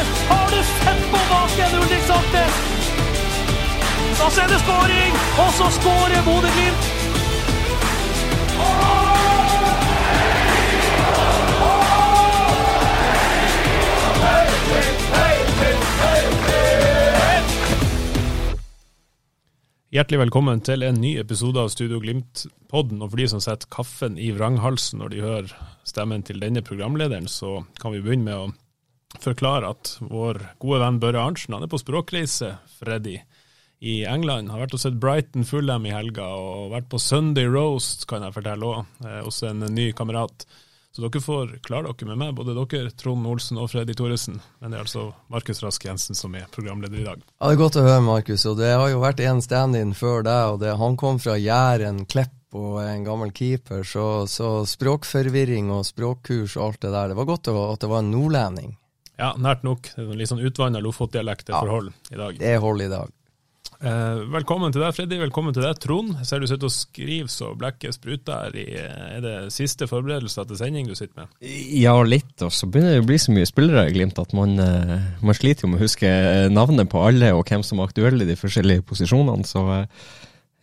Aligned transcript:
Har 0.00 0.50
du 0.50 0.62
sett 0.64 1.02
på 1.10 1.18
baken, 1.30 1.74
Ulrik 1.80 2.04
Saltnes? 2.08 2.54
Da 4.20 4.28
er 4.42 4.48
det 4.48 4.60
skåring! 4.62 5.18
Og 5.42 5.50
så 5.58 5.66
skårer 5.76 6.22
Bodø-Glimt! 6.24 6.88
Hjertelig 19.90 20.20
velkommen 20.20 20.60
til 20.62 20.84
en 20.86 21.00
ny 21.02 21.16
episode 21.18 21.60
av 21.60 21.68
Studio 21.74 21.98
Glimt-podden. 22.00 23.02
Og 23.02 23.10
for 23.10 23.20
de 23.20 23.28
som 23.28 23.40
setter 23.42 23.68
kaffen 23.74 24.16
i 24.22 24.30
vranghalsen 24.32 25.02
når 25.02 25.12
de 25.12 25.22
hører 25.24 25.54
stemmen 25.84 26.22
til 26.24 26.40
denne 26.40 26.62
programlederen, 26.64 27.26
så 27.28 27.64
kan 27.82 27.92
vi 27.92 28.00
begynne 28.00 28.28
med 28.28 28.36
å 28.38 28.52
forklare 29.18 29.72
at 29.74 29.96
vår 30.00 30.40
gode 30.62 30.80
venn 30.84 31.00
Børre 31.02 31.24
Arntzen 31.24 31.56
han 31.56 31.66
er 31.66 31.70
på 31.72 31.80
språkreise, 31.80 32.54
Freddy, 32.78 33.18
i 33.80 34.00
England. 34.04 34.52
Har 34.52 34.62
vært 34.62 34.76
og 34.76 34.82
sett 34.82 34.98
Brighton 35.00 35.46
Fulham 35.48 35.86
i 35.88 35.94
helga, 35.94 36.26
og 36.36 36.74
vært 36.74 36.90
på 36.92 37.00
Sunday 37.00 37.48
Roast, 37.50 38.06
kan 38.10 38.26
jeg 38.26 38.36
fortelle 38.36 38.74
òg, 38.74 39.06
hos 39.24 39.42
en 39.48 39.64
ny 39.72 39.90
kamerat. 39.96 40.44
Så 40.90 41.04
dere 41.04 41.22
får 41.22 41.52
klare 41.62 41.92
dere 41.92 42.08
med 42.10 42.18
meg, 42.18 42.34
både 42.34 42.56
dere, 42.58 42.90
Trond 42.98 43.26
Olsen 43.30 43.60
og 43.62 43.70
Freddy 43.70 43.94
Thoresen. 43.94 44.40
Men 44.60 44.72
det 44.72 44.80
er 44.80 44.88
altså 44.88 45.04
Markus 45.30 45.62
Rask 45.62 45.84
Jensen 45.86 46.18
som 46.18 46.34
er 46.34 46.50
programleder 46.50 46.98
i 46.98 47.06
dag. 47.06 47.22
Ja, 47.22 47.46
Det 47.46 47.54
er 47.54 47.62
godt 47.62 47.78
å 47.78 47.86
høre, 47.86 48.02
Markus. 48.02 48.44
Og 48.50 48.58
det 48.58 48.72
har 48.74 48.90
jo 48.90 49.00
vært 49.02 49.22
en 49.22 49.42
stand-in 49.44 49.94
før 49.94 50.26
deg, 50.26 50.56
og 50.56 50.60
det, 50.64 50.74
han 50.82 50.98
kom 50.98 51.22
fra 51.22 51.38
Jæren, 51.38 52.04
Klepp 52.10 52.36
og 52.58 52.80
en 52.82 53.06
gammel 53.06 53.30
keeper, 53.30 53.84
så, 53.86 54.26
så 54.26 54.66
språkforvirring 54.66 55.70
og 55.70 55.86
språkkurs 55.86 56.56
og 56.58 56.64
alt 56.64 56.80
det 56.82 56.90
der, 56.96 57.12
det 57.12 57.18
var 57.20 57.28
godt 57.28 57.50
at 57.52 57.84
det 57.84 57.90
var 57.92 58.02
en 58.02 58.10
nordlending. 58.10 58.72
Ja, 59.20 59.34
nært 59.36 59.64
nok. 59.66 59.90
Det 59.94 60.00
er 60.06 60.16
Litt 60.16 60.30
sånn 60.32 60.40
utvanna 60.40 60.80
Lofotdialekt 60.80 61.50
det 61.50 61.54
Ja. 61.54 61.60
forhold 61.60 61.92
i 62.10 62.16
dag. 62.16 62.38
Det 62.40 62.54
er 62.54 62.60
hold 62.62 62.80
i 62.80 62.88
dag. 62.88 63.10
Eh, 63.80 64.18
velkommen 64.28 64.72
til 64.72 64.82
deg, 64.82 64.92
Freddy. 64.92 65.16
Velkommen 65.20 65.54
til 65.56 65.62
deg, 65.64 65.78
Trond. 65.80 66.10
Jeg 66.18 66.26
ser 66.28 66.40
du 66.42 66.46
sitter 66.46 66.68
og 66.68 66.72
skriver 66.74 67.28
så 67.32 67.46
blekket 67.56 67.94
spruter. 67.96 68.52
I, 68.56 68.64
er 68.76 69.20
det 69.24 69.52
siste 69.52 69.86
forberedelser 69.88 70.46
til 70.50 70.56
sending 70.60 70.86
du 70.88 70.94
sitter 70.94 71.22
med? 71.22 71.28
Ja, 71.40 71.94
litt. 72.02 72.34
Og 72.44 72.52
så 72.52 72.68
begynner 72.68 72.96
det 72.98 73.04
å 73.04 73.08
bli 73.08 73.16
så 73.20 73.32
mye 73.32 73.48
spillere 73.48 73.86
i 73.88 73.92
Glimt 73.94 74.18
at 74.20 74.34
man, 74.36 74.58
eh, 74.60 74.98
man 75.22 75.34
sliter 75.34 75.64
jo 75.64 75.68
med 75.72 75.80
å 75.80 75.84
huske 75.86 76.50
navnet 76.52 76.90
på 76.92 77.00
alle 77.06 77.32
og 77.32 77.46
hvem 77.48 77.64
som 77.64 77.80
er 77.80 77.88
aktuelle 77.88 78.22
i 78.24 78.28
de 78.28 78.36
forskjellige 78.36 78.84
posisjonene. 78.84 79.44
Så 79.48 79.64
eh, 79.82 79.86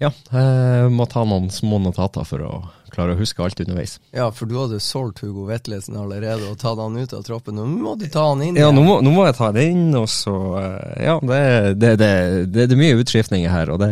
ja, 0.03 0.11
jeg 0.31 0.91
må 0.93 1.07
ta 1.09 1.23
noen 1.25 1.47
små 1.53 1.79
notater 1.81 2.25
for 2.29 2.43
å 2.45 2.51
klare 2.93 3.13
å 3.15 3.19
huske 3.19 3.41
alt 3.43 3.59
underveis. 3.63 3.97
Ja, 4.15 4.29
for 4.33 4.49
du 4.49 4.55
hadde 4.59 4.79
solgt 4.81 5.19
Hugo 5.25 5.45
Vetlesen 5.49 5.97
allerede 5.99 6.47
og 6.51 6.57
tatt 6.61 6.79
han 6.81 6.97
ut 6.97 7.13
av 7.17 7.23
troppen. 7.27 7.57
Nå 7.59 7.65
må 7.67 7.95
du 7.99 8.05
ta 8.13 8.27
han 8.31 8.41
inn 8.45 8.57
Ja, 8.57 8.69
nå 8.73 8.83
må, 8.85 8.99
nå 9.05 9.11
må 9.13 9.25
jeg 9.27 9.37
ta 9.39 9.51
det 9.55 9.65
inn, 9.71 9.89
og 9.97 10.07
så 10.09 10.35
eh, 10.61 11.05
Ja, 11.09 11.17
det, 11.21 11.41
det, 11.81 11.95
det, 12.01 12.11
det, 12.53 12.67
det 12.69 12.77
er 12.77 12.81
mye 12.81 12.99
utskiftninger 13.01 13.51
her, 13.53 13.73
og 13.73 13.81
det, 13.83 13.89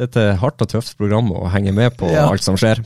det 0.00 0.08
er 0.08 0.32
et 0.34 0.40
hardt 0.42 0.62
og 0.64 0.70
tøft 0.74 0.96
program 1.00 1.30
å 1.34 1.46
henge 1.54 1.72
med 1.76 1.96
på 2.00 2.10
Ja. 2.12 2.26
alt 2.30 2.44
som 2.46 2.58
skjer. 2.60 2.82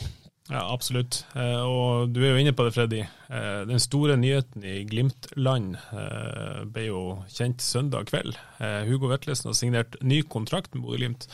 Ja, 0.52 0.60
absolutt. 0.74 1.22
Eh, 1.40 1.62
og 1.64 2.10
du 2.12 2.18
er 2.20 2.34
jo 2.34 2.40
inne 2.42 2.52
på 2.52 2.66
det, 2.66 2.74
Freddy. 2.76 2.98
Eh, 3.32 3.62
den 3.64 3.80
store 3.80 4.18
nyheten 4.20 4.60
i 4.68 4.82
Glimt-land 4.90 5.78
eh, 5.96 6.58
ble 6.68 6.84
jo 6.90 7.00
kjent 7.32 7.64
søndag 7.64 8.10
kveld. 8.12 8.36
Eh, 8.60 8.82
Hugo 8.90 9.08
Vetlesen 9.08 9.48
har 9.50 9.56
signert 9.56 9.96
ny 10.04 10.20
kontrakt 10.28 10.74
med 10.76 10.84
Bodø-Glimt. 10.84 11.24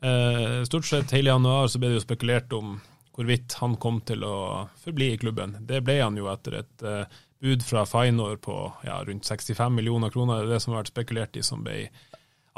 Eh, 0.00 0.64
stort 0.64 0.86
sett 0.86 1.10
hele 1.12 1.30
januar 1.30 1.66
så 1.68 1.80
ble 1.80 1.90
det 1.90 1.98
jo 1.98 2.06
spekulert 2.06 2.52
om 2.54 2.76
hvorvidt 3.18 3.56
han 3.58 3.74
kom 3.82 3.98
til 4.06 4.22
å 4.22 4.68
forbli 4.78 5.12
i 5.14 5.18
klubben. 5.18 5.56
Det 5.66 5.80
ble 5.86 5.98
han 6.00 6.18
jo 6.18 6.28
etter 6.30 6.60
et 6.60 6.84
eh, 6.86 7.16
bud 7.42 7.64
fra 7.66 7.82
Feinor 7.86 8.36
på 8.42 8.60
ja, 8.86 9.00
rundt 9.04 9.26
65 9.26 9.74
millioner 9.74 10.14
kroner. 10.14 10.42
Det 10.44 10.46
er 10.46 10.54
det 10.54 10.62
som 10.62 10.74
har 10.74 10.84
vært 10.84 10.94
spekulert 10.94 11.38
i, 11.38 11.42
som 11.46 11.64
ble 11.66 11.88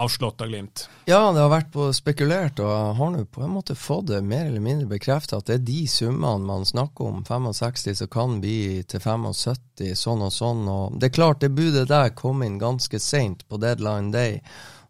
avslått 0.01 0.41
av 0.41 0.49
Glimt. 0.49 0.89
Ja, 1.05 1.33
det 1.33 1.43
har 1.43 1.51
vært 1.53 1.75
spekulert, 1.97 2.61
og 2.65 2.97
har 2.97 3.11
nå 3.13 3.27
på 3.29 3.43
en 3.45 3.53
måte 3.53 3.77
fått 3.77 4.09
det 4.09 4.23
mer 4.25 4.47
eller 4.49 4.63
mindre 4.65 4.89
bekreftet 4.89 5.37
at 5.37 5.51
det 5.51 5.59
er 5.59 5.67
de 5.69 5.81
summene 5.93 6.49
man 6.49 6.65
snakker 6.65 7.09
om, 7.11 7.25
65 7.29 7.99
som 8.01 8.09
kan 8.13 8.39
bli 8.41 8.81
til 8.89 9.03
75, 9.05 9.93
sånn 10.01 10.25
og 10.25 10.33
sånn. 10.33 10.65
Og 10.73 10.97
det 11.01 11.11
er 11.11 11.17
klart, 11.19 11.43
det 11.45 11.53
budet 11.53 11.89
der 11.93 12.15
kom 12.17 12.45
inn 12.47 12.57
ganske 12.61 13.01
seint 13.01 13.45
på 13.49 13.61
deadline 13.61 14.13
day. 14.15 14.41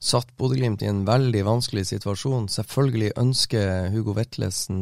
Satt 0.00 0.30
Bodø-Glimt 0.40 0.82
i 0.82 0.88
en 0.88 1.04
veldig 1.04 1.42
vanskelig 1.44 1.84
situasjon. 1.90 2.48
Selvfølgelig 2.48 3.12
ønsker 3.20 3.90
Hugo 3.92 4.14
Vetlesen 4.16 4.80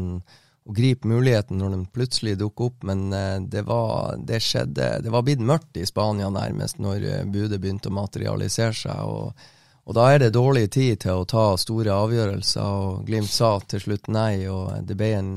å 0.68 0.74
gripe 0.76 1.08
muligheten 1.10 1.58
når 1.58 1.74
den 1.74 1.84
plutselig 1.90 2.36
dukker 2.38 2.70
opp, 2.70 2.84
men 2.86 3.08
eh, 3.16 3.36
det 3.50 3.64
var, 3.66 4.18
det 4.22 4.38
skjedde, 4.44 4.98
det 5.02 5.12
var 5.12 5.24
blitt 5.26 5.42
mørkt 5.42 5.80
i 5.80 5.86
Spania 5.88 6.28
nærmest 6.30 6.78
når 6.82 7.06
eh, 7.08 7.24
budet 7.26 7.58
begynte 7.58 7.90
å 7.90 7.98
materialisere 7.98 8.76
seg. 8.86 9.06
og 9.06 9.54
og 9.88 9.94
da 9.96 10.10
er 10.12 10.18
det 10.20 10.34
dårlig 10.36 10.66
tid 10.74 10.98
til 11.00 11.22
å 11.22 11.24
ta 11.24 11.54
store 11.56 11.94
avgjørelser, 11.96 12.60
og 12.60 13.06
Glimt 13.08 13.30
sa 13.32 13.54
til 13.64 13.80
slutt 13.80 14.10
nei, 14.12 14.44
og 14.52 14.84
det 14.84 14.98
ble 15.00 15.08
en 15.16 15.30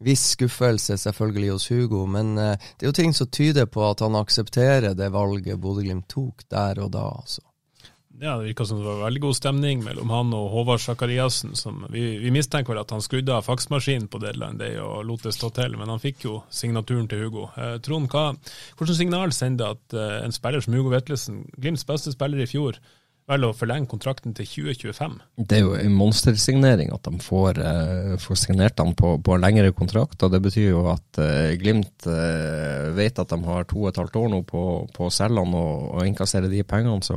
viss 0.00 0.22
skuffelse 0.38 0.96
selvfølgelig 1.02 1.50
hos 1.52 1.66
Hugo, 1.68 2.06
men 2.08 2.32
eh, 2.40 2.54
det 2.56 2.86
er 2.86 2.88
jo 2.88 2.96
ting 2.96 3.12
som 3.12 3.28
tyder 3.28 3.68
på 3.68 3.84
at 3.84 4.00
han 4.00 4.16
aksepterer 4.16 4.96
det 4.96 5.10
valget 5.12 5.60
Bodø-Glimt 5.60 6.08
tok 6.08 6.46
der 6.48 6.80
og 6.80 6.94
da, 6.96 7.04
altså. 7.20 7.44
Ja, 8.22 8.36
Det 8.36 8.44
virka 8.44 8.64
som 8.66 8.78
det 8.78 8.84
var 8.84 8.98
veldig 9.06 9.20
god 9.20 9.36
stemning 9.36 9.80
mellom 9.80 10.10
han 10.12 10.34
og 10.36 10.50
Håvard 10.52 10.82
Sakariassen. 10.84 11.54
Vi, 11.88 12.02
vi 12.20 12.32
mistenker 12.34 12.74
vel 12.74 12.82
at 12.82 12.92
han 12.92 13.00
skrudde 13.00 13.32
av 13.32 13.46
faksmaskinen 13.46 14.10
på 14.12 14.20
deadline 14.20 14.60
day 14.60 14.76
og 14.76 15.06
lot 15.08 15.24
det 15.24 15.32
stå 15.32 15.48
til, 15.56 15.78
men 15.80 15.88
han 15.88 16.02
fikk 16.02 16.26
jo 16.26 16.42
signaturen 16.52 17.08
til 17.08 17.24
Hugo. 17.24 17.46
Eh, 17.56 17.78
Trond, 17.80 18.10
hva, 18.12 18.34
hvordan 18.76 18.98
signal 18.98 19.32
sender 19.32 19.72
at 19.72 19.96
eh, 19.96 20.18
en 20.26 20.36
spiller 20.36 20.60
som 20.60 20.76
Hugo 20.76 20.92
Vetlesen, 20.92 21.46
Glimts 21.56 21.86
beste 21.88 22.12
spiller 22.12 22.44
i 22.44 22.48
fjor, 22.50 22.76
velger 23.30 23.52
å 23.52 23.56
forlenge 23.56 23.88
kontrakten 23.88 24.34
til 24.36 24.48
2025? 24.50 25.14
Det 25.48 25.56
er 25.56 25.64
jo 25.64 25.78
en 25.78 25.96
monstersignering 25.96 26.92
at 26.92 27.06
de 27.06 27.22
får, 27.24 27.60
eh, 27.62 28.18
får 28.20 28.40
signert 28.42 28.82
han 28.82 28.92
på, 28.98 29.14
på 29.24 29.36
en 29.36 29.44
lengre 29.46 29.72
kontrakt. 29.76 30.20
og 30.20 30.34
Det 30.34 30.42
betyr 30.44 30.68
jo 30.74 30.84
at 30.92 31.22
eh, 31.22 31.54
Glimt 31.60 32.04
eh, 32.10 32.90
vet 32.96 33.22
at 33.22 33.32
de 33.32 33.40
har 33.46 33.64
to 33.70 33.86
og 33.86 33.94
et 33.94 34.02
halvt 34.02 34.20
år 34.20 34.28
nå 34.34 34.42
på, 34.44 34.66
på 34.92 35.08
å 35.08 35.14
selge 35.14 35.40
han 35.40 35.56
og, 35.56 35.88
og 35.94 36.04
innkassere 36.04 36.52
de 36.52 36.60
pengene. 36.68 37.00
Så, 37.06 37.16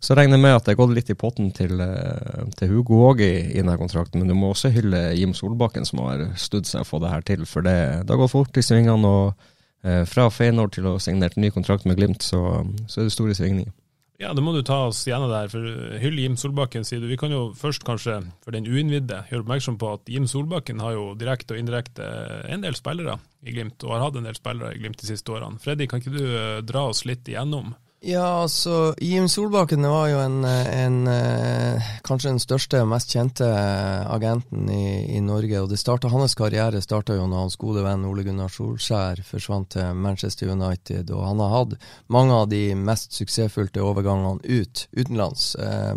så 0.00 0.16
regner 0.16 0.38
jeg 0.38 0.44
med 0.46 0.56
at 0.56 0.64
det 0.64 0.72
har 0.72 0.80
gått 0.80 0.94
litt 0.96 1.10
i 1.12 1.18
potten 1.18 1.50
til, 1.52 1.80
eh, 1.84 2.44
til 2.56 2.72
Hugo 2.72 3.02
òg 3.10 3.20
i, 3.20 3.32
i 3.52 3.58
denne 3.60 3.76
kontrakten. 3.80 4.22
Men 4.22 4.32
du 4.32 4.36
må 4.38 4.54
også 4.54 4.72
hylle 4.72 5.10
Jim 5.18 5.34
Solbakken 5.36 5.84
som 5.88 6.00
har 6.06 6.24
studd 6.40 6.68
seg 6.68 6.84
å 6.84 6.88
få 6.88 7.02
det 7.04 7.12
her 7.12 7.26
til. 7.28 7.44
For 7.48 7.66
det, 7.66 7.76
det 8.06 8.14
har 8.14 8.22
gått 8.22 8.32
fort 8.32 8.56
i 8.56 8.64
svingene. 8.64 8.96
og 8.96 9.84
eh, 9.84 10.06
Fra 10.08 10.30
Feyenoord 10.32 10.72
til 10.78 10.88
å 10.88 10.96
ha 10.96 11.04
signert 11.04 11.36
ny 11.36 11.52
kontrakt 11.52 11.84
med 11.84 12.00
Glimt, 12.00 12.24
så, 12.24 12.62
så 12.88 13.02
er 13.02 13.10
det 13.10 13.16
store 13.16 13.36
svingninger. 13.36 13.74
Ja, 14.20 14.34
det 14.36 14.42
må 14.44 14.52
du 14.52 14.60
ta 14.64 14.82
oss 14.90 14.98
gjennom 15.08 15.30
der. 15.32 15.48
for 15.48 15.64
Hyll 16.00 16.18
Jim 16.20 16.34
Solbakken, 16.36 16.84
sier 16.84 17.00
du. 17.00 17.08
Vi 17.08 17.16
kan 17.20 17.32
jo 17.32 17.54
først 17.56 17.84
kanskje, 17.88 18.18
for 18.44 18.56
den 18.56 18.68
uinnvidde, 18.68 19.22
gjøre 19.30 19.46
oppmerksom 19.46 19.78
på 19.80 19.94
at 19.96 20.08
Jim 20.12 20.26
Solbakken 20.28 20.80
har 20.84 20.92
jo 20.92 21.06
direkte 21.16 21.56
og 21.56 21.60
indirekte 21.60 22.08
en 22.52 22.64
del 22.64 22.76
spillere 22.76 23.16
i 23.40 23.54
Glimt, 23.56 23.80
og 23.84 23.94
har 23.96 24.04
hatt 24.04 24.18
en 24.20 24.28
del 24.28 24.36
spillere 24.36 24.74
i 24.76 24.82
Glimt 24.82 25.00
de 25.00 25.08
siste 25.08 25.32
årene. 25.32 25.60
Freddy, 25.60 25.88
kan 25.88 26.04
ikke 26.04 26.12
du 26.12 26.24
eh, 26.24 26.58
dra 26.68 26.88
oss 26.90 27.06
litt 27.08 27.28
igjennom? 27.32 27.72
Ja, 28.00 28.42
altså, 28.42 28.94
Jim 28.96 29.26
Solbakken 29.28 29.84
var 29.84 30.06
jo 30.08 30.20
en, 30.24 30.38
en, 30.48 31.02
eh, 31.12 31.88
kanskje 32.00 32.30
den 32.30 32.40
største 32.40 32.80
og 32.80 32.88
mest 32.94 33.12
kjente 33.12 33.44
eh, 33.44 34.06
agenten 34.08 34.70
i, 34.72 35.18
i 35.18 35.20
Norge. 35.20 35.60
og 35.60 35.68
det 35.68 35.76
startet, 35.82 36.08
Hans 36.08 36.34
karriere 36.34 36.80
starta 36.80 37.18
jo 37.18 37.26
når 37.28 37.44
hans 37.44 37.58
gode 37.60 37.84
venn 37.84 38.06
Ole 38.08 38.24
Gunnar 38.24 38.48
Solskjær 38.48 39.20
forsvant 39.28 39.74
til 39.76 39.92
Manchester 40.00 40.48
United. 40.48 41.12
og 41.12 41.26
Han 41.26 41.44
har 41.44 41.52
hatt 41.58 41.76
mange 42.08 42.40
av 42.40 42.48
de 42.48 42.62
mest 42.72 43.20
suksessfylte 43.20 43.84
overgangene 43.84 44.40
ut, 44.48 44.86
utenlands. 44.96 45.52
Eh, 45.60 45.94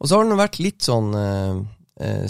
og 0.00 0.10
så 0.10 0.16
har 0.16 0.26
han 0.26 0.40
vært 0.40 0.58
litt 0.58 0.82
sånn 0.82 1.14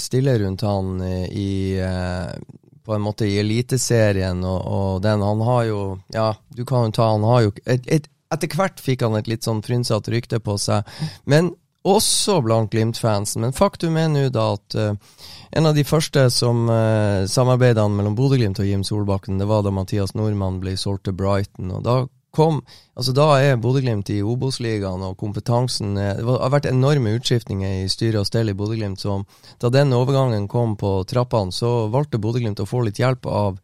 stille 0.03 0.33
rundt 0.43 0.65
han 0.67 0.97
i 1.31 1.79
på 1.79 2.95
en 2.97 3.05
måte 3.05 3.29
i 3.29 3.37
Eliteserien, 3.39 4.41
og, 4.43 4.65
og 4.67 5.03
den 5.05 5.23
han 5.23 5.45
har 5.47 5.67
jo 5.69 5.83
Ja, 6.11 6.33
du 6.51 6.65
kan 6.67 6.89
jo 6.89 6.97
ta 6.97 7.13
Han 7.13 7.23
har 7.29 7.45
jo 7.45 7.53
et, 7.63 7.87
et 7.87 8.09
etter 8.35 8.53
hvert 8.55 8.81
fikk 8.81 9.03
han 9.07 9.19
et 9.19 9.31
litt 9.31 9.47
sånn 9.47 9.63
frynsete 9.65 10.13
rykte 10.15 10.41
på 10.43 10.57
seg. 10.61 10.87
Men 11.31 11.53
også 11.87 12.41
blant 12.45 12.73
Glimt-fansen. 12.73 13.41
Men 13.45 13.57
faktum 13.57 13.97
er 13.97 14.11
nå 14.13 14.27
da 14.33 14.51
at 14.57 14.77
uh, 14.77 15.19
en 15.57 15.69
av 15.71 15.77
de 15.77 15.85
første 15.87 16.27
som 16.35 16.67
uh, 16.69 17.27
samarbeida 17.31 17.87
mellom 17.89 18.17
Bodø-Glimt 18.19 18.61
og 18.61 18.69
Jim 18.69 18.85
Solbakken, 18.85 19.41
det 19.41 19.49
var 19.49 19.65
da 19.65 19.73
Mathias 19.75 20.15
Nordmann 20.15 20.61
ble 20.61 20.77
solgt 20.77 21.07
til 21.09 21.17
Brighton. 21.17 21.73
og 21.73 21.85
da 21.87 21.97
kom, 22.37 22.61
altså 22.95 23.13
Da 23.17 23.27
er 23.43 23.57
Bodø-Glimt 23.59 24.13
i 24.15 24.21
Obos-ligaen, 24.23 25.03
og 25.03 25.17
kompetansen 25.19 25.97
Det 25.97 26.23
har 26.23 26.53
vært 26.53 26.69
enorme 26.71 27.17
utskiftninger 27.19 27.81
i 27.81 27.89
styre 27.91 28.21
og 28.21 28.29
stell 28.29 28.53
i 28.53 28.55
Bodø-Glimt. 28.55 29.01
Så 29.01 29.23
da 29.59 29.73
den 29.73 29.97
overgangen 29.97 30.47
kom 30.49 30.77
på 30.77 31.01
trappene, 31.09 31.51
så 31.51 31.89
valgte 31.91 32.21
Bodø-Glimt 32.23 32.61
å 32.61 32.69
få 32.69 32.85
litt 32.87 33.01
hjelp 33.01 33.27
av 33.27 33.59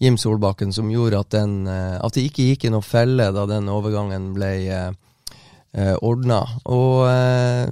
Jim 0.00 0.16
Solbakken, 0.16 0.72
som 0.72 0.88
gjorde 0.88 1.20
at, 1.20 1.30
den, 1.34 1.68
at 1.68 2.16
det 2.16 2.24
ikke 2.30 2.46
gikk 2.48 2.64
i 2.64 2.72
noe 2.72 2.84
felle 2.84 3.26
da 3.36 3.44
den 3.50 3.68
overgangen 3.68 4.30
ble 4.32 4.52
eh, 4.72 4.92
eh, 5.76 5.96
ordna. 6.00 6.40
Og 6.72 7.06
eh, 7.10 7.68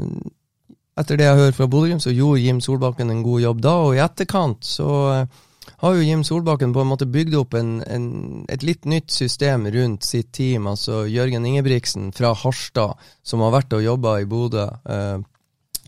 etter 0.98 1.18
det 1.18 1.28
jeg 1.28 1.40
hører 1.40 1.56
fra 1.56 1.68
Bodø-Glimt, 1.70 2.04
så 2.04 2.14
gjorde 2.14 2.42
Jim 2.42 2.62
Solbakken 2.64 3.12
en 3.12 3.24
god 3.26 3.44
jobb 3.44 3.62
da, 3.64 3.76
og 3.86 3.96
i 3.96 4.02
etterkant 4.02 4.66
så 4.66 4.90
eh, 5.14 5.40
har 5.78 5.94
jo 5.94 6.04
Jim 6.04 6.24
Solbakken 6.26 6.74
på 6.74 6.82
en 6.82 6.90
måte 6.90 7.08
bygd 7.08 7.36
opp 7.38 7.54
en, 7.58 7.78
en, 7.86 8.06
et 8.50 8.64
litt 8.66 8.88
nytt 8.88 9.12
system 9.14 9.68
rundt 9.72 10.06
sitt 10.06 10.32
team. 10.34 10.66
Altså 10.66 11.04
Jørgen 11.06 11.46
Ingebrigtsen 11.46 12.10
fra 12.16 12.32
Harstad, 12.34 12.98
som 13.22 13.44
har 13.44 13.54
vært 13.54 13.76
og 13.76 13.84
jobba 13.84 14.18
i 14.20 14.28
Bodø. 14.28 14.68
Eh, 14.84 15.18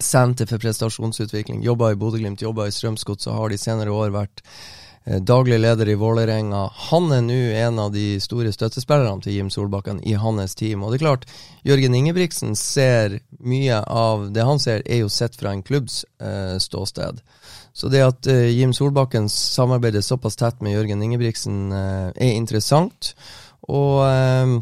Senter 0.01 0.47
for 0.49 0.57
prestasjonsutvikling, 0.63 1.59
jobba 1.61 1.91
i 1.93 1.97
Bodø-Glimt, 2.01 2.41
jobba 2.41 2.65
i 2.65 2.73
Strømsgodset, 2.73 3.35
har 3.37 3.51
de 3.53 3.59
senere 3.61 3.93
år 3.93 4.15
vært 4.15 4.41
Eh, 4.41 4.90
daglig 5.05 5.61
leder 5.61 5.89
i 5.89 5.95
Vålerenga. 5.99 6.67
Han 6.91 7.13
er 7.13 7.23
nå 7.25 7.39
en 7.57 7.79
av 7.83 7.93
de 7.95 8.21
store 8.21 8.53
støttespillerne 8.53 9.25
til 9.25 9.39
Jim 9.39 9.51
Solbakken 9.51 10.03
i 10.07 10.13
hans 10.21 10.55
team. 10.55 10.85
Og 10.85 10.93
det 10.93 11.01
er 11.01 11.05
klart, 11.07 11.25
Jørgen 11.67 11.97
Ingebrigtsen 11.97 12.53
ser 12.59 13.19
mye 13.41 13.81
av 13.81 14.29
det 14.35 14.45
han 14.47 14.61
ser, 14.61 14.85
er 14.85 15.03
jo 15.03 15.13
sett 15.13 15.39
fra 15.41 15.55
en 15.55 15.65
klubbs 15.65 16.03
eh, 16.21 16.59
ståsted. 16.61 17.23
Så 17.73 17.89
det 17.89 18.03
at 18.05 18.29
eh, 18.31 18.51
Jim 18.53 18.73
Solbakken 18.77 19.29
samarbeider 19.33 20.05
såpass 20.05 20.37
tett 20.37 20.61
med 20.61 20.75
Jørgen 20.75 21.03
Ingebrigtsen, 21.03 21.71
eh, 21.73 22.09
er 22.15 22.35
interessant. 22.35 23.15
Og 23.71 24.03
eh, 24.05 24.59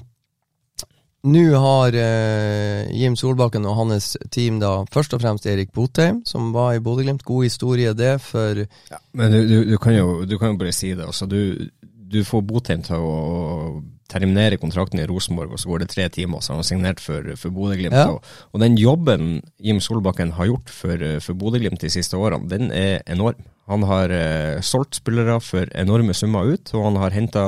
nå 1.26 1.44
har 1.58 1.96
eh, 1.98 2.86
Jim 2.94 3.16
Solbakken 3.18 3.66
og 3.66 3.76
hans 3.80 4.12
team 4.30 4.60
da 4.62 4.84
først 4.94 5.16
og 5.16 5.22
fremst 5.24 5.48
Erik 5.50 5.72
Botheim, 5.74 6.22
som 6.28 6.52
var 6.54 6.76
i 6.76 6.82
Bodø-Glimt. 6.82 7.24
God 7.26 7.48
historie, 7.48 7.92
det, 7.98 8.20
for 8.22 8.62
ja, 8.62 9.00
Men 9.12 9.34
du, 9.34 9.40
du, 9.48 9.56
du, 9.72 9.76
kan 9.82 9.96
jo, 9.96 10.24
du, 10.24 10.38
kan 10.38 10.54
jo, 10.54 10.60
bare 10.60 10.74
si 10.76 10.92
det. 10.94 11.06
Altså, 11.06 11.26
du, 11.26 12.22
får 12.24 12.44
Botheim 12.46 12.86
til 12.86 13.02
å 13.02 13.82
terminere 14.08 14.56
kontrakten 14.62 15.02
i 15.02 15.08
Rosenborg, 15.10 15.52
og 15.52 15.60
så 15.60 15.68
går 15.68 15.82
det 15.82 15.90
tre 15.92 16.06
timer, 16.08 16.40
så 16.40 16.54
han 16.54 16.62
har 16.62 16.70
signert 16.70 17.02
for, 17.02 17.34
for 17.36 17.52
Bodø-Glimt. 17.52 17.98
Ja. 17.98 18.14
Og, 18.14 18.24
og, 18.54 18.62
den 18.62 18.78
jobben 18.80 19.42
Jim 19.58 19.82
Solbakken 19.84 20.32
har 20.38 20.48
gjort 20.48 20.70
for, 20.72 21.02
for 21.24 21.36
Bodø-Glimt 21.36 21.82
de 21.82 21.92
siste 21.92 22.16
årene, 22.16 22.48
den 22.48 22.70
er 22.72 23.02
enorm. 23.10 23.42
Han 23.68 23.84
har 23.84 24.14
eh, 24.14 24.62
solgt 24.64 25.02
spillere 25.02 25.36
for 25.44 25.68
enorme 25.76 26.14
summer 26.16 26.54
ut, 26.54 26.72
og 26.72 26.86
han 26.86 27.02
har 27.02 27.12
henta 27.12 27.44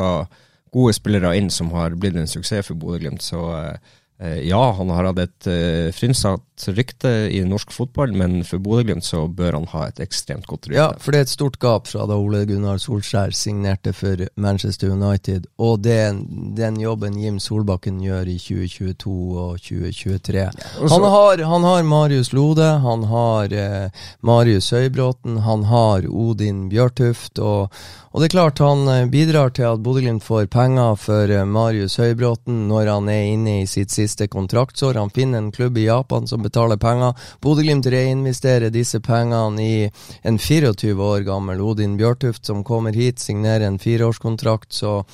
gode 0.72 0.94
spillere 0.96 1.34
inn 1.38 1.50
som 1.50 1.72
har 1.74 1.96
blitt 1.98 2.18
en 2.18 2.30
suksess 2.30 2.70
for 2.70 2.78
Bodø-Glimt. 2.78 3.24
Så 3.26 3.42
eh, 3.56 3.96
Eh, 4.20 4.48
ja, 4.48 4.60
han 4.76 4.90
har 4.92 5.06
hatt 5.08 5.20
et 5.22 5.48
uh, 5.48 5.88
frynsatt 5.96 6.44
rykte 6.68 7.08
i 7.32 7.40
norsk 7.48 7.72
fotball, 7.72 8.12
men 8.12 8.42
for 8.46 8.62
Bodø-Glimt 8.62 9.06
så 9.06 9.24
bør 9.26 9.56
han 9.58 9.68
ha 9.72 9.86
et 9.88 10.00
ekstremt 10.04 10.46
godt 10.50 10.68
rykte. 10.68 10.76
Ja, 10.78 10.90
for 11.00 11.14
det 11.14 11.22
er 11.22 11.26
et 11.28 11.32
stort 11.32 11.58
gap 11.62 11.88
fra 11.90 12.04
da 12.08 12.18
Ole 12.20 12.44
Gunnar 12.48 12.80
Solskjær 12.82 13.34
signerte 13.36 13.94
for 13.96 14.20
Manchester 14.36 14.92
United, 14.92 15.48
og 15.58 15.80
den, 15.86 16.22
den 16.58 16.80
jobben 16.82 17.16
Jim 17.20 17.40
Solbakken 17.42 18.02
gjør 18.04 18.28
i 18.28 18.36
2022 18.38 19.16
og 19.44 19.56
2023. 19.64 20.46
Han, 20.82 21.08
har, 21.16 21.44
han, 21.52 21.66
har, 21.70 21.88
Marius 21.88 22.32
Lode, 22.36 22.68
han 22.84 23.08
har 23.10 23.56
eh, 23.56 24.04
Marius 24.20 24.70
Høybråten, 24.76 25.40
han 25.46 25.66
har 25.70 26.06
Odin 26.06 26.68
Bjørtuft, 26.70 27.40
og, 27.40 27.72
og 28.12 28.20
det 28.20 28.30
er 28.30 28.36
klart 28.36 28.62
han 28.64 28.86
eh, 28.92 29.08
bidrar 29.10 29.56
til 29.56 29.70
at 29.72 29.82
Bodø-Glimt 29.82 30.26
får 30.26 30.50
penger 30.52 31.00
for 31.00 31.32
eh, 31.32 31.48
Marius 31.48 31.96
Høybråten 32.02 32.66
når 32.70 32.92
han 32.92 33.08
er 33.08 33.32
inne 33.32 33.60
i 33.62 33.66
sitt 33.70 33.88
siste 33.90 34.10
siste 34.10 34.28
kontraktsår. 34.28 34.94
Han 34.94 35.10
finner 35.10 35.38
en 35.38 35.52
klubb 35.52 35.78
i 35.78 35.86
Japan 35.86 36.26
som 36.26 36.42
betaler 36.50 36.80
penger. 36.80 37.14
Bodø-Glimt 37.40 37.86
reinvesterer 37.90 38.72
disse 38.74 39.00
pengene 39.00 39.62
i 39.62 39.90
en 40.26 40.38
24 40.38 40.94
år 40.98 41.24
gammel 41.28 41.62
Odin 41.62 41.96
Bjørtuft 42.00 42.46
som 42.46 42.64
kommer 42.66 42.96
hit, 42.96 43.22
signerer 43.22 43.66
en 43.68 43.78
fireårskontrakt. 43.80 44.72
Så, 44.74 45.04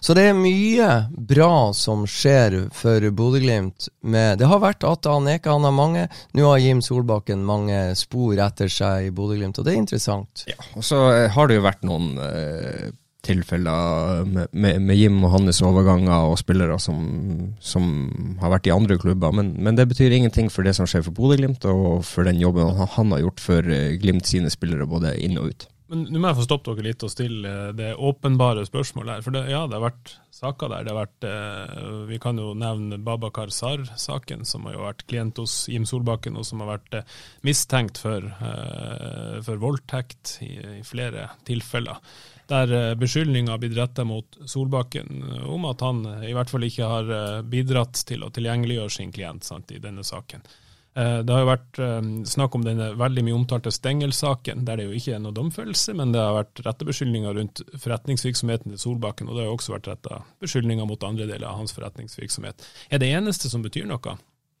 så 0.00 0.18
det 0.18 0.28
er 0.28 0.38
mye 0.38 0.90
bra 1.12 1.70
som 1.76 2.04
skjer 2.08 2.60
for 2.74 3.08
Bodø-Glimt. 3.10 3.90
Det 4.02 4.52
har 4.52 4.64
vært 4.64 4.86
at 4.88 5.08
han 5.08 5.28
han 5.28 5.64
har 5.64 5.74
mange. 5.74 6.06
Nå 6.36 6.46
har 6.48 6.62
Jim 6.62 6.80
Solbakken 6.82 7.44
mange 7.46 7.94
spor 7.98 8.38
etter 8.42 8.70
seg 8.72 9.08
i 9.08 9.12
Bodø-Glimt, 9.14 9.58
og 9.60 9.66
det 9.66 9.74
er 9.74 9.82
interessant. 9.82 10.46
Ja, 10.48 10.58
og 10.74 10.86
så 10.86 11.02
har 11.32 11.48
det 11.48 11.58
jo 11.58 11.66
vært 11.68 11.86
noen 11.86 12.16
eh 12.18 12.88
tilfeller 13.28 14.24
med, 14.26 14.50
med, 14.52 14.80
med, 14.82 14.98
Jim 14.98 15.22
og 15.22 15.34
hans 15.36 15.62
overganger 15.64 16.32
og 16.32 16.38
spillere 16.40 16.78
som, 16.82 16.98
som 17.60 17.88
har 18.42 18.54
vært 18.56 18.68
i 18.70 18.74
andre 18.74 18.98
klubber. 19.00 19.34
Men, 19.36 19.54
men, 19.60 19.78
det 19.78 19.88
betyr 19.92 20.16
ingenting 20.16 20.50
for 20.52 20.66
det 20.66 20.74
som 20.78 20.88
skjer 20.88 21.06
for 21.06 21.16
Bodø-Glimt, 21.16 21.66
og 21.68 22.04
for 22.08 22.28
den 22.28 22.40
jobben 22.42 22.76
han, 22.78 23.12
har 23.14 23.24
gjort 23.26 23.42
for 23.42 23.74
eh, 23.74 23.96
Glimt 24.00 24.28
sine 24.28 24.50
spillere, 24.52 24.88
både 24.88 25.16
inn 25.22 25.38
og 25.40 25.52
ut. 25.52 25.68
Men 25.88 26.04
Nå 26.12 26.20
må 26.20 26.28
jeg 26.28 26.36
få 26.42 26.44
stoppe 26.44 26.74
dere 26.76 26.90
litt 26.90 27.04
og 27.06 27.12
stille 27.12 27.52
det 27.76 27.94
åpenbare 27.96 28.66
spørsmålet 28.68 29.14
her. 29.14 29.22
For 29.24 29.32
det, 29.32 29.46
ja, 29.48 29.62
det 29.64 29.78
har 29.78 29.86
vært 29.86 30.12
saker 30.36 30.72
der. 30.72 30.84
Det 30.84 30.92
har 30.92 30.98
vært, 31.00 31.24
eh, 31.24 32.06
Vi 32.08 32.18
kan 32.20 32.36
jo 32.36 32.52
nevne 32.54 32.98
Babakar 33.00 33.48
Sar-saken, 33.48 34.44
som 34.44 34.66
har 34.66 34.74
jo 34.74 34.84
vært 34.84 35.06
klient 35.08 35.40
hos 35.40 35.66
Jim 35.68 35.86
Solbakken, 35.88 36.36
og 36.36 36.44
som 36.44 36.60
har 36.60 36.78
vært 36.78 37.00
eh, 37.00 37.14
mistenkt 37.42 37.98
for, 37.98 38.20
eh, 38.20 39.40
for 39.40 39.56
voldtekt 39.56 40.42
i, 40.42 40.52
i, 40.78 40.82
flere 40.84 41.30
tilfeller 41.48 41.96
der 42.48 42.68
beskyldninga 42.68 43.00
beskyldninger 43.00 43.52
har 43.52 43.60
blitt 43.60 43.76
retta 43.76 44.04
mot 44.04 44.38
Solbakken 44.46 45.24
om 45.44 45.66
at 45.68 45.82
han 45.84 46.00
i 46.24 46.32
hvert 46.36 46.50
fall 46.50 46.64
ikke 46.64 46.86
har 46.88 47.10
eh, 47.12 47.42
bidratt 47.44 48.00
til 48.08 48.24
å 48.24 48.30
tilgjengeliggjøre 48.32 48.94
sin 48.94 49.12
klient 49.12 49.44
sant, 49.44 49.70
i 49.72 49.80
denne 49.82 50.04
saken. 50.06 50.46
Eh, 50.96 51.18
det 51.26 51.34
har 51.34 51.44
jo 51.44 51.50
vært 51.50 51.80
snakk 52.30 52.56
om 52.56 52.64
denne 52.64 52.94
veldig 52.96 53.26
mye 53.26 53.36
omtalte 53.36 53.72
Stengel-saken, 53.74 54.64
der 54.64 54.80
det 54.80 54.88
jo 54.88 54.96
ikke 54.96 55.18
er 55.18 55.22
noe 55.24 55.36
domfellelse, 55.36 55.92
men 55.98 56.16
det 56.16 56.24
har 56.24 56.38
vært 56.38 56.64
rette 56.64 56.88
beskyldninger 56.88 57.38
rundt 57.40 57.62
forretningsvirksomheten 57.84 58.72
til 58.72 58.84
Solbakken, 58.86 59.28
og 59.28 59.36
det 59.36 59.44
har 59.44 59.52
jo 59.52 59.58
også 59.60 59.76
vært 59.76 59.92
retta 59.92 60.22
beskyldninger 60.40 60.88
mot 60.88 61.04
andre 61.04 61.28
deler 61.28 61.50
av 61.50 61.60
hans 61.60 61.76
forretningsvirksomhet. 61.76 62.64
Er 62.88 63.04
det 63.04 63.12
eneste 63.12 63.52
som 63.52 63.64
betyr 63.64 63.88
noe, 63.90 64.18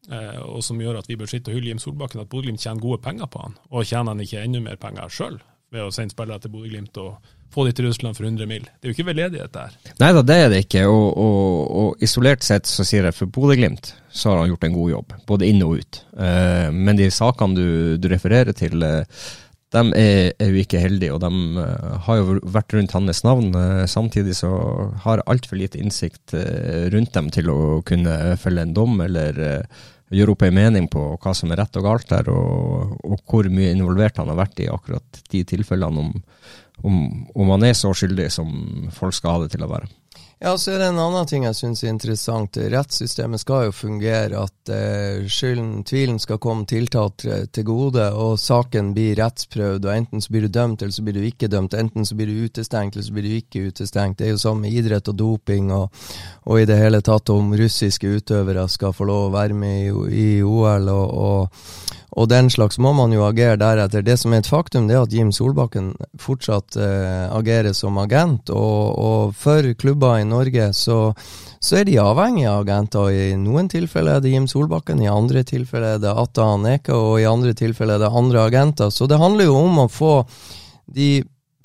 og 0.08 0.62
som 0.64 0.78
gjør 0.80 1.00
at 1.00 1.08
vi 1.10 1.18
bør 1.20 1.28
sitte 1.28 1.50
og 1.52 1.58
hylle 1.58 1.72
Jim 1.72 1.80
Solbakken, 1.82 2.22
at 2.22 2.30
Bodø-Glimt 2.32 2.62
tjener 2.62 2.80
gode 2.80 3.02
penger 3.04 3.28
på 3.32 3.42
han, 3.44 3.56
og 3.68 3.84
tjener 3.88 4.14
han 4.14 4.24
ikke 4.24 4.44
enda 4.44 4.62
mer 4.64 4.80
penger 4.80 5.12
sjøl 5.12 5.40
ved 5.74 5.84
å 5.84 5.90
sende 5.94 6.14
spillere 6.14 6.42
til 6.42 6.52
Bodø-Glimt 6.52 7.00
og 7.02 7.34
få 7.52 7.64
de 7.64 7.72
til 7.72 7.88
Russland 7.88 8.16
for 8.16 8.28
100 8.28 8.48
mil. 8.48 8.64
Det 8.66 8.88
er 8.88 8.92
jo 8.92 8.96
ikke 8.96 9.08
veldedighet 9.08 9.54
der. 9.54 9.74
Nei 10.02 10.12
da, 10.16 10.22
det 10.26 10.36
er 10.36 10.52
det 10.52 10.62
ikke. 10.66 10.84
Og, 10.90 11.08
og, 11.16 11.50
og 11.80 12.04
isolert 12.04 12.44
sett 12.44 12.68
så 12.68 12.86
sier 12.86 13.08
jeg 13.08 13.16
for 13.16 13.32
Bodø-Glimt 13.32 13.92
så 14.12 14.32
har 14.32 14.42
han 14.42 14.52
gjort 14.52 14.64
en 14.66 14.76
god 14.76 14.90
jobb, 14.94 15.12
både 15.28 15.48
inn 15.48 15.60
og 15.64 15.82
ut. 15.82 16.00
Uh, 16.16 16.68
men 16.74 16.98
de 16.98 17.10
sakene 17.14 17.56
du, 17.56 17.68
du 18.00 18.08
refererer 18.10 18.56
til, 18.56 18.82
uh, 18.82 19.28
de 19.74 19.82
er, 20.00 20.32
er, 20.32 20.48
jo 20.48 20.62
ikke 20.62 20.80
heldige, 20.80 21.12
og 21.14 21.20
de 21.24 21.60
uh, 21.60 21.98
har 22.06 22.20
jo 22.20 22.38
vært 22.56 22.74
rundt 22.76 22.96
hans 22.96 23.22
navn. 23.24 23.52
samtidig 23.86 24.36
så 24.40 24.50
har 25.04 25.24
altfor 25.26 25.60
lite 25.60 25.80
innsikt 25.80 26.34
rundt 26.92 27.14
dem 27.14 27.30
til 27.34 27.52
å 27.52 27.60
kunne 27.86 28.36
følge 28.40 28.64
en 28.64 28.74
dom 28.76 29.00
eller 29.04 29.68
gjøre 30.14 30.34
opp 30.34 30.44
en 30.46 30.56
mening 30.56 30.88
på 30.90 31.02
hva 31.20 31.34
som 31.36 31.50
er 31.52 31.60
rett 31.62 31.76
og 31.80 31.84
galt 31.84 32.14
her, 32.14 32.30
og, 32.32 32.94
og 33.04 33.20
hvor 33.28 33.48
mye 33.52 33.74
involvert 33.74 34.20
han 34.20 34.30
har 34.32 34.38
vært 34.40 34.64
i 34.64 34.70
akkurat 34.72 35.22
de 35.32 35.44
tilfellene 35.48 36.06
om 36.06 36.14
om, 36.82 37.26
om 37.34 37.48
han 37.54 37.64
er 37.68 37.76
så 37.76 37.92
skyldig 37.96 38.28
som 38.32 38.50
folk 38.94 39.16
skal 39.16 39.34
ha 39.34 39.44
det 39.44 39.54
til 39.54 39.64
å 39.66 39.70
være. 39.70 39.88
Ja, 40.40 40.52
så 40.58 40.70
er 40.70 40.78
det 40.78 40.86
en 40.92 41.00
annen 41.02 41.26
ting 41.26 41.42
jeg 41.42 41.56
syns 41.58 41.80
er 41.82 41.90
interessant. 41.90 42.54
Rettssystemet 42.70 43.42
skal 43.42 43.64
jo 43.66 43.72
fungere. 43.74 44.44
At 44.44 44.70
eh, 44.70 45.24
skylden, 45.26 45.82
tvilen 45.82 46.20
skal 46.22 46.38
komme 46.38 46.62
tiltalt 46.70 47.24
til 47.26 47.66
gode, 47.66 48.04
og 48.14 48.38
saken 48.38 48.92
blir 48.94 49.18
rettsprøvd. 49.18 49.88
og 49.88 49.96
Enten 49.96 50.22
så 50.22 50.30
blir 50.30 50.46
du 50.46 50.52
dømt, 50.54 50.84
eller 50.84 50.94
så 50.94 51.02
blir 51.02 51.18
du 51.18 51.26
ikke 51.26 51.50
dømt. 51.50 51.74
Enten 51.74 52.06
så 52.06 52.14
blir 52.14 52.30
du 52.30 52.46
utestengt, 52.46 52.94
eller 52.94 53.08
så 53.08 53.16
blir 53.18 53.26
du 53.26 53.34
ikke 53.34 53.64
utestengt. 53.66 54.20
Det 54.20 54.28
er 54.28 54.36
jo 54.36 54.44
sånn 54.44 54.62
med 54.62 54.78
idrett 54.78 55.10
og 55.10 55.18
doping, 55.18 55.72
og, 55.74 56.06
og 56.46 56.62
i 56.62 56.70
det 56.70 56.78
hele 56.78 57.02
tatt 57.02 57.34
om 57.34 57.50
russiske 57.58 58.06
utøvere 58.20 58.68
skal 58.70 58.94
få 58.94 59.10
lov 59.10 59.26
å 59.26 59.34
være 59.34 59.58
med 59.58 59.88
i, 59.88 59.90
i 60.22 60.28
OL. 60.46 60.86
og, 60.94 61.18
og 61.18 61.87
og 62.16 62.28
den 62.30 62.48
slags 62.50 62.78
må 62.80 62.94
man 62.96 63.12
jo 63.12 63.26
agere 63.26 63.58
deretter. 63.60 64.02
Det 64.02 64.16
som 64.16 64.32
er 64.32 64.40
et 64.40 64.48
faktum, 64.48 64.86
det 64.88 64.96
er 64.96 65.04
at 65.04 65.12
Jim 65.12 65.28
Solbakken 65.34 65.90
fortsatt 66.18 66.78
eh, 66.80 67.26
agerer 67.36 67.76
som 67.76 67.98
agent. 68.00 68.48
Og, 68.54 68.98
og 68.98 69.34
for 69.36 69.66
klubber 69.78 70.22
i 70.22 70.26
Norge 70.28 70.70
så, 70.72 70.98
så, 71.60 71.80
er 71.80 71.88
de 71.88 71.98
avhengige 72.00 72.48
av 72.48 72.64
agenter. 72.64 73.10
I 73.12 73.36
noen 73.40 73.68
tilfeller 73.68 74.16
er 74.16 74.24
det 74.24 74.32
Jim 74.32 74.48
Solbakken, 74.48 75.02
i 75.04 75.10
andre 75.12 75.44
tilfeller 75.44 75.98
er 75.98 76.04
det 76.06 76.14
Atta 76.24 76.48
Aneka, 76.54 76.96
og 76.96 77.20
i 77.20 77.28
andre 77.28 77.52
tilfeller 77.58 77.98
er 77.98 78.06
det 78.06 78.14
andre 78.22 78.46
agenter. 78.48 78.94
Så 78.94 79.10
det 79.10 79.20
handler 79.20 79.50
jo 79.50 79.58
om 79.60 79.84
å 79.84 79.90
få 79.92 80.14
de 80.88 81.10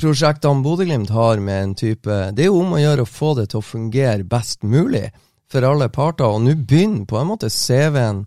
prosjektene 0.03 0.65
Bodø-Glimt 0.65 1.13
har 1.15 1.39
med 1.39 1.61
en 1.63 1.75
type 1.79 2.15
Det 2.35 2.43
er 2.43 2.51
jo 2.51 2.59
om 2.59 2.75
å 2.75 2.81
gjøre 2.81 3.05
å 3.05 3.09
få 3.09 3.31
det 3.39 3.53
til 3.53 3.61
å 3.61 3.65
fungere 3.65 4.27
best 4.27 4.65
mulig 4.67 5.07
for 5.47 5.63
alle 5.63 5.87
parter. 5.87 6.27
Og 6.27 6.43
nå 6.43 6.57
begynner 6.67 7.07
på 7.07 7.21
en 7.21 7.31
måte 7.31 7.47
CV-en 7.53 8.25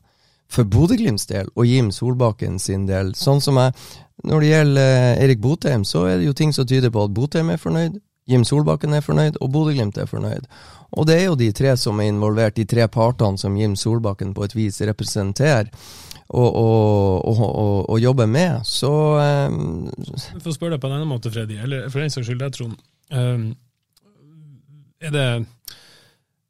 for 0.52 0.68
Bodø-Glimts 0.70 1.26
del 1.30 1.48
og 1.54 1.66
Jim 1.66 1.90
Solbakken 1.94 2.60
sin 2.62 2.86
del. 2.88 3.14
Sånn 3.18 3.42
som 3.44 3.58
jeg 3.60 3.74
Når 4.26 4.40
det 4.40 4.48
gjelder 4.48 4.86
eh, 4.96 5.24
Erik 5.24 5.40
Botheim, 5.44 5.82
så 5.84 6.06
er 6.08 6.16
det 6.18 6.24
jo 6.26 6.32
ting 6.32 6.52
som 6.52 6.66
tyder 6.66 6.90
på 6.90 7.02
at 7.04 7.12
Botheim 7.14 7.50
er 7.52 7.60
fornøyd, 7.60 7.98
Jim 8.26 8.42
Solbakken 8.48 8.94
er 8.96 9.04
fornøyd, 9.04 9.36
og 9.44 9.50
Bodø-Glimt 9.52 9.98
er 10.00 10.08
fornøyd. 10.08 10.48
Og 10.96 11.06
det 11.06 11.18
er 11.20 11.26
jo 11.28 11.36
de 11.38 11.50
tre 11.54 11.76
som 11.78 12.00
er 12.00 12.08
involvert, 12.10 12.56
de 12.56 12.64
tre 12.64 12.88
partene 12.88 13.38
som 13.38 13.54
Jim 13.60 13.76
Solbakken 13.76 14.32
på 14.34 14.46
et 14.46 14.56
vis 14.56 14.80
representerer. 14.80 15.68
Og, 16.26 16.56
og, 16.58 17.28
og, 17.28 17.90
og 17.92 18.00
jobber 18.02 18.26
med, 18.26 18.64
så 18.66 18.90
um, 19.46 19.84
For 20.40 20.50
å 20.50 20.54
spørre 20.56 20.74
deg 20.74 20.80
på 20.82 20.88
en 20.88 20.96
annen 20.96 21.06
måte, 21.12 21.30
Freddy, 21.30 21.60
eller 21.62 21.84
for 21.86 22.02
den 22.02 22.10
saks 22.10 22.26
skyld 22.26 22.40
deg, 22.42 22.56
Trond. 22.56 22.80
Um, 23.14 23.52
er 24.98 25.14
det 25.14 25.28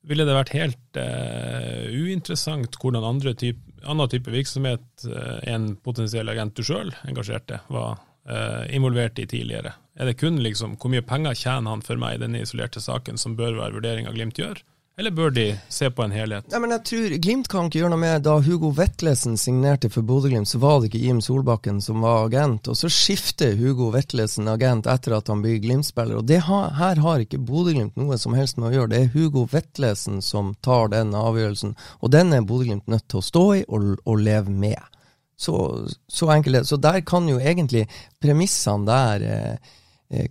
ville 0.07 0.25
det 0.27 0.37
vært 0.37 0.55
helt 0.55 0.99
uh, 1.01 1.87
uinteressant 1.91 2.79
hvordan 2.81 3.05
andre 3.05 3.35
type, 3.37 3.61
annen 3.87 4.11
type 4.13 4.33
virksomhet 4.35 5.07
en 5.47 5.73
potensiell 5.83 6.29
agent 6.33 6.57
du 6.59 6.65
sjøl 6.67 6.93
engasjerte, 7.09 7.61
var 7.73 7.99
uh, 8.29 8.65
involvert 8.75 9.19
i 9.23 9.27
tidligere? 9.31 9.75
Er 9.97 10.11
det 10.11 10.19
kun 10.21 10.41
liksom 10.43 10.77
hvor 10.81 10.93
mye 10.93 11.05
penger 11.07 11.37
tjener 11.39 11.73
han 11.73 11.85
for 11.87 12.01
meg 12.01 12.17
i 12.17 12.25
denne 12.27 12.43
isolerte 12.45 12.83
saken 12.85 13.21
som 13.21 13.37
bør 13.39 13.57
være 13.61 13.79
vurderinga 13.79 14.15
Glimt 14.17 14.41
gjør? 14.41 14.61
Eller 14.99 15.11
bør 15.11 15.31
de 15.31 15.59
se 15.69 15.91
på 15.93 16.07
en 16.07 16.13
helhet? 16.17 16.47
Nei, 16.49 16.59
men 16.63 16.73
jeg 16.73 16.83
tror 16.89 17.15
Glimt 17.21 17.49
kan 17.53 17.67
ikke 17.69 17.83
gjøre 17.83 17.93
noe 17.93 18.01
med 18.01 18.23
Da 18.25 18.39
Hugo 18.41 18.71
Vetlesen 18.73 19.35
signerte 19.37 19.91
for 19.93 20.07
Bodø-Glimt, 20.09 20.49
så 20.49 20.57
var 20.63 20.79
det 20.81 20.89
ikke 20.89 21.03
Jim 21.03 21.21
Solbakken 21.21 21.83
som 21.85 22.01
var 22.01 22.25
agent. 22.31 22.71
Og 22.73 22.79
så 22.81 22.89
skifter 22.89 23.53
Hugo 23.61 23.91
Vetlesen 23.93 24.49
agent 24.49 24.89
etter 24.89 25.19
at 25.19 25.29
han 25.29 25.45
blir 25.45 25.61
Glimt-spiller. 25.61 26.23
Og 26.23 26.33
ha, 26.49 26.63
her 26.81 27.05
har 27.05 27.27
ikke 27.27 27.43
Bodø-Glimt 27.45 28.01
noe 28.01 28.17
som 28.17 28.39
helst 28.41 28.57
med 28.57 28.71
å 28.71 28.75
gjøre. 28.79 28.93
Det 28.95 29.03
er 29.03 29.13
Hugo 29.13 29.45
Vetlesen 29.53 30.25
som 30.25 30.55
tar 30.65 30.89
den 30.97 31.13
avgjørelsen. 31.13 31.77
Og 32.01 32.17
den 32.17 32.33
er 32.33 32.49
Bodø-Glimt 32.49 32.89
nødt 32.89 33.05
til 33.05 33.21
å 33.21 33.29
stå 33.29 33.47
i 33.61 33.65
og, 33.69 33.99
og 34.01 34.25
leve 34.25 34.61
med. 34.65 34.81
Så, 35.37 35.59
så 36.09 36.33
enkelt 36.33 36.65
Så 36.65 36.81
der 36.81 37.03
kan 37.05 37.29
jo 37.29 37.37
egentlig 37.37 37.85
premissene 38.25 38.89
der 38.89 39.33
Eh, 39.37 39.75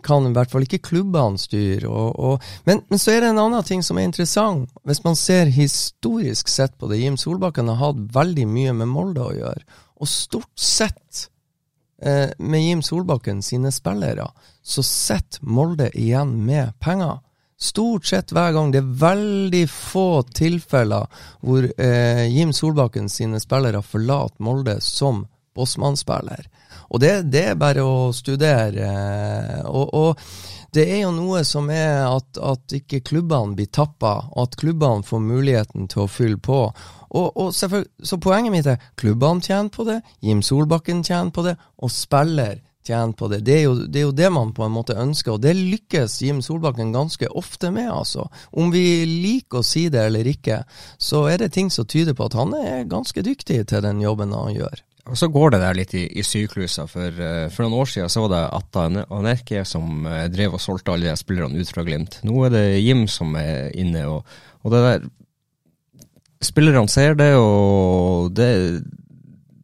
kan 0.04 0.28
i 0.28 0.32
hvert 0.36 0.52
fall 0.52 0.64
ikke 0.64 0.84
klubbene 0.88 1.40
styre. 1.40 1.90
Og, 1.90 2.16
og, 2.16 2.46
men, 2.68 2.82
men, 2.90 3.02
så 3.02 3.12
er 3.12 3.24
det 3.24 3.34
en 3.34 3.42
annen 3.44 3.66
ting 3.68 3.84
som 3.84 4.00
er 4.00 4.08
interessant. 4.08 4.72
Hvis 4.88 5.04
man 5.04 5.18
ser 5.20 5.52
historisk 5.52 6.52
sett 6.52 6.78
på 6.80 6.90
det, 6.92 7.02
Jim 7.02 7.18
Solbakken 7.20 7.72
har 7.72 7.82
hatt 7.82 8.04
veldig 8.16 8.48
mye 8.48 8.76
med 8.80 8.92
Molde 8.92 9.26
å 9.26 9.36
gjøre. 9.36 9.66
Og 10.00 10.12
stort 10.12 10.60
sett 10.60 11.28
eh, 12.02 12.32
med 12.38 12.64
Jim 12.64 12.82
Solbakken 12.86 13.44
sine 13.46 13.72
spillere, 13.76 14.30
så 14.64 14.84
sitter 14.86 15.44
Molde 15.44 15.92
igjen 15.92 16.38
med 16.48 16.76
penger. 16.80 17.20
Stort 17.56 18.06
sett 18.06 18.34
hver 18.36 18.52
gang. 18.56 18.72
Det 18.72 18.82
er 18.82 18.96
veldig 19.00 19.64
få 19.72 20.24
tilfeller 20.36 21.08
hvor 21.44 21.68
eh, 21.68 22.26
Jim 22.28 22.52
Solbakken 22.54 23.08
sine 23.12 23.40
spillere 23.44 23.84
forlater 23.84 24.44
Molde 24.44 24.80
som 24.84 25.24
Bossmann-spiller. 25.56 26.50
Og 26.90 27.02
det, 27.02 27.14
det, 27.34 27.46
er 27.52 27.60
bare 27.60 27.86
å 27.86 28.12
studere. 28.16 28.90
Og, 29.70 29.94
og, 29.94 30.28
det 30.76 30.84
er 30.92 31.06
jo 31.06 31.14
noe 31.16 31.42
som 31.48 31.70
er 31.72 32.04
at, 32.04 32.36
at 32.36 32.76
ikke 32.76 33.00
klubbene 33.08 33.56
blir 33.56 33.72
tappa, 33.72 34.18
og 34.34 34.50
at 34.50 34.58
klubbene 34.60 35.08
får 35.08 35.24
muligheten 35.24 35.88
til 35.92 36.04
å 36.04 36.12
fylle 36.12 36.42
på. 36.44 36.60
Og, 37.16 37.28
og 37.32 37.54
så 37.56 38.20
poenget 38.20 38.52
mitt 38.52 38.68
er 38.68 38.82
klubbene 39.00 39.44
tjener 39.44 39.72
på 39.72 39.88
det, 39.88 40.02
Jim 40.20 40.44
Solbakken 40.44 41.04
tjener 41.06 41.32
på 41.32 41.46
det, 41.48 41.56
og 41.80 41.94
spiller 41.94 42.60
tjener 42.86 43.16
på 43.18 43.30
det. 43.32 43.40
Det 43.48 43.56
er, 43.56 43.62
jo, 43.66 43.76
det 43.88 44.02
er, 44.02 44.06
jo, 44.10 44.16
det 44.16 44.32
man 44.34 44.52
på 44.56 44.66
en 44.66 44.76
måte 44.76 44.98
ønsker, 45.00 45.36
og 45.36 45.44
det 45.46 45.56
lykkes 45.58 46.20
Jim 46.26 46.42
Solbakken 46.46 46.94
ganske 46.96 47.30
ofte 47.32 47.72
med, 47.74 47.90
altså. 47.92 48.28
Om 48.52 48.74
vi 48.74 49.06
liker 49.10 49.62
å 49.62 49.66
si 49.66 49.88
det 49.94 50.06
eller 50.10 50.28
ikke, 50.30 50.62
så 51.02 51.26
er 51.32 51.42
det 51.42 51.54
ting 51.56 51.72
som 51.74 51.88
tyder 51.90 52.18
på 52.18 52.28
at 52.28 52.38
han 52.38 52.54
er 52.60 52.90
ganske 52.90 53.24
dyktig 53.26 53.64
til 53.72 53.86
den 53.86 54.04
jobben 54.04 54.36
han 54.36 54.54
gjør. 54.56 54.84
Og 55.06 55.18
så 55.20 55.30
går 55.30 55.54
det 55.54 55.62
der 55.62 55.78
litt 55.78 55.94
i, 55.98 56.06
i 56.18 56.24
sykluser. 56.26 56.90
For, 56.90 57.20
uh, 57.20 57.46
for 57.54 57.66
noen 57.66 57.78
år 57.84 57.92
siden 57.92 58.12
så 58.12 58.26
var 58.26 58.34
det 58.34 58.42
Atta 58.58 58.88
Anerke 59.14 59.62
som 59.68 60.08
uh, 60.08 60.26
drev 60.34 60.58
og 60.58 60.64
solgte 60.64 60.96
alle 60.96 61.12
de 61.12 61.20
spillerne 61.20 61.62
ut 61.62 61.72
fra 61.72 61.86
Glimt. 61.86 62.20
Nå 62.26 62.48
er 62.48 62.56
det 62.56 62.66
Jim 62.82 63.06
som 63.12 63.36
er 63.38 63.70
inne. 63.78 64.08
Og, 64.10 64.26
og 64.64 64.76
det 64.76 64.84
der 64.88 65.08
Spillerne 66.46 66.92
ser 66.92 67.16
det, 67.18 67.30
og 67.40 68.28
det, 68.38 68.50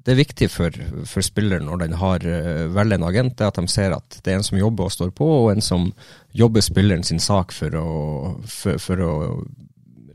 det 0.01 0.13
er 0.13 0.17
viktig 0.17 0.47
for, 0.49 0.73
for 1.05 1.21
spilleren 1.21 1.67
når 1.67 1.81
den 1.83 1.97
har 1.99 2.23
uh, 2.25 2.71
vel 2.73 2.95
en 2.95 3.05
agent, 3.05 3.35
det 3.37 3.49
at 3.51 3.59
de 3.59 3.69
ser 3.69 3.93
at 3.93 4.17
det 4.23 4.31
er 4.31 4.39
en 4.39 4.47
som 4.47 4.57
jobber 4.57 4.87
og 4.87 4.93
står 4.95 5.11
på, 5.13 5.27
og 5.43 5.51
en 5.51 5.61
som 5.61 5.91
jobber 6.33 6.63
spilleren 6.65 7.05
sin 7.05 7.21
sak 7.21 7.53
for 7.53 7.75
å, 7.77 7.91
for, 8.49 8.81
for 8.81 9.03
å 9.03 9.11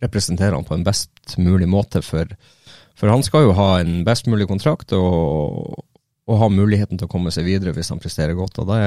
representere 0.03 0.57
han 0.57 0.67
på 0.67 0.75
en 0.75 0.87
best 0.87 1.37
mulig 1.39 1.69
måte 1.71 2.03
for, 2.03 2.35
for 2.97 3.13
han 3.13 3.25
skal 3.27 3.47
jo 3.47 3.55
ha 3.59 3.71
en 3.81 4.01
best 4.07 4.29
mulig 4.31 4.49
kontrakt 4.49 4.95
og, 4.97 5.77
og 6.27 6.43
ha 6.43 6.51
muligheten 6.53 6.99
til 6.99 7.09
å 7.09 7.13
komme 7.13 7.33
seg 7.35 7.47
videre 7.49 7.75
hvis 7.77 7.93
han 7.93 8.03
presterer 8.03 8.37
godt. 8.39 8.59
og 8.63 8.71
det, 8.73 8.81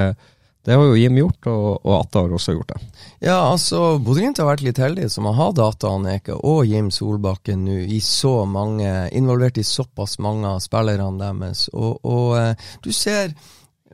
det 0.66 0.76
har 0.76 0.84
jo 0.84 0.98
Jim 1.00 1.16
gjort, 1.18 1.48
og, 1.48 1.68
og 1.86 1.94
Atta 1.96 2.24
har 2.26 2.34
også 2.36 2.54
gjort 2.58 2.74
det. 2.74 2.80
Ja, 3.24 3.38
altså, 3.48 3.96
Bodø-Glimt 4.04 4.42
har 4.42 4.50
vært 4.50 4.66
litt 4.66 4.82
heldig 4.82 5.08
som 5.14 5.30
har 5.30 5.38
hatt 5.38 5.62
Atta 5.64 5.94
Aneke 5.96 6.36
og 6.36 6.66
Jim 6.68 6.90
Solbakken 6.92 7.64
nå 7.64 7.78
i 7.88 8.02
så 8.04 8.44
mange, 8.50 9.08
involvert 9.16 9.62
i 9.62 9.64
såpass 9.64 10.18
mange 10.20 10.52
av 10.52 10.60
spillerne 10.64 11.32
deres. 11.32 11.70
Og, 11.72 12.04
og 12.04 12.36
eh, 12.42 12.68
du 12.84 12.92
ser 12.96 13.32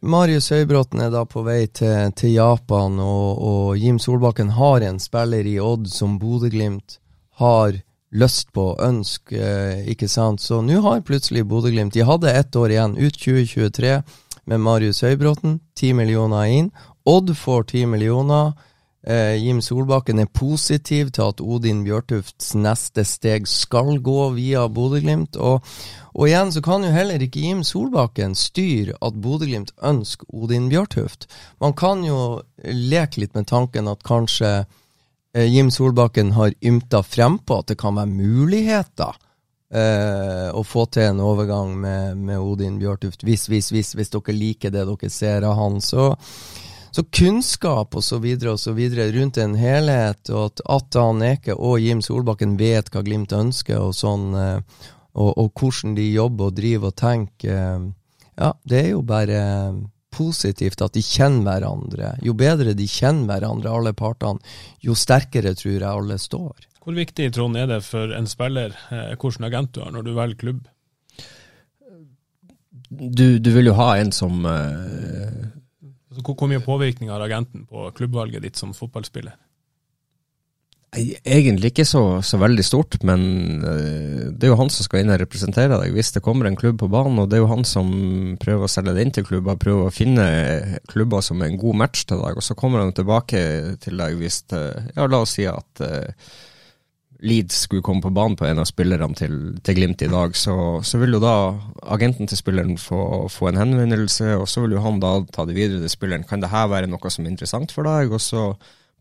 Marius 0.05 0.50
Høybråten 0.51 1.05
er 1.05 1.13
da 1.13 1.24
på 1.29 1.45
vei 1.45 1.67
til, 1.69 2.12
til 2.17 2.34
Japan, 2.36 2.98
og, 3.00 3.29
og, 3.39 3.69
Jim 3.77 4.01
Solbakken 4.01 4.51
har 4.57 4.84
en 4.86 5.00
spiller 5.01 5.45
i 5.48 5.60
Odd 5.62 5.88
som 5.91 6.17
Bodø-Glimt 6.22 7.00
har 7.39 7.77
lyst 8.15 8.53
på, 8.55 8.72
ønske, 8.81 9.36
eh, 9.36 9.88
ikke 9.91 10.07
sant. 10.12 10.41
Så 10.41 10.62
nå 10.63 10.81
har 10.81 11.03
plutselig 11.05 11.45
Bodø-Glimt 11.48 11.93
De 11.93 12.05
hadde 12.05 12.31
ett 12.31 12.55
år 12.55 12.72
igjen, 12.72 12.98
ut 12.98 13.17
2023, 13.17 14.03
med 14.45 14.60
Marius 14.60 15.01
Høybråten. 15.01 15.60
Ti 15.75 15.93
millioner 15.93 16.45
inn. 16.45 16.72
Odd 17.05 17.36
får 17.38 17.67
ti 17.72 17.86
millioner. 17.86 18.53
Eh, 19.05 19.36
Jim 19.38 19.62
Solbakken 19.62 20.19
er 20.19 20.31
positiv 20.34 21.12
til 21.13 21.27
at 21.27 21.41
Odin 21.41 21.84
Bjørtufts 21.86 22.55
neste 22.57 23.03
steg 23.05 23.45
skal 23.45 24.00
gå 24.01 24.31
via 24.34 24.65
Bodø-Glimt. 24.67 25.38
Og, 25.38 25.62
og, 26.15 26.24
igjen 26.25 26.51
så 26.51 26.63
kan 26.65 26.84
jo 26.84 26.93
heller 26.93 27.22
ikke 27.22 27.43
Jim 27.43 27.62
Solbakken 27.63 28.34
styre 28.36 28.98
at 29.05 29.19
Bodø-Glimt 29.22 29.75
ønsker 29.86 30.25
Odin 30.34 30.72
Bjørtuft. 30.74 31.27
Man 31.62 31.77
kan 31.77 32.01
jo 32.05 32.41
leke 32.65 33.22
litt 33.22 33.38
med 33.38 33.45
tanken 33.51 33.91
at 33.91 34.01
kanskje 34.05 34.65
Jim 35.35 35.71
Solbakken 35.71 36.31
har 36.31 36.53
ymta 36.61 37.03
frempå 37.03 37.59
at 37.59 37.73
det 37.73 37.79
kan 37.81 37.97
være 37.97 38.07
muligheter 38.07 39.17
eh, 39.73 40.49
å 40.55 40.63
få 40.63 40.85
til 40.91 41.09
en 41.09 41.23
overgang 41.23 41.73
med, 41.79 42.17
med 42.17 42.39
Odin 42.39 42.77
Bjørtuft. 42.79 43.25
Hvis, 43.25 43.47
hvis, 43.51 43.71
hvis, 43.73 43.93
hvis 43.97 44.13
dere 44.13 44.35
liker 44.35 44.73
det 44.73 44.85
dere 44.87 45.11
ser 45.11 45.47
av 45.47 45.57
han. 45.59 45.81
Så, 45.83 46.13
så 46.95 47.03
kunnskap 47.03 47.95
og 47.97 48.05
så 48.05 48.21
videre 48.23 48.55
og 48.55 48.61
så 48.61 48.75
videre 48.77 49.09
rundt 49.15 49.39
en 49.41 49.57
helhet, 49.59 50.29
og 50.31 50.51
at 50.51 50.65
Atan 50.77 51.23
Eke 51.25 51.57
og 51.57 51.81
Jim 51.83 52.03
Solbakken 52.05 52.55
vet 52.61 52.91
hva 52.93 53.03
Glimt 53.05 53.35
ønsker, 53.35 53.81
og 53.81 53.95
sånn, 53.97 54.31
eh, 54.39 54.87
og, 55.15 55.31
og 55.31 55.51
hvordan 55.55 55.97
de 55.99 56.09
jobber 56.11 56.51
og 56.51 56.57
driver 56.57 56.91
og 56.91 56.99
tenker, 56.99 57.59
eh, 57.59 57.91
ja, 58.35 58.55
det 58.67 58.81
er 58.81 58.89
jo 58.93 59.03
bare 59.07 59.41
positivt 60.15 60.84
at 60.86 60.95
de 60.95 61.03
kjenner 61.03 61.60
hverandre. 61.60 62.13
Jo 62.25 62.36
bedre 62.38 62.75
de 62.77 62.88
kjenner 62.89 63.27
hverandre, 63.34 63.74
alle 63.74 63.93
partene, 63.98 64.39
jo 64.84 64.95
sterkere 64.98 65.55
tror 65.57 65.75
jeg 65.75 65.91
alle 65.91 66.17
står. 66.22 66.69
Hvor 66.86 66.95
viktig 66.95 67.31
Trond, 67.34 67.57
er 67.57 67.67
det 67.69 67.81
for 67.84 68.13
en 68.13 68.29
spiller 68.29 68.75
eh, 68.93 69.15
hvilken 69.17 69.48
agent 69.48 69.74
du 69.74 69.81
har 69.81 69.93
når 69.93 70.05
du 70.05 70.12
velger 70.13 70.41
klubb? 70.43 70.65
Du, 72.89 73.39
du 73.41 73.50
vil 73.51 73.72
jo 73.72 73.77
ha 73.79 73.95
en 74.00 74.13
som 74.15 74.45
eh... 74.45 75.45
Hvor 76.15 76.48
mye 76.48 76.62
påvirkning 76.63 77.10
har 77.12 77.19
agenten 77.19 77.65
på 77.67 77.89
klubbvalget 77.98 78.45
ditt 78.45 78.60
som 78.62 78.72
fotballspiller? 78.77 79.34
Egentlig 80.95 81.73
ikke 81.73 81.85
så, 81.87 82.01
så, 82.23 82.39
veldig 82.39 82.63
stort, 82.63 82.97
men 83.03 83.21
uh, 83.63 84.31
det 84.31 84.47
er 84.47 84.53
jo 84.53 84.59
han 84.59 84.71
som 84.71 84.87
skal 84.87 85.03
inn 85.03 85.11
og 85.11 85.19
representere 85.19 85.79
deg 85.81 85.93
hvis 85.95 86.13
det 86.15 86.23
kommer 86.23 86.47
en 86.49 86.57
klubb 86.59 86.79
på 86.81 86.89
banen. 86.91 87.19
Og 87.21 87.29
det 87.29 87.39
er 87.39 87.43
jo 87.43 87.51
han 87.51 87.67
som 87.67 87.91
prøver 88.41 88.67
å 88.67 88.71
selge 88.71 88.95
det 88.95 89.05
inn 89.05 89.15
til 89.15 89.27
klubber, 89.27 89.59
prøver 89.59 89.89
å 89.89 89.93
finne 89.95 90.25
klubber 90.91 91.25
som 91.25 91.43
er 91.43 91.51
en 91.51 91.61
god 91.61 91.81
match 91.83 92.07
til 92.09 92.23
deg. 92.23 92.39
Og 92.39 92.47
så 92.47 92.57
kommer 92.57 92.83
han 92.83 92.95
tilbake 92.95 93.39
til 93.83 94.01
deg 94.01 94.19
hvis 94.19 94.43
Ja, 94.51 95.07
la 95.07 95.23
oss 95.23 95.35
si 95.37 95.47
at 95.49 95.83
Leeds 97.25 97.61
skulle 97.65 97.81
komme 97.81 98.01
på 98.01 98.11
banen 98.13 98.35
på 98.35 98.45
en 98.45 98.59
av 98.59 98.67
spillerne 98.67 99.15
til, 99.17 99.35
til 99.63 99.77
Glimt 99.77 100.03
i 100.03 100.09
dag, 100.11 100.35
så, 100.37 100.55
så, 100.83 100.99
vil 100.99 101.15
jo 101.15 101.21
da 101.23 101.35
agenten 101.95 102.27
til 102.27 102.39
spilleren 102.39 102.75
få, 102.81 103.27
få, 103.31 103.49
en 103.49 103.61
henvendelse, 103.61 104.33
og 104.35 104.49
så 104.51 104.65
vil 104.65 104.75
jo 104.75 104.83
han 104.83 104.99
da 105.03 105.17
ta 105.33 105.47
det 105.47 105.55
videre 105.57 105.81
til 105.83 105.93
spilleren. 105.93 106.27
Kan 106.27 106.43
det 106.43 106.51
her 106.51 106.67
være 106.71 106.91
noe 106.91 107.11
som 107.13 107.25
er 107.25 107.33
interessant 107.33 107.73
for 107.75 107.87
deg? 107.87 108.11
Og 108.13 108.21
så 108.21 108.49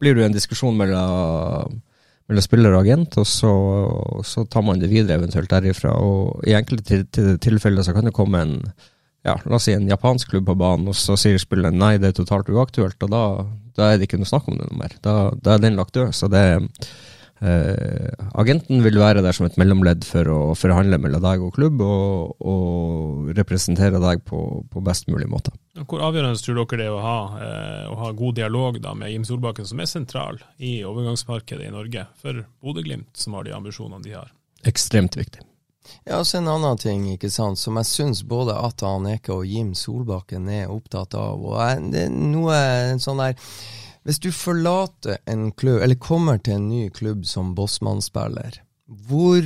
blir 0.00 0.16
det 0.16 0.26
en 0.26 0.36
diskusjon 0.36 0.76
mellom, 0.76 1.76
mellom 2.28 2.44
spiller 2.44 2.74
og 2.74 2.82
agent, 2.84 3.18
og 3.20 3.28
så, 3.28 3.52
så, 4.26 4.46
tar 4.50 4.64
man 4.66 4.82
det 4.82 4.90
videre 4.92 5.20
eventuelt 5.20 5.52
derifra. 5.52 5.94
Og 6.00 6.44
I 6.48 6.56
enkelte 6.58 7.04
tilfeller 7.42 7.86
så 7.86 7.94
kan 7.96 8.08
det 8.08 8.16
komme 8.16 8.42
en 8.42 8.58
ja, 9.24 9.38
la 9.48 9.56
oss 9.56 9.64
si 9.70 9.72
en 9.72 9.88
japansk 9.88 10.34
klubb 10.34 10.50
på 10.50 10.58
banen, 10.60 10.90
og 10.92 10.96
så 10.98 11.16
sier 11.16 11.40
spilleren 11.40 11.78
nei, 11.80 11.94
det 11.96 12.10
er 12.10 12.18
totalt 12.18 12.50
uaktuelt, 12.52 12.98
og 13.06 13.12
da, 13.12 13.22
da 13.72 13.86
er 13.88 13.96
det 13.96 14.10
ikke 14.10 14.18
noe 14.20 14.28
snakk 14.28 14.50
om 14.52 14.58
det 14.58 14.66
noe 14.68 14.82
mer. 14.82 14.98
Da, 15.00 15.14
da 15.40 15.54
er 15.54 15.62
den 15.64 15.78
lagt 15.80 15.96
død. 15.96 16.10
Så 16.12 16.28
det, 16.28 16.44
Eh, 16.44 17.13
agenten 17.42 18.82
vil 18.84 18.96
være 19.00 19.22
der 19.24 19.34
som 19.36 19.44
et 19.48 19.56
mellomledd 19.60 20.04
for 20.06 20.28
å 20.30 20.38
forhandle 20.56 20.98
mellom 21.02 21.22
deg 21.24 21.42
og 21.44 21.56
klubb, 21.56 21.82
og, 21.84 22.36
og 22.40 23.32
representere 23.36 24.00
deg 24.00 24.22
på, 24.24 24.40
på, 24.70 24.82
best 24.84 25.10
mulig 25.12 25.28
måte. 25.28 25.52
Hvor 25.82 26.04
avgjørende 26.06 26.40
tror 26.40 26.60
dere 26.62 26.80
det 26.80 26.86
er 26.86 26.94
å 26.94 27.02
ha, 27.02 27.16
eh, 27.44 27.88
å 27.90 27.98
ha 28.00 28.12
god 28.16 28.38
dialog 28.38 28.78
da, 28.80 28.94
med 28.96 29.12
Jim 29.12 29.26
Solbakken, 29.28 29.66
som 29.68 29.82
er 29.82 29.90
sentral 29.90 30.38
i 30.56 30.78
overgangsmarkedet 30.86 31.66
i 31.66 31.74
Norge, 31.74 32.06
for 32.22 32.44
Bodø-Glimt, 32.64 33.12
som 33.18 33.36
har 33.36 33.48
de 33.48 33.56
ambisjonene 33.56 34.04
de 34.06 34.14
har? 34.16 34.30
Ekstremt 34.64 35.18
viktig. 35.18 35.42
Ja, 36.04 36.24
så 36.24 36.38
En 36.38 36.48
annen 36.48 36.78
ting 36.80 37.04
ikke 37.12 37.30
sant, 37.32 37.58
som 37.60 37.76
jeg 37.80 37.88
syns 37.88 38.22
både 38.24 38.56
Atta 38.56 38.88
Aneke 38.96 39.34
og 39.34 39.48
Jim 39.48 39.74
Solbakken 39.76 40.48
er 40.48 40.72
opptatt 40.72 41.16
av. 41.18 41.44
og 41.44 41.58
jeg, 41.60 41.90
det 41.92 42.06
er 42.06 42.14
noe 42.14 42.56
en 42.92 43.02
sånn 43.02 43.20
der 43.20 43.36
hvis 44.04 44.20
du 44.20 44.30
forlater 44.32 45.18
en 45.30 45.50
klubb, 45.52 45.80
eller 45.82 46.00
kommer 46.00 46.38
til 46.38 46.58
en 46.58 46.68
ny 46.68 46.88
klubb 46.92 47.24
som 47.26 47.54
Bossmann-spiller, 47.56 48.60
hvor 48.86 49.40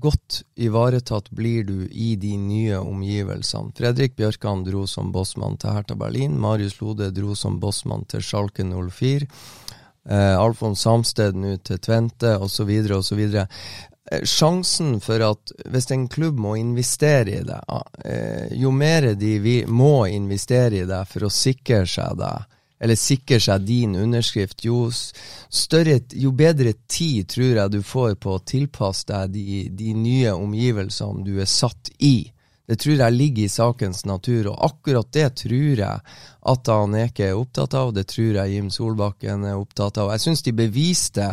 godt 0.00 0.42
ivaretatt 0.60 1.30
blir 1.34 1.64
du 1.64 1.86
i 1.90 2.14
de 2.20 2.36
nye 2.38 2.78
omgivelsene? 2.78 3.72
Fredrik 3.76 4.16
Bjørkan 4.18 4.64
dro 4.66 4.84
som 4.90 5.12
bossmann 5.14 5.58
til 5.60 5.74
Hertha 5.74 5.96
Berlin. 5.98 6.38
Marius 6.40 6.80
Lode 6.80 7.10
dro 7.14 7.34
som 7.38 7.60
bossmann 7.62 8.06
til 8.10 8.24
Schalke 8.24 8.66
04. 8.66 9.26
Eh, 10.08 10.38
Alfons 10.38 10.84
Samsted 10.86 11.38
nå 11.38 11.56
til 11.66 11.80
Tvente, 11.82 12.36
osv., 12.38 12.70
osv. 12.94 13.22
Eh, 13.26 14.22
sjansen 14.22 15.00
for 15.02 15.22
at 15.26 15.54
hvis 15.66 15.90
en 15.90 16.06
klubb 16.08 16.38
må 16.38 16.54
investere 16.60 17.40
i 17.40 17.46
det, 17.46 17.62
eh, 18.04 18.52
jo 18.54 18.70
mer 18.70 19.14
de 19.18 19.64
må 19.66 20.06
investere 20.06 20.82
i 20.82 20.86
det 20.86 21.02
for 21.10 21.26
å 21.26 21.32
sikre 21.32 21.82
seg 21.90 22.20
det, 22.20 22.36
eller 22.78 22.98
sikre 23.00 23.38
seg 23.40 23.64
din 23.64 23.96
underskrift, 23.96 24.64
jo, 24.64 24.86
større, 24.92 26.00
jo 26.12 26.32
bedre 26.36 26.74
tid 26.88 27.28
tror 27.32 27.60
jeg 27.62 27.72
du 27.72 27.82
får 27.82 28.16
på 28.20 28.36
å 28.36 28.42
tilpasse 28.44 29.08
deg 29.08 29.36
de, 29.36 29.60
de 29.72 29.94
nye 29.96 30.34
omgivelsene 30.36 31.24
du 31.24 31.38
er 31.40 31.50
satt 31.50 31.92
i. 31.98 32.32
Det 32.66 32.80
tror 32.82 32.98
jeg 32.98 33.14
ligger 33.14 33.46
i 33.46 33.52
sakens 33.52 34.02
natur, 34.08 34.50
og 34.50 34.64
akkurat 34.66 35.08
det 35.14 35.28
tror 35.38 35.78
jeg 35.78 36.16
at 36.50 36.70
Aneke 36.74 37.28
er 37.28 37.38
opptatt 37.38 37.76
av. 37.78 37.92
Det 37.94 38.08
tror 38.10 38.40
jeg 38.40 38.56
Jim 38.56 38.72
Solbakken 38.74 39.46
er 39.46 39.60
opptatt 39.60 40.00
av. 40.02 40.10
Jeg 40.16 40.24
syns 40.24 40.42
de 40.42 40.54
beviste 40.56 41.28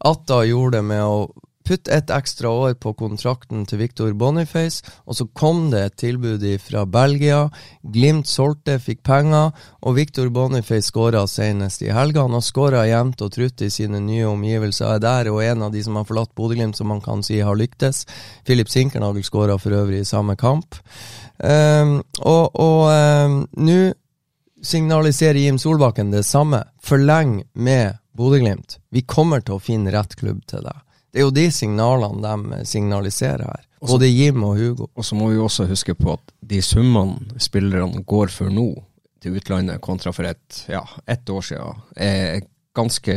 at 0.00 0.26
da 0.28 0.40
gjorde 0.48 0.78
det 0.78 0.86
med 0.88 1.04
å 1.04 1.28
Putt 1.66 1.88
et 1.92 2.10
ekstra 2.10 2.50
år 2.50 2.74
på 2.80 2.94
kontrakten 2.98 3.66
til 3.68 3.82
Victor 3.82 4.14
Boniface, 4.18 4.80
og 5.04 5.18
så 5.18 5.26
kom 5.36 5.68
det 5.70 5.82
et 5.84 5.96
tilbud 6.00 6.42
fra 6.64 6.86
Belgia. 6.88 7.44
Glimt 7.82 8.30
solgte, 8.30 8.78
fikk 8.80 9.02
penger, 9.06 9.52
og 9.84 9.96
Victor 9.98 10.32
Boniface 10.34 10.88
skåra 10.88 11.26
senest 11.28 11.84
i 11.84 11.92
helga. 11.94 12.24
Han 12.24 12.38
har 12.38 12.46
skåra 12.46 12.86
jevnt 12.88 13.22
og 13.22 13.32
trutt 13.36 13.62
i 13.62 13.70
sine 13.70 14.00
nye 14.02 14.26
omgivelser. 14.30 14.96
Er 14.96 15.04
der 15.04 15.32
og 15.34 15.44
en 15.44 15.68
av 15.68 15.76
de 15.76 15.84
som 15.84 16.00
har 16.00 16.08
forlatt 16.08 16.34
Bodø-Glimt, 16.34 16.80
som 16.80 16.90
man 16.90 17.04
kan 17.04 17.22
si 17.26 17.42
har 17.44 17.58
lyktes. 17.60 18.06
Filip 18.48 18.72
Sinkernagel 18.72 19.24
skåra 19.26 19.58
for 19.60 19.76
øvrig 19.76 20.02
i 20.02 20.08
samme 20.08 20.36
kamp. 20.40 20.80
Um, 21.38 22.00
og, 22.24 22.56
um, 22.90 23.40
nå 23.56 23.80
signaliserer 24.62 25.38
Jim 25.40 25.58
Solbakken 25.58 26.10
det 26.12 26.24
samme. 26.26 26.64
Forleng 26.82 27.42
med 27.52 28.00
Bodø-Glimt. 28.16 28.78
Vi 28.90 29.04
kommer 29.04 29.44
til 29.44 29.56
å 29.56 29.62
finne 29.62 29.92
rett 29.94 30.16
klubb 30.18 30.42
til 30.48 30.64
deg. 30.66 30.86
Det 31.10 31.20
er 31.20 31.26
jo 31.26 31.34
de 31.34 31.48
signalene 31.52 32.36
de 32.52 32.60
signaliserer 32.68 33.48
her. 33.48 33.66
Også, 33.80 33.96
både 33.96 34.10
Jim 34.12 34.44
og 34.44 34.56
Hugo. 34.58 34.86
Og 34.94 35.04
så 35.04 35.16
må 35.18 35.30
vi 35.32 35.40
også 35.40 35.66
huske 35.70 35.96
på 35.98 36.14
at 36.14 36.32
de 36.40 36.60
summene 36.62 37.40
spillerne 37.42 38.04
går 38.06 38.32
for 38.34 38.52
nå 38.52 38.68
til 39.20 39.36
utlandet 39.36 39.82
kontra 39.84 40.12
for 40.16 40.28
et, 40.28 40.62
ja, 40.70 40.84
ett 41.10 41.28
år 41.28 41.44
siden, 41.44 41.82
er 41.96 42.40
ganske 42.76 43.14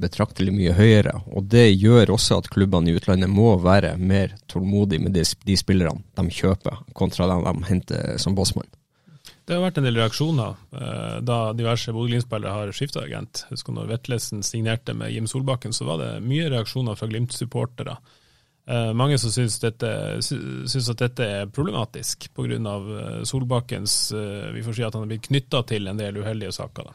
betraktelig 0.00 0.54
mye 0.54 0.72
høyere. 0.74 1.12
Og 1.36 1.46
det 1.52 1.68
gjør 1.76 2.14
også 2.16 2.40
at 2.40 2.50
klubbene 2.50 2.90
i 2.90 2.96
utlandet 2.96 3.30
må 3.30 3.52
være 3.62 3.94
mer 3.98 4.34
tålmodige 4.50 5.04
med 5.04 5.14
de, 5.14 5.26
de 5.46 5.58
spillerne 5.58 6.02
de 6.16 6.32
kjøper, 6.32 6.80
kontra 6.96 7.28
dem 7.30 7.44
de 7.46 7.68
henter 7.68 8.16
som 8.22 8.34
bossmann. 8.38 8.68
Det 9.46 9.54
har 9.54 9.62
vært 9.62 9.76
en 9.78 9.86
del 9.86 9.98
reaksjoner 10.00 10.56
eh, 10.74 11.18
da 11.22 11.38
diverse 11.54 11.92
Bodø-Glimt-spillere 11.94 12.50
har 12.50 12.72
skifta 12.74 13.04
agent. 13.04 13.44
Husker 13.52 13.76
når 13.76 13.92
Vetlesen 13.92 14.42
signerte 14.42 14.94
med 14.98 15.12
Jim 15.14 15.28
Solbakken, 15.30 15.74
så 15.76 15.86
var 15.86 16.00
det 16.02 16.08
mye 16.26 16.48
reaksjoner 16.50 16.98
fra 16.98 17.06
Glimt-supportere. 17.12 17.94
Eh, 18.66 18.92
mange 18.98 19.18
som 19.22 19.30
syns, 19.30 19.60
dette, 19.62 19.88
syns 20.26 20.88
at 20.90 21.02
dette 21.04 21.26
er 21.30 21.50
problematisk 21.54 22.26
pga. 22.34 22.56
Eh, 22.58 23.20
Solbakkens 23.22 23.94
eh, 24.10 24.48
Vi 24.56 24.64
får 24.66 24.74
si 24.74 24.86
at 24.86 24.96
han 24.98 25.04
har 25.04 25.12
blitt 25.12 25.28
knytta 25.28 25.62
til 25.70 25.86
en 25.86 26.00
del 26.00 26.18
uheldige 26.18 26.54
saker. 26.56 26.94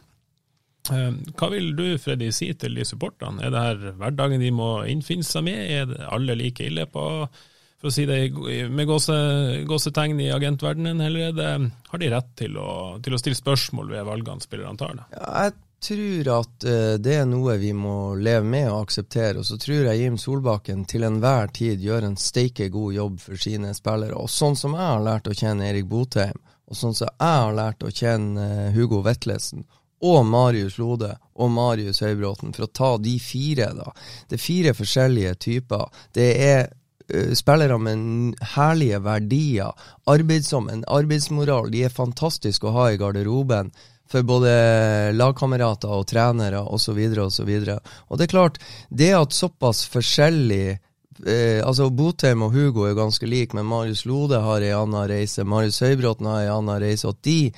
hva 0.92 1.48
vil 1.54 1.72
du 1.78 1.86
Freddy, 2.02 2.32
si 2.36 2.50
til 2.60 2.76
de 2.76 2.84
supporterne? 2.84 3.46
Er 3.46 3.54
det 3.54 3.64
her 3.64 3.96
hverdagen 4.02 4.42
de 4.44 4.52
må 4.52 4.84
innfinne 4.92 5.24
seg 5.24 5.46
med? 5.48 5.62
Er 5.72 6.12
alle 6.12 6.36
like 6.36 6.68
ille 6.68 6.84
på 6.90 7.06
for 7.82 7.89
å 7.89 7.94
si 7.94 8.06
det 8.06 8.30
med 8.70 8.86
gåse, 8.86 9.15
gåsetegn 9.65 10.20
i 10.22 10.30
agentverdenen, 10.32 11.02
eller 11.02 11.34
det, 11.34 11.50
har 11.89 12.02
de 12.02 12.10
rett 12.13 12.32
til 12.38 12.58
å, 12.62 12.70
til 13.02 13.17
å, 13.17 13.20
stille 13.22 13.39
spørsmål 13.39 13.89
ved 13.96 14.06
valgene 14.06 14.44
spillerne 14.44 14.78
tar? 14.78 15.00
Ja, 15.15 15.48
jeg 15.48 15.56
tror 15.82 16.30
at 16.36 16.67
uh, 16.67 16.94
det 17.02 17.15
er 17.24 17.26
noe 17.26 17.58
vi 17.58 17.72
må 17.74 18.13
leve 18.13 18.46
med 18.46 18.70
og 18.70 18.84
akseptere. 18.86 19.41
Og 19.41 19.48
så 19.50 19.58
tror 19.58 19.89
jeg 19.89 20.04
Jim 20.04 20.20
Solbakken 20.22 20.86
til 20.86 21.08
enhver 21.08 21.50
tid 21.58 21.82
gjør 21.82 22.06
en 22.12 22.20
steike 22.22 22.70
god 22.70 22.94
jobb 23.00 23.20
for 23.24 23.41
sine 23.41 23.74
spillere. 23.74 24.13
Og 24.13 24.30
sånn 24.30 24.58
som 24.60 24.78
jeg 24.78 24.86
har 24.86 25.02
lært 25.08 25.32
å 25.32 25.38
kjenne 25.38 25.72
Erik 25.72 25.89
Botheim, 25.89 26.38
og 26.70 26.78
sånn 26.78 26.94
som 26.96 27.10
jeg 27.10 27.39
har 27.41 27.56
lært 27.58 27.82
å 27.82 27.89
kjenne 27.89 28.50
uh, 28.67 28.67
Hugo 28.78 29.02
Vetlesen, 29.08 29.65
og 30.06 30.22
Marius 30.26 30.78
Lode 30.82 31.15
og 31.41 31.50
Marius 31.54 32.04
Høybråten, 32.06 32.54
for 32.54 32.65
å 32.65 32.72
ta 32.74 32.91
de 33.02 33.15
fire, 33.22 33.72
da. 33.78 33.89
Det 34.30 34.38
er 34.38 34.41
fire 34.41 34.76
forskjellige 34.78 35.34
typer. 35.50 36.06
Det 36.13 36.30
er 36.46 36.62
Eh, 36.62 36.67
spillere 37.36 37.78
med 37.82 38.36
herlige 38.56 39.00
verdier, 39.04 39.72
arbeidsom, 40.10 40.70
en 40.70 40.84
arbeidsmoral. 40.88 41.72
De 41.72 41.86
er 41.86 41.94
fantastiske 41.94 42.68
å 42.68 42.76
ha 42.76 42.92
i 42.92 43.00
garderoben 43.02 43.72
for 44.12 44.28
både 44.28 44.52
lagkamerater 45.16 45.92
og 45.92 46.08
trenere 46.12 46.62
osv. 46.62 47.00
osv. 47.24 47.52
Og 48.10 48.20
det 48.20 48.28
er 48.28 48.34
klart, 48.34 48.60
det 48.90 49.12
at 49.16 49.36
såpass 49.36 49.86
forskjellig 49.92 50.66
eh, 50.72 51.60
altså 51.64 51.90
Botheim 51.90 52.44
og 52.46 52.56
Hugo 52.56 52.88
er 52.88 52.98
ganske 52.98 53.28
like, 53.28 53.56
men 53.56 53.70
Marius 53.70 54.06
Lode 54.10 54.42
har 54.44 54.64
ei 54.66 54.74
anna 54.76 55.06
reise, 55.10 55.48
Marius 55.48 55.82
Høybråten 55.84 56.28
har 56.28 56.44
ei 56.44 56.52
anna 56.52 56.80
reise. 56.82 57.08
og 57.08 57.22
de 57.24 57.54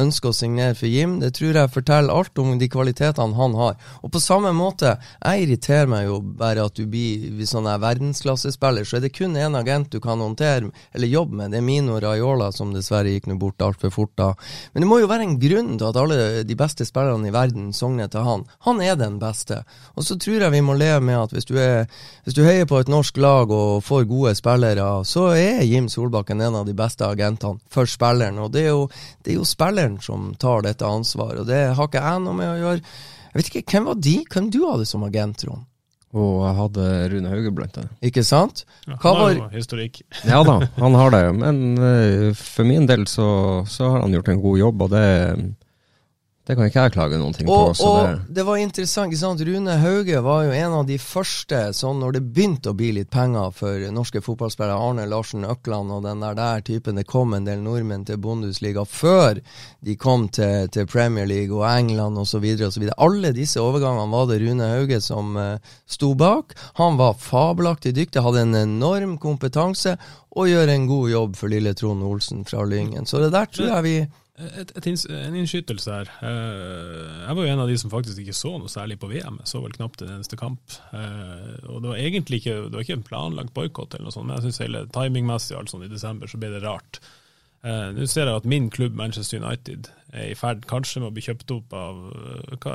ønsker 0.00 0.30
å 0.30 0.36
signere 0.36 0.74
for 0.78 0.90
Jim. 0.90 1.18
Det 1.22 1.32
tror 1.38 1.58
jeg 1.58 1.72
forteller 1.74 2.14
alt 2.14 2.38
om 2.42 2.56
de 2.58 2.68
kvalitetene 2.70 3.38
han 3.38 3.54
har. 3.58 3.76
Og 4.02 4.12
på 4.14 4.22
samme 4.22 4.52
måte, 4.56 4.96
jeg 5.20 5.44
irriterer 5.46 5.90
meg 5.90 6.08
jo 6.08 6.18
bare 6.38 6.66
at 6.66 6.76
du 6.78 6.86
blir 6.90 7.44
sånn 7.48 7.68
verdensklassespiller, 7.80 8.86
så 8.86 8.98
er 8.98 9.06
det 9.06 9.14
kun 9.14 9.38
én 9.38 9.58
agent 9.58 9.92
du 9.92 10.00
kan 10.02 10.22
håndtere 10.22 10.70
eller 10.94 11.10
jobbe 11.10 11.38
med. 11.38 11.54
Det 11.54 11.60
er 11.60 11.66
Mino 11.66 11.98
Raiola, 12.02 12.50
som 12.54 12.74
dessverre 12.74 13.12
gikk 13.14 13.28
nå 13.30 13.38
bort 13.40 13.62
altfor 13.62 13.92
fort 13.94 14.14
da. 14.18 14.32
Men 14.72 14.84
det 14.84 14.90
må 14.90 15.00
jo 15.02 15.10
være 15.10 15.28
en 15.28 15.38
grunn 15.40 15.74
til 15.78 15.88
at 15.88 16.00
alle 16.00 16.18
de 16.46 16.58
beste 16.58 16.86
spillerne 16.88 17.30
i 17.30 17.34
verden 17.34 17.72
sogner 17.76 18.10
til 18.10 18.26
han. 18.26 18.44
Han 18.68 18.82
er 18.84 18.98
den 19.00 19.18
beste. 19.22 19.62
Og 19.94 20.06
så 20.06 20.18
tror 20.20 20.46
jeg 20.46 20.54
vi 20.54 20.64
må 20.64 20.76
leve 20.78 21.02
med 21.04 21.20
at 21.20 21.34
hvis 21.34 21.48
du, 21.48 21.56
er, 21.60 21.86
hvis 22.24 22.36
du 22.36 22.44
heier 22.46 22.68
på 22.70 22.80
et 22.82 22.90
norsk 22.90 23.18
lag 23.22 23.50
og 23.54 23.84
får 23.86 24.08
gode 24.10 24.34
spillere, 24.38 24.88
så 25.08 25.30
er 25.34 25.64
Jim 25.68 25.88
Solbakken 25.92 26.42
en 26.42 26.60
av 26.62 26.68
de 26.68 26.76
beste 26.76 27.06
agentene 27.06 27.60
for 27.72 27.90
spilleren. 27.90 28.40
Og 28.42 28.52
det 28.54 28.66
er 28.66 28.72
jo, 28.72 28.88
det 29.24 29.34
er 29.34 29.40
jo 29.40 29.48
spilleren 29.48 29.83
spilleren 29.84 30.00
som 30.00 30.34
tar 30.38 30.62
dette 30.62 30.86
ansvaret, 30.86 31.40
og 31.40 31.46
det 31.46 31.74
har 31.74 31.88
ikke 31.88 32.02
jeg 32.02 32.24
noe 32.24 32.34
med 32.34 32.48
å 32.48 32.58
gjøre. 32.58 32.80
Jeg 33.34 33.38
vet 33.38 33.50
ikke, 33.50 33.70
Hvem 33.72 33.86
var 33.88 33.94
de? 33.94 34.16
Hvem 34.30 34.50
du 34.50 34.60
hadde 34.64 34.86
som 34.86 35.04
agent, 35.04 35.38
Trond? 35.38 35.64
Og 36.14 36.44
jeg 36.46 36.54
hadde 36.60 36.84
Rune 37.10 37.30
Hauge 37.32 37.50
blant 37.50 37.76
annet. 37.76 37.94
Ikke 38.00 38.22
sant? 38.22 38.64
Ja, 38.86 38.94
han 39.02 39.16
har 39.18 39.32
jo 39.34 39.48
historikk. 39.50 39.98
ja 40.30 40.44
da, 40.46 40.60
han 40.78 40.94
har 40.94 41.10
det. 41.10 41.22
Men 41.34 41.58
uh, 41.74 42.30
for 42.38 42.64
min 42.64 42.86
del 42.86 43.08
så, 43.10 43.64
så, 43.66 43.88
har 43.90 44.04
han 44.04 44.14
gjort 44.14 44.30
en 44.30 44.42
god 44.44 44.60
jobb, 44.60 44.84
og 44.86 44.92
det, 44.94 45.08
det 46.44 46.58
kan 46.58 46.66
ikke 46.68 46.82
jeg 46.84 46.92
klage 46.92 47.16
noen 47.16 47.32
ting 47.32 47.48
og, 47.48 47.70
på. 47.78 47.86
og 47.88 47.98
det... 48.04 48.34
det... 48.36 48.42
var 48.44 48.58
interessant. 48.60 49.08
ikke 49.08 49.20
sant? 49.22 49.40
Rune 49.48 49.76
Hauge 49.80 50.18
var 50.26 50.42
jo 50.44 50.52
en 50.52 50.74
av 50.76 50.82
de 50.84 50.98
første, 51.00 51.60
sånn 51.72 52.02
når 52.02 52.18
det 52.18 52.20
begynte 52.36 52.74
å 52.74 52.76
bli 52.76 52.90
litt 52.98 53.08
penger 53.14 53.54
for 53.56 53.86
norske 53.96 54.20
fotballspillere, 54.20 54.76
Arne 54.76 55.06
Larsen 55.08 55.46
Økland 55.48 55.94
og 55.94 56.02
den 56.04 56.20
der, 56.20 56.36
der 56.36 56.60
typen, 56.66 57.00
det 57.00 57.06
kom 57.08 57.32
en 57.32 57.48
del 57.48 57.62
nordmenn 57.64 58.04
til 58.04 58.20
Bundesliga 58.20 58.84
før 58.84 59.40
de 59.80 59.94
kom 59.96 60.26
til, 60.28 60.68
til 60.74 60.84
Premier 60.90 61.24
League 61.30 61.56
og 61.56 61.64
England 61.70 62.20
osv. 62.20 62.44
Alle 62.92 63.32
disse 63.32 63.64
overgangene 63.64 64.12
var 64.12 64.28
det 64.28 64.42
Rune 64.42 64.68
Hauge 64.74 64.98
som 65.00 65.38
uh, 65.40 65.56
sto 65.88 66.12
bak. 66.12 66.52
Han 66.76 67.00
var 67.00 67.16
fabelaktig 67.24 67.94
dyktig, 67.96 68.20
hadde 68.20 68.44
en 68.44 68.58
enorm 68.60 69.16
kompetanse 69.22 69.96
og 70.34 70.50
gjør 70.50 70.74
en 70.74 70.84
god 70.90 71.08
jobb 71.08 71.40
for 71.40 71.52
lille 71.52 71.72
Trond 71.78 72.04
Olsen 72.04 72.44
fra 72.44 72.66
Lyngen. 72.68 73.08
Så 73.08 73.22
det 73.22 73.32
der 73.32 73.48
tror 73.48 73.72
jeg 73.78 73.88
vi 73.88 73.96
et, 74.34 74.72
et, 74.74 74.86
en 74.86 75.36
innskytelse 75.38 75.92
her. 75.94 76.08
Eh, 76.26 77.18
jeg 77.22 77.36
var 77.38 77.46
jo 77.46 77.52
en 77.52 77.62
av 77.62 77.68
de 77.70 77.76
som 77.78 77.92
faktisk 77.92 78.18
ikke 78.18 78.34
så 78.34 78.56
noe 78.58 78.70
særlig 78.72 78.96
på 78.98 79.10
VM. 79.12 79.38
Jeg 79.42 79.50
så 79.52 79.60
vel 79.62 79.76
knapt 79.76 80.02
en 80.02 80.14
eneste 80.16 80.38
kamp. 80.40 80.78
Eh, 80.90 81.68
og 81.68 81.84
det 81.84 81.92
var 81.92 82.00
egentlig 82.02 82.40
ikke, 82.42 82.56
det 82.66 82.74
var 82.74 82.86
ikke 82.86 82.96
en 82.98 83.06
planlagt 83.06 83.54
boikott, 83.54 83.94
eller 83.94 84.08
noe 84.08 84.16
sånt, 84.16 84.26
men 84.26 84.40
jeg 84.40 84.48
syns 84.48 84.62
hele 84.64 84.86
timingmessig 84.94 85.58
alt 85.58 85.70
sånn 85.70 85.86
i 85.86 85.92
desember 85.92 86.30
så 86.30 86.40
ble 86.42 86.50
det 86.56 86.64
rart. 86.66 86.98
Eh, 87.62 87.92
nå 87.94 88.08
ser 88.10 88.26
jeg 88.26 88.42
at 88.42 88.50
min 88.50 88.66
klubb, 88.74 88.98
Manchester 88.98 89.38
United, 89.38 89.92
er 90.10 90.32
i 90.32 90.38
ferd 90.38 90.66
kanskje 90.70 91.04
med 91.04 91.12
å 91.12 91.14
bli 91.14 91.26
kjøpt 91.28 91.54
opp 91.54 91.78
av 91.78 92.02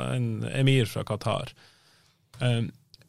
en 0.00 0.30
emir 0.50 0.88
fra 0.88 1.04
Qatar. 1.08 1.52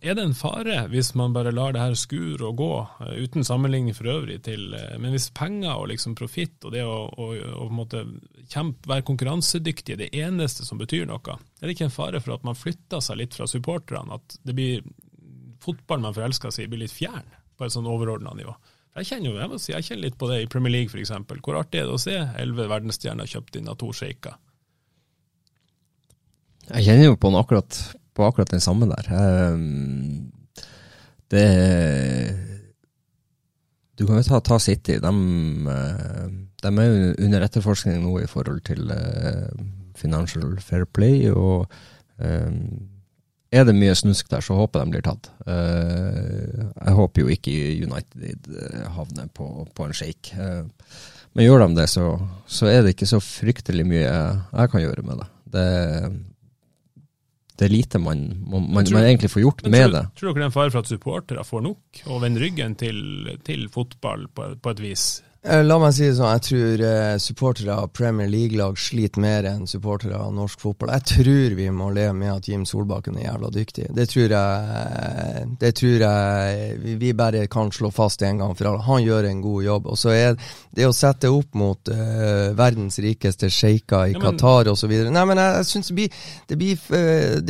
Er 0.02 0.16
det 0.18 0.24
en 0.26 0.36
fare 0.38 0.80
hvis 0.90 1.12
man 1.18 1.34
bare 1.36 1.54
lar 1.54 1.76
det 1.76 1.84
her 1.84 1.96
skure 2.00 2.48
og 2.50 2.58
gå, 2.58 2.72
uh, 3.02 3.14
uten 3.22 3.46
sammenligning 3.46 3.96
for 3.98 4.10
øvrig 4.10 4.40
til 4.48 4.74
uh, 4.74 4.98
Men 5.02 5.14
hvis 5.14 5.30
penger 5.38 5.76
og 5.76 5.92
liksom 5.92 6.16
profitt 6.18 6.66
og 6.66 6.74
det 6.74 6.84
å, 6.88 7.06
å, 7.06 7.30
å 7.66 7.86
kjempe, 8.50 8.90
være 8.90 9.06
konkurransedyktig 9.08 9.96
er 9.96 10.02
det 10.04 10.12
eneste 10.18 10.66
som 10.66 10.82
betyr 10.82 11.06
noe, 11.10 11.38
er 11.62 11.68
det 11.68 11.78
ikke 11.78 11.90
en 11.92 11.96
fare 11.96 12.22
for 12.24 12.36
at 12.36 12.46
man 12.48 12.58
flytter 12.58 13.04
seg 13.04 13.22
litt 13.22 13.38
fra 13.38 13.48
supporterne? 13.50 14.18
At 14.18 14.40
det 14.42 14.58
blir 14.58 14.84
fotballen 15.62 16.10
man 16.10 16.18
forelsker 16.18 16.54
seg 16.54 16.66
i, 16.66 16.72
blir 16.74 16.86
litt 16.88 16.96
fjern 16.96 17.28
på 17.58 17.68
et 17.68 17.74
sånn 17.74 17.90
overordna 17.90 18.34
nivå? 18.38 18.56
Jeg 18.98 19.08
kjenner 19.08 19.30
jo, 19.30 19.38
jeg 19.40 19.52
må 19.54 19.58
si, 19.62 19.72
jeg 19.72 19.86
kjenner 19.88 20.04
litt 20.10 20.18
på 20.20 20.28
det 20.28 20.42
i 20.44 20.48
Premier 20.52 20.74
League 20.74 20.92
f.eks. 20.92 21.14
Hvor 21.46 21.62
artig 21.62 21.80
er 21.80 21.88
det 21.88 21.96
å 21.96 22.02
se 22.02 22.18
elleve 22.18 22.68
verdensstjerner 22.74 23.30
kjøpt 23.30 23.62
inn 23.62 23.70
av 23.72 23.78
to 23.80 23.94
sjeiker? 23.96 24.36
Jeg 26.72 26.86
kjenner 26.88 27.08
jo 27.08 27.20
på, 27.20 27.32
akkurat, 27.40 27.78
på 28.16 28.26
akkurat 28.28 28.52
den 28.52 28.64
samme 28.64 28.90
der. 28.90 29.12
Um, 29.54 30.32
det 31.32 31.48
Du 34.00 34.08
kan 34.08 34.18
jo 34.18 34.24
ta, 34.26 34.40
ta 34.40 34.58
City. 34.60 34.98
De, 34.98 35.10
eh, 35.70 36.30
de, 36.64 36.70
er 36.70 36.88
jo 36.88 37.12
under 37.26 37.44
etterforskning 37.46 38.00
nå 38.02 38.16
i 38.24 38.30
forhold 38.30 38.64
til 38.66 38.90
uh, 38.90 39.52
Financial 39.96 40.58
Fair 40.60 40.86
Play. 40.86 41.30
og 41.30 41.70
um, 42.18 42.88
er 43.52 43.68
det 43.68 43.76
mye 43.76 43.94
snusk 43.96 44.32
der, 44.32 44.42
så 44.42 44.56
håper 44.58 44.80
jeg 44.80 44.88
de 44.88 44.96
blir 44.96 45.06
tatt. 45.06 45.30
Uh, 45.46 46.72
jeg 46.80 46.98
håper 46.98 47.22
jo 47.22 47.28
ikke 47.36 47.54
United 47.84 48.50
havner 48.96 49.30
på, 49.36 49.68
på 49.76 49.86
en 49.86 49.94
shake. 49.94 50.34
Men 51.36 51.46
gjør 51.46 51.68
de 51.68 51.76
det, 51.78 51.88
så, 51.92 52.08
så, 52.48 52.72
er 52.72 52.82
det 52.82 52.96
ikke 52.96 53.12
så 53.12 53.22
fryktelig 53.22 53.86
mye 53.88 54.08
jeg 54.08 54.72
kan 54.72 54.82
gjøre 54.82 55.06
med 55.06 55.22
det. 55.22 55.30
Det, 55.52 55.68
det 57.62 57.68
er 57.68 57.74
lite 57.76 58.00
man, 58.02 58.22
man, 58.42 58.64
man, 58.74 58.88
man 58.90 59.06
egentlig 59.06 59.30
får 59.30 59.44
gjort 59.44 59.60
med 59.68 59.84
tror, 59.84 59.92
det. 59.94 60.06
Tror 60.18 60.32
dere 60.32 60.40
det 60.40 60.46
er 60.48 60.50
en 60.50 60.56
fare 60.56 60.72
for 60.74 60.82
at 60.82 60.90
supportere 60.90 61.44
får 61.46 61.62
nok, 61.68 62.00
og 62.10 62.24
vender 62.24 62.42
ryggen 62.42 62.74
til, 62.80 63.02
til 63.46 63.68
fotball 63.70 64.26
på, 64.34 64.48
på 64.58 64.74
et 64.74 64.82
vis? 64.82 65.04
Eh, 65.44 65.64
la 65.66 65.80
meg 65.82 65.90
si 65.98 66.04
det 66.06 66.20
sånn, 66.20 66.36
jeg 66.36 66.42
tror 66.46 66.82
eh, 66.86 67.16
supportere 67.18 67.74
av 67.74 67.88
Premier 67.98 68.28
League-lag 68.30 68.76
sliter 68.78 69.24
mer 69.24 69.48
enn 69.50 69.64
supportere 69.66 70.14
av 70.14 70.36
norsk 70.38 70.60
fotball. 70.62 70.92
Jeg 70.94 71.06
tror 71.16 71.56
vi 71.58 71.66
må 71.74 71.88
leve 71.96 72.14
med 72.14 72.30
at 72.36 72.46
Jim 72.46 72.62
Solbakken 72.70 73.18
er 73.18 73.26
jævla 73.26 73.50
dyktig. 73.56 73.88
Det 73.90 74.06
tror 74.12 74.36
jeg 74.36 75.48
Det 75.58 75.72
tror 75.80 76.04
jeg 76.06 76.98
vi 77.02 77.10
bare 77.18 77.48
kan 77.50 77.72
slå 77.74 77.90
fast 77.90 78.22
en 78.22 78.44
gang 78.44 78.54
for 78.54 78.70
alle. 78.70 78.84
Han 78.86 79.02
gjør 79.02 79.30
en 79.32 79.42
god 79.42 79.64
jobb. 79.66 79.90
Og 79.90 79.98
så 79.98 80.14
er 80.14 80.38
det 80.78 80.86
å 80.86 80.94
sette 80.94 81.32
opp 81.34 81.58
mot 81.58 81.90
uh, 81.90 82.54
verdens 82.56 83.00
rikeste 83.02 83.50
sjeiker 83.52 84.12
i 84.12 84.14
ja, 84.14 84.22
Qatar 84.22 84.70
osv. 84.72 84.94
Nei, 85.10 85.26
men 85.26 85.42
jeg, 85.42 85.58
jeg 85.58 85.70
syns 85.72 85.90
det 85.90 85.98
blir, 85.98 86.22
det 86.52 86.60
blir 86.62 86.86
uh, 86.94 87.42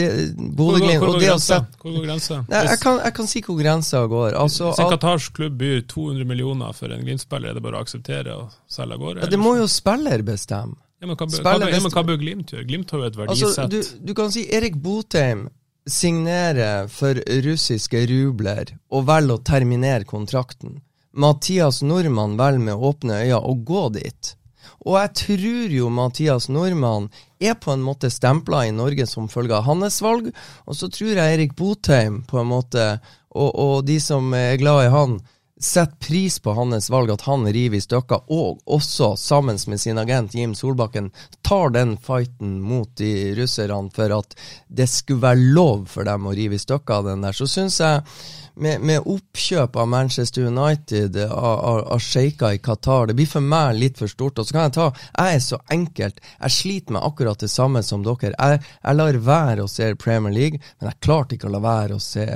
Bodø-Glimt 0.55 1.03
Hvor 1.03 1.19
går 1.19 2.07
grensa? 2.07 2.39
Jeg, 2.47 2.79
kan, 2.81 3.03
jeg 3.03 3.17
kan 3.19 3.29
si 3.29 3.43
hvor 3.45 3.59
grensa 3.59 4.05
går. 4.07 4.39
Altså, 4.39 4.71
Hvis 4.71 4.81
en 4.85 4.95
qatarsk 4.95 5.35
klubb 5.41 5.59
byr 5.59 5.83
200 5.91 6.31
millioner 6.31 6.71
for 6.77 6.95
en 6.95 7.03
Glimt-spiller, 7.03 7.51
er 7.51 7.59
det 7.59 7.67
bare 7.67 7.80
akseptere 7.83 8.37
og 8.37 8.55
selge 8.71 8.97
av 8.97 9.03
gårde? 9.03 9.23
Ja, 9.25 9.31
det 9.31 9.39
må 9.41 9.55
jo 9.59 9.67
spiller 9.71 10.23
bestemme. 10.25 10.77
Ja, 11.01 11.07
men 11.09 11.17
hva, 11.17 11.25
hva, 11.25 11.55
ja, 11.65 11.79
men 11.81 11.93
hva 11.95 12.03
bør 12.05 12.19
Glimt 12.21 12.51
gjøre? 12.53 12.67
Glimt 12.69 12.91
har 12.93 13.01
jo 13.01 13.07
et 13.07 13.15
altså, 13.15 13.23
verdisett. 13.23 13.63
Altså, 13.63 13.97
du, 13.97 14.05
du, 14.05 14.13
kan 14.17 14.29
si 14.33 14.45
Erik 14.53 14.77
Botheim 14.83 15.47
signerer 15.89 16.91
for 16.93 17.17
russiske 17.41 18.03
rubler 18.11 18.75
og 18.93 19.07
velger 19.07 19.39
å 19.39 19.41
terminere 19.49 20.05
kontrakten. 20.05 20.77
Mathias 21.11 21.81
Nordmann 21.81 22.37
velger 22.37 22.67
med 22.67 22.85
åpne 22.89 23.17
øyne 23.23 23.41
å 23.41 23.55
gå 23.65 23.87
dit. 23.97 24.35
Og 24.85 24.97
jeg 24.97 25.13
tror 25.23 25.73
jo 25.75 25.89
Mathias 25.93 26.47
Nordmann 26.53 27.09
er 27.41 27.57
på 27.57 27.73
en 27.73 27.83
måte 27.85 28.11
stempla 28.13 28.63
i 28.67 28.73
Norge 28.75 29.05
som 29.09 29.29
følge 29.29 29.57
av 29.57 29.65
hans 29.65 29.99
valg, 30.05 30.29
og 30.65 30.77
så 30.77 30.89
tror 30.93 31.17
jeg 31.17 31.35
Erik 31.35 31.57
Botheim 31.57 32.21
på 32.29 32.41
en 32.41 32.49
måte, 32.49 32.87
og, 33.33 33.49
og 33.51 33.75
de 33.89 33.97
som 34.01 34.29
er 34.37 34.57
glad 34.61 34.85
i 34.85 34.93
han, 34.93 35.19
setter 35.61 35.95
pris 35.99 36.39
på 36.39 36.53
hans 36.57 36.89
valg, 36.89 37.11
at 37.13 37.25
han 37.27 37.45
river 37.45 37.77
i 37.77 37.83
stykker, 37.83 38.23
og 38.33 38.61
også 38.65 39.13
sammen 39.19 39.59
med 39.67 39.81
sin 39.81 39.99
agent 40.01 40.35
Jim 40.35 40.55
Solbakken 40.57 41.11
tar 41.45 41.73
den 41.75 41.95
fighten 42.01 42.59
mot 42.65 42.89
de 42.97 43.33
russerne 43.37 43.91
for 43.93 44.17
at 44.17 44.35
det 44.67 44.89
skulle 44.89 45.21
være 45.21 45.51
lov 45.55 45.85
for 45.91 46.07
dem 46.07 46.27
å 46.27 46.35
rive 46.35 46.57
i 46.57 46.61
stykker 46.61 47.05
den 47.05 47.25
der. 47.25 47.37
Så 47.37 47.49
syns 47.49 47.79
jeg 47.81 48.01
med, 48.55 48.81
med, 48.81 49.01
oppkjøp 49.05 49.75
av 49.75 49.87
Manchester 49.87 50.45
United, 50.47 51.17
av, 51.25 51.59
av, 51.59 51.79
av 51.95 51.99
sjeiker 52.03 52.55
i 52.55 52.61
Qatar. 52.63 53.07
Det 53.07 53.15
blir 53.17 53.29
for 53.29 53.45
meg 53.45 53.77
litt 53.79 53.99
for 54.01 54.11
stort. 54.11 54.39
Og 54.39 54.47
så 54.47 54.55
kan 54.55 54.67
jeg 54.67 54.75
ta 54.77 54.87
Jeg 54.93 55.35
er 55.35 55.43
så 55.45 55.61
enkelt. 55.75 56.21
Jeg 56.39 56.57
sliter 56.57 56.97
med 56.97 57.05
akkurat 57.07 57.39
det 57.39 57.51
samme 57.51 57.83
som 57.83 58.03
dere. 58.05 58.33
Jeg, 58.33 58.63
jeg 58.81 58.99
lar 58.99 59.21
være 59.27 59.65
å 59.65 59.71
se 59.71 59.93
Premier 59.95 60.35
League, 60.35 60.61
men 60.79 60.91
jeg 60.91 61.01
klarte 61.05 61.37
ikke 61.37 61.49
å 61.49 61.55
la 61.55 61.63
være 61.63 61.97
å 61.97 62.03
se 62.03 62.27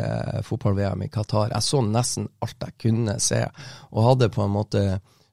fotball-VM 0.47 1.05
i 1.05 1.11
Qatar. 1.11 1.51
Jeg 1.53 1.67
så 1.67 1.83
nesten 1.85 2.29
alt 2.45 2.69
jeg 2.69 2.79
kunne 2.87 3.19
se, 3.23 3.43
og 3.91 4.09
hadde 4.09 4.33
på 4.33 4.45
en 4.45 4.55
måte 4.55 4.85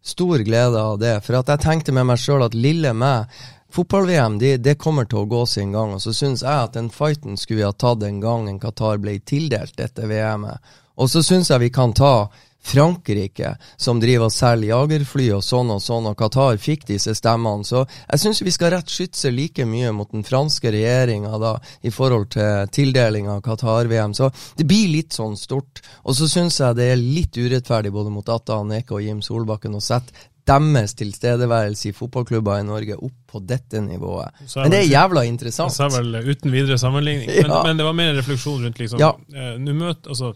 stor 0.02 0.42
glede 0.42 0.80
av 0.82 0.98
det. 0.98 1.16
For 1.22 1.38
at 1.38 1.50
jeg 1.52 1.62
tenkte 1.62 1.94
med 1.94 2.08
meg 2.10 2.20
sjøl 2.20 2.44
at 2.48 2.58
lille 2.58 2.92
meg 2.96 3.30
Fotball-VM 3.72 4.38
det, 4.38 4.56
de 4.60 4.74
kommer 4.76 5.06
til 5.08 5.22
å 5.22 5.28
gå 5.30 5.46
sin 5.48 5.72
gang, 5.72 5.94
og 5.96 6.02
så 6.04 6.12
syns 6.12 6.42
jeg 6.44 6.66
at 6.68 6.74
den 6.76 6.90
fighten 6.92 7.38
skulle 7.40 7.62
vi 7.62 7.64
ha 7.64 7.72
tatt 7.72 8.02
den 8.02 8.20
gangen 8.20 8.60
Qatar 8.60 9.00
ble 9.00 9.16
tildelt 9.24 9.78
dette 9.80 10.08
VM-et. 10.10 10.60
Og 11.00 11.08
så 11.08 11.22
syns 11.24 11.48
jeg 11.48 11.62
vi 11.62 11.70
kan 11.72 11.94
ta 11.96 12.28
Frankrike, 12.62 13.56
som 13.76 13.98
driver 14.00 14.28
og 14.28 14.34
selger 14.34 14.68
jagerfly 14.70 15.30
og 15.34 15.40
sånn 15.42 15.72
og 15.74 15.80
sånn, 15.82 16.06
og 16.10 16.18
Qatar 16.20 16.60
fikk 16.62 16.84
disse 16.92 17.14
stemmene. 17.18 17.64
Så 17.66 17.82
jeg 17.88 18.22
syns 18.22 18.42
vi 18.44 18.52
skal 18.54 18.74
rett 18.76 18.92
skytse 18.92 19.32
like 19.34 19.66
mye 19.66 19.90
mot 19.96 20.12
den 20.12 20.22
franske 20.22 20.70
regjeringa 20.70 21.40
da, 21.42 21.56
i 21.82 21.90
forhold 21.90 22.28
til 22.36 22.68
tildeling 22.76 23.30
av 23.32 23.40
Qatar-VM. 23.46 24.14
Så 24.14 24.30
det 24.60 24.68
blir 24.68 24.92
litt 24.92 25.16
sånn 25.16 25.34
stort. 25.40 25.82
Og 26.04 26.20
så 26.20 26.28
syns 26.30 26.60
jeg 26.60 26.78
det 26.78 26.92
er 26.92 27.02
litt 27.02 27.40
urettferdig 27.40 27.90
både 27.96 28.12
mot 28.14 28.30
Atta 28.30 28.60
Aneke 28.62 29.00
og 29.00 29.02
Jim 29.02 29.24
Solbakken 29.24 29.80
å 29.80 29.82
sette 29.82 30.14
deres 30.48 30.94
tilstedeværelse 30.98 31.90
i 31.90 31.94
fotballklubber 31.96 32.60
i 32.60 32.66
Norge 32.66 32.96
opp 32.98 33.18
på 33.32 33.42
dette 33.46 33.80
nivået. 33.80 34.42
Men 34.56 34.72
det 34.74 34.80
er 34.82 34.88
jævla 34.90 35.24
interessant. 35.28 35.72
Jeg 35.72 35.92
sa 35.92 36.00
vel 36.00 36.16
uten 36.26 36.52
videre 36.52 36.78
sammenligning, 36.78 37.30
men, 37.30 37.50
ja. 37.50 37.62
men 37.66 37.78
det 37.78 37.86
var 37.86 37.96
mer 37.96 38.12
en 38.12 38.18
refleksjon 38.20 38.64
rundt 38.66 38.82
liksom 38.82 39.02
ja. 39.02 39.12
eh, 39.34 39.54
møter, 39.58 40.10
altså, 40.10 40.34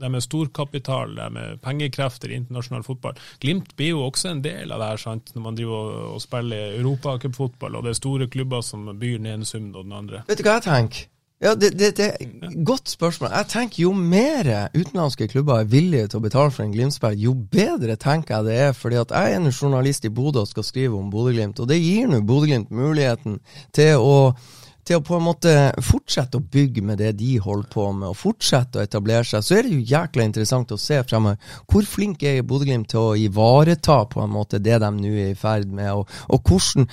det 0.00 0.10
med 0.10 0.24
storkapital, 0.24 1.14
det 1.14 1.30
med 1.32 1.60
pengekrefter 1.62 2.32
i 2.32 2.38
internasjonal 2.40 2.82
fotball. 2.86 3.18
Glimt 3.40 3.76
blir 3.78 3.94
jo 3.94 4.02
også 4.08 4.32
en 4.32 4.42
del 4.42 4.72
av 4.74 4.82
det 4.82 4.90
her, 4.90 5.02
sant? 5.04 5.34
når 5.36 5.44
man 5.44 5.58
driver 5.58 5.80
og, 5.80 6.14
og 6.16 6.22
spiller 6.24 6.78
europacupfotball, 6.80 7.78
og 7.78 7.86
det 7.86 7.94
er 7.94 8.00
store 8.00 8.28
klubber 8.32 8.64
som 8.66 8.88
byr 8.90 9.18
den 9.20 9.30
ene 9.36 9.48
summen 9.48 9.74
og 9.74 9.86
den 9.86 9.98
andre. 10.00 10.24
Vet 10.28 10.40
du 10.40 10.48
hva 10.48 10.58
jeg 10.58 10.66
tenker? 10.66 11.06
Ja, 11.44 11.52
det, 11.54 11.74
det, 11.76 11.90
det 11.98 12.06
er 12.08 12.64
Godt 12.64 12.88
spørsmål. 12.88 13.30
Jeg 13.34 13.48
tenker 13.52 13.82
Jo 13.82 13.92
mer 13.92 14.48
utenlandske 14.72 15.28
klubber 15.28 15.60
er 15.60 15.68
villige 15.68 16.08
til 16.08 16.22
å 16.22 16.24
betale 16.24 16.52
for 16.54 16.64
en 16.64 16.72
Glimt-spiller, 16.72 17.20
jo 17.20 17.34
bedre 17.34 17.98
tenker 18.00 18.38
jeg 18.38 18.46
det 18.48 18.58
er. 18.68 18.72
fordi 18.72 18.96
at 19.02 19.12
jeg 19.12 19.32
er 19.32 19.40
en 19.42 19.52
journalist 19.52 20.04
i 20.08 20.12
Bodø 20.14 20.44
og 20.44 20.48
skal 20.48 20.64
skrive 20.64 20.96
om 20.96 21.10
Bodø-Glimt, 21.12 21.60
og 21.60 21.68
det 21.68 21.82
gir 21.82 22.08
nå 22.08 22.22
Bodø-Glimt 22.24 22.70
muligheten 22.72 23.40
til 23.72 24.00
å 24.00 24.18
til 24.84 25.00
å 25.00 25.04
på 25.04 25.16
en 25.16 25.24
måte 25.24 25.52
fortsette 25.80 26.36
å 26.36 26.44
bygge 26.54 26.82
med 26.84 26.98
det 27.00 27.14
de 27.16 27.38
holder 27.40 27.68
på 27.72 27.86
med, 27.96 28.10
og 28.10 28.18
fortsette 28.20 28.78
å 28.80 28.84
etablere 28.84 29.24
seg, 29.24 29.44
så 29.44 29.56
er 29.56 29.64
det 29.64 29.78
jo 29.78 29.86
jækla 29.94 30.26
interessant 30.28 30.74
å 30.74 30.80
se 30.80 30.98
fremover. 31.08 31.40
Hvor 31.70 31.88
flink 31.88 32.24
er 32.28 32.42
Bodø-Glimt 32.44 32.90
til 32.92 33.00
å 33.00 33.16
ivareta 33.16 34.02
på 34.10 34.20
en 34.24 34.34
måte 34.34 34.60
det 34.60 34.76
de 34.82 34.90
nå 34.92 35.14
er 35.14 35.32
i 35.32 35.38
ferd 35.40 35.72
med, 35.72 35.88
og, 35.96 36.12
og 36.28 36.52
hvordan, 36.52 36.88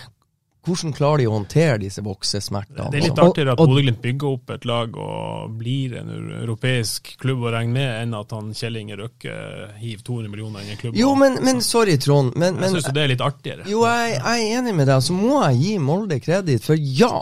hvordan 0.62 0.94
klarer 0.94 1.24
de 1.24 1.26
å 1.26 1.34
håndtere 1.34 1.80
disse 1.82 2.04
voksesmertene? 2.06 2.90
Det 2.94 3.00
er 3.00 3.06
litt 3.08 3.22
artigere 3.22 3.56
at 3.56 3.62
Bodø-Glimt 3.62 4.02
bygger 4.04 4.36
opp 4.36 4.52
et 4.54 4.68
lag 4.70 4.98
og 5.02 5.56
blir 5.58 5.96
en 5.98 6.12
europeisk 6.44 7.16
klubb 7.22 7.48
å 7.48 7.54
regne 7.56 7.74
med, 7.80 7.90
enn 8.04 8.14
at 8.20 8.36
han 8.36 8.52
Kjell 8.58 8.78
Inge 8.78 9.00
Røkke 9.00 9.34
hiver 9.82 10.06
200 10.06 10.30
millioner 10.30 10.62
inn 10.62 10.76
i 10.76 10.78
klubben. 10.78 11.00
Jo, 11.02 11.16
men, 11.18 11.40
men 11.42 11.64
sorry, 11.66 11.98
Trond. 12.02 12.36
Men, 12.36 12.60
men, 12.60 12.70
jeg 12.70 12.78
syns 12.78 12.94
det 12.94 13.06
er 13.06 13.14
litt 13.16 13.26
artigere. 13.26 13.66
Jo, 13.72 13.82
jeg, 13.90 14.20
jeg, 14.20 14.46
er 14.46 14.60
enig 14.60 14.76
med 14.78 14.92
deg. 14.92 15.02
Så 15.08 15.18
må 15.18 15.42
jeg 15.48 15.62
gi 15.64 15.74
Molde 15.82 16.22
kreditt, 16.22 16.68
for 16.68 16.78
ja. 17.02 17.16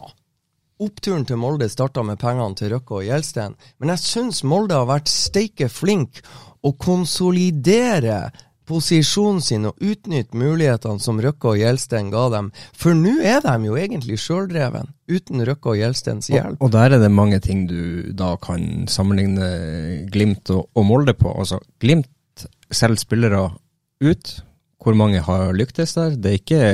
Oppturen 0.80 1.25
til 1.28 1.39
Molde 1.39 1.67
starta 1.71 2.04
med 2.08 2.19
pengene 2.19 2.56
til 2.60 2.73
Røkke 2.75 2.99
og 2.99 3.08
Gjelsten, 3.08 3.56
men 3.80 3.91
jeg 3.95 4.04
syns 4.04 4.45
Molde 4.47 4.78
har 4.80 4.88
vært 4.88 5.12
steike 5.12 5.67
flink 5.71 6.21
å 6.63 6.71
konsolidere 6.80 8.21
posisjonen 8.70 9.42
sin 9.44 9.68
og 9.70 9.80
utnytte 9.82 10.38
mulighetene 10.38 11.02
som 11.02 11.20
Røkke 11.22 11.54
og 11.54 11.62
Gjelsten 11.62 12.12
ga 12.14 12.28
dem. 12.34 12.52
For 12.78 12.98
nå 12.98 13.18
er 13.26 13.42
de 13.46 13.56
jo 13.66 13.78
egentlig 13.80 14.20
sjøldreven, 14.22 14.92
uten 15.10 15.46
Røkke 15.48 15.74
og 15.74 15.80
Gjelstens 15.82 16.30
hjelp. 16.32 16.60
Og, 16.60 16.68
og, 16.68 16.74
der 16.78 16.96
er 16.96 17.04
det 17.04 17.12
mange 17.14 17.42
ting 17.44 17.66
du 17.70 18.12
da 18.18 18.36
kan 18.42 18.86
sammenligne 18.92 19.50
Glimt 20.14 20.52
og, 20.54 20.68
og 20.78 20.88
Molde 20.88 21.16
på. 21.18 21.34
Altså, 21.34 21.62
Glimt 21.82 22.46
selger 22.70 23.02
spillere 23.02 23.48
ut. 24.06 24.36
Hvor 24.80 24.96
mange 24.96 25.20
har 25.26 25.50
lyktes 25.52 25.98
der? 25.98 26.14
Det 26.16 26.32
er 26.32 26.40
ikke 26.40 26.66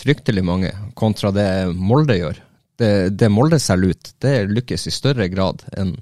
fryktelig 0.00 0.42
mange, 0.42 0.70
kontra 0.98 1.30
det 1.34 1.48
Molde 1.76 2.16
gjør. 2.18 2.40
Det, 2.80 2.92
det 3.20 3.28
Molde 3.30 3.60
selger 3.60 3.92
ut, 3.92 4.14
det 4.24 4.38
lykkes 4.48 4.88
i 4.88 4.94
større 4.94 5.28
grad 5.32 5.66
enn 5.76 5.98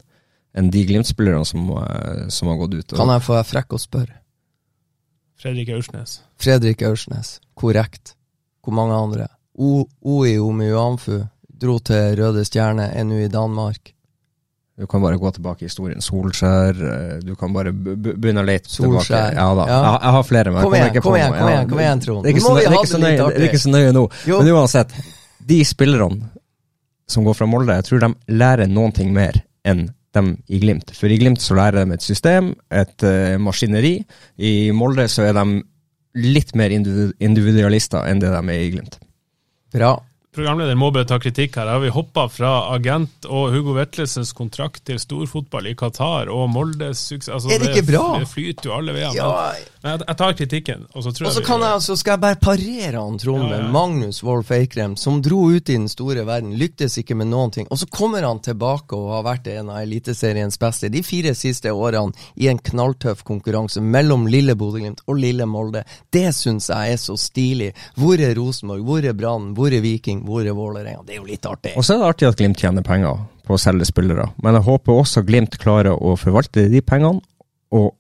enn 0.59 0.71
de 0.75 0.81
Glimt-spillerne 0.89 1.45
som, 1.47 1.69
som, 2.33 2.49
har 2.51 2.57
gått 2.63 2.73
ut. 2.75 2.97
Kan 2.97 3.13
jeg 3.13 3.23
få 3.23 3.37
være 3.37 3.47
frekk 3.47 3.77
og 3.77 3.83
spørre? 3.83 4.17
Fredrik 5.39 5.69
Aursnes. 5.71 6.21
Fredrik 6.41 6.83
Aursnes, 6.83 7.39
korrekt. 7.55 8.15
Hvor 8.65 8.75
mange 8.75 8.95
andre? 8.99 9.27
O, 9.59 9.85
Oi 10.05 10.37
Omiuamfu 10.39 11.21
dro 11.59 11.79
til 11.83 12.17
Røde 12.21 12.45
Stjerne, 12.47 12.91
er 12.95 13.05
nå 13.07 13.17
i 13.25 13.29
Danmark. 13.31 13.93
Du 14.79 14.87
kan 14.87 15.03
bare 15.03 15.19
gå 15.19 15.31
tilbake 15.35 15.65
i 15.65 15.67
historien. 15.67 15.99
Solskjær. 16.01 16.77
eh, 16.79 17.21
Du 17.27 17.35
kan 17.35 17.53
bare 17.53 17.73
begynne 17.73 18.43
å 18.43 18.47
lete 18.47 18.69
tilbake. 18.71 19.03
Solskjær. 19.09 19.33
Ja 19.35 19.47
da. 19.59 19.65
Ja. 19.67 19.79
Jeg, 19.83 20.01
jeg 20.05 20.13
har 20.17 20.23
flere, 20.29 20.53
men 20.53 20.59
jeg 20.59 20.63
Kom 20.63 20.71
kommer 20.71 20.79
igjen, 20.79 20.93
ikke 20.93 21.03
kom 21.03 21.13
på 21.13 21.19
igjen, 21.19 21.31
noe. 21.33 21.39
kom 21.41 21.49
igjen, 21.51 21.69
kom 21.73 21.79
igjen, 21.83 22.01
Trond. 22.05 22.23
Det 22.23 22.31
er 22.31 22.35
ikke 22.37 22.45
så, 22.47 22.53
nøye- 22.55 22.63
det 22.63 22.69
ha 22.69 22.79
ikke 22.83 22.93
så 22.93 23.01
nøye, 23.03 23.17
det 23.35 23.41
er 23.43 23.49
ikke 23.49 23.63
så 23.65 23.73
nøye 23.75 23.93
nå. 23.97 24.05
Jo. 24.31 24.39
Men 24.43 24.53
uansett, 24.55 24.95
de 25.51 25.59
spillerne 25.65 26.31
som 27.09 27.25
går 27.27 27.35
fra 27.35 27.47
Molde, 27.51 27.75
jeg 27.81 27.85
tror 27.89 28.01
de 28.07 28.11
lærer 28.39 28.69
noen 28.71 28.93
ting 28.95 29.11
mer 29.13 29.43
enn 29.67 29.89
dem 30.17 30.35
i 30.49 30.61
Glimt. 30.63 30.93
For 30.97 31.11
i 31.11 31.19
Glimt 31.21 31.43
så 31.45 31.57
lærer 31.59 31.85
de 31.85 31.97
et 31.97 32.05
system, 32.05 32.53
et 32.73 33.05
uh, 33.05 33.37
maskineri. 33.43 33.99
I 34.39 34.71
Molde 34.77 35.09
så 35.11 35.27
er 35.29 35.37
de 35.37 35.63
litt 36.19 36.55
mer 36.59 36.73
individualister 36.73 38.09
enn 38.09 38.23
det 38.23 38.33
de 38.33 38.43
er 38.55 38.65
i 38.65 38.71
Glimt. 38.73 38.99
Bra. 39.75 39.97
Programleder 40.37 40.77
må 40.77 40.91
bare 40.93 41.07
ta 41.09 41.17
kritikk 41.17 41.57
her. 41.57 41.71
Har 41.73 41.81
vi 41.81 41.89
hoppa 41.89 42.27
fra 42.29 42.51
agent 42.75 43.25
og 43.33 43.49
Hugo 43.55 43.73
Vetlesens 43.79 44.35
kontrakt 44.37 44.83
til 44.85 44.99
storfotball 45.01 45.71
i 45.71 45.73
Qatar 45.79 46.29
og 46.29 46.51
Moldes 46.53 47.01
suksess 47.09 47.33
altså, 47.33 47.49
Er 47.55 47.63
det 47.63 47.71
ikke 47.73 47.87
bra? 47.89 48.03
Det 48.21 48.29
flyter 48.29 48.69
jo 48.69 48.75
alle 48.77 48.93
veier. 48.93 49.17
Ja, 49.17 49.29
Men 49.81 49.95
jeg, 49.95 50.03
jeg 50.05 50.19
tar 50.21 50.37
kritikken, 50.37 50.85
og 50.93 51.07
så 51.07 51.13
tror 51.17 51.31
Og 51.31 51.35
så 51.39 51.45
kan 51.47 51.65
jeg, 51.65 51.81
så 51.87 51.97
skal 51.97 52.15
jeg 52.15 52.23
bare 52.27 52.41
parere 52.43 53.01
han 53.01 53.17
Trond 53.23 53.47
Ja, 53.49 53.63
ja. 53.63 53.71
Magnus 53.73 54.21
Wolff 54.27 54.53
Eikrem, 54.53 54.99
som 55.01 55.23
dro 55.25 55.47
ut 55.49 55.65
i 55.65 55.79
den 55.79 55.89
store 55.89 56.27
verden, 56.29 56.53
lyktes 56.61 56.99
ikke 57.01 57.17
med 57.17 57.31
noen 57.33 57.55
ting. 57.57 57.71
Og 57.73 57.81
så 57.81 57.89
kommer 57.89 58.27
han 58.29 58.43
tilbake 58.45 58.99
og 58.99 59.15
har 59.17 59.25
vært 59.31 59.49
en 59.55 59.73
av 59.73 59.81
Eliteseriens 59.81 60.61
beste 60.61 60.93
de 60.93 61.03
fire 61.07 61.33
siste 61.39 61.73
årene 61.73 62.13
i 62.37 62.51
en 62.53 62.61
knalltøff 62.61 63.25
konkurranse 63.25 63.81
mellom 63.81 64.29
lille 64.29 64.59
Bodø-Glimt 64.61 65.07
og 65.09 65.23
lille 65.25 65.49
Molde. 65.49 65.87
Det 66.13 66.29
syns 66.37 66.69
jeg 66.69 66.95
er 66.95 67.01
så 67.01 67.17
stilig. 67.17 67.73
Hvor 67.97 68.21
er 68.21 68.37
Rosenborg? 68.37 68.85
Hvor 68.85 69.09
er 69.09 69.17
Brann? 69.17 69.53
Hvor 69.57 69.73
er 69.73 69.83
Viking? 69.83 70.18
Hvor 70.25 70.47
er 70.47 70.57
Vålerenga? 70.57 71.03
Det 71.07 71.17
er 71.17 71.21
jo 71.21 71.29
litt 71.29 71.47
artig. 71.49 71.75
Og 71.79 71.85
så 71.87 71.95
er 71.95 72.03
det 72.03 72.09
artig 72.13 72.29
at 72.29 72.39
Glimt 72.41 72.61
tjener 72.61 72.85
penger 72.87 73.23
på 73.49 73.57
å 73.57 73.61
selge 73.61 73.87
spillere, 73.89 74.29
men 74.45 74.59
jeg 74.59 74.67
håper 74.67 74.93
også 75.01 75.23
Glimt 75.27 75.57
klarer 75.63 75.95
å 75.97 76.17
forvalte 76.21 76.67
de 76.69 76.83
pengene 76.85 77.23
og 77.75 77.95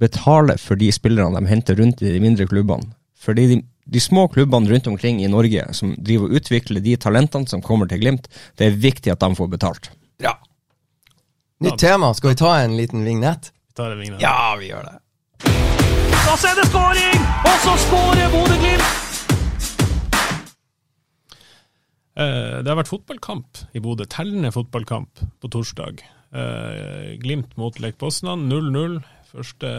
betale 0.00 0.56
for 0.60 0.76
de 0.80 0.90
spillerne 0.92 1.38
de 1.40 1.48
henter 1.48 1.78
rundt 1.78 2.02
i 2.02 2.12
de 2.12 2.20
mindre 2.20 2.46
klubbene. 2.50 2.90
Fordi 3.24 3.46
de, 3.48 3.60
de 3.88 4.00
små 4.02 4.26
klubbene 4.28 4.68
rundt 4.68 4.88
omkring 4.90 5.22
i 5.24 5.30
Norge 5.32 5.64
som 5.76 5.94
driver 5.96 6.28
og 6.28 6.40
utvikler 6.40 6.84
de 6.84 6.96
talentene 7.00 7.48
som 7.48 7.62
kommer 7.64 7.88
til 7.88 8.02
Glimt, 8.02 8.28
det 8.58 8.68
er 8.68 8.82
viktig 8.82 9.14
at 9.14 9.22
de 9.24 9.30
får 9.38 9.48
betalt. 9.54 9.90
Bra. 10.20 10.34
Nytt 11.64 11.78
tema. 11.80 12.12
Skal 12.14 12.34
vi 12.34 12.40
ta 12.42 12.58
en 12.60 12.76
liten 12.76 13.06
vignett? 13.06 13.52
Vi 13.70 13.78
tar 13.80 13.94
en 13.94 14.02
vignett. 14.02 14.20
Ja, 14.20 14.52
vi 14.60 14.68
gjør 14.68 14.84
det. 14.90 14.98
Da 16.24 16.36
så 16.36 16.50
er 16.50 16.60
det 16.60 16.68
skåring! 16.68 17.24
Og 17.44 17.56
så 17.64 17.78
skårer 17.86 18.30
Bodø-Glimt! 18.32 19.03
Det 22.14 22.70
har 22.70 22.78
vært 22.78 22.92
fotballkamp 22.92 23.58
i 23.74 23.80
Bodø. 23.82 24.04
Tellende 24.06 24.52
fotballkamp 24.54 25.22
på 25.42 25.48
torsdag. 25.50 26.04
Eh, 26.34 27.14
Glimt 27.22 27.56
mot 27.56 27.78
Lech 27.80 27.96
Poznan 27.98 28.48
0-0. 28.50 28.98
Første 29.34 29.70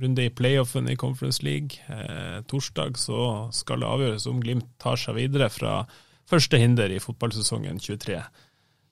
runde 0.00 0.24
i 0.24 0.32
playoffen 0.32 0.88
i 0.88 0.96
Conference 0.96 1.44
League. 1.44 1.80
Eh, 1.88 2.40
Torsdag 2.48 2.98
så 3.00 3.48
skal 3.52 3.80
det 3.80 3.88
avgjøres 3.88 4.26
om 4.28 4.40
Glimt 4.44 4.68
tar 4.80 5.00
seg 5.00 5.16
videre 5.18 5.50
fra 5.52 5.82
første 6.28 6.60
hinder 6.60 6.92
i 6.92 7.00
fotballsesongen 7.00 7.80
23. 7.80 8.20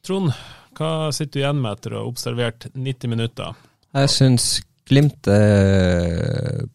Trond, 0.05 0.33
hva 0.77 1.13
sitter 1.15 1.33
du 1.33 1.43
igjen 1.45 1.61
med 1.63 1.79
etter 1.79 1.95
å 1.95 2.03
ha 2.03 2.11
observert 2.11 2.69
90 2.75 3.13
minutter? 3.13 3.57
Jeg 3.93 4.13
syns 4.13 4.49
Glimt 4.89 5.29
er 5.31 6.67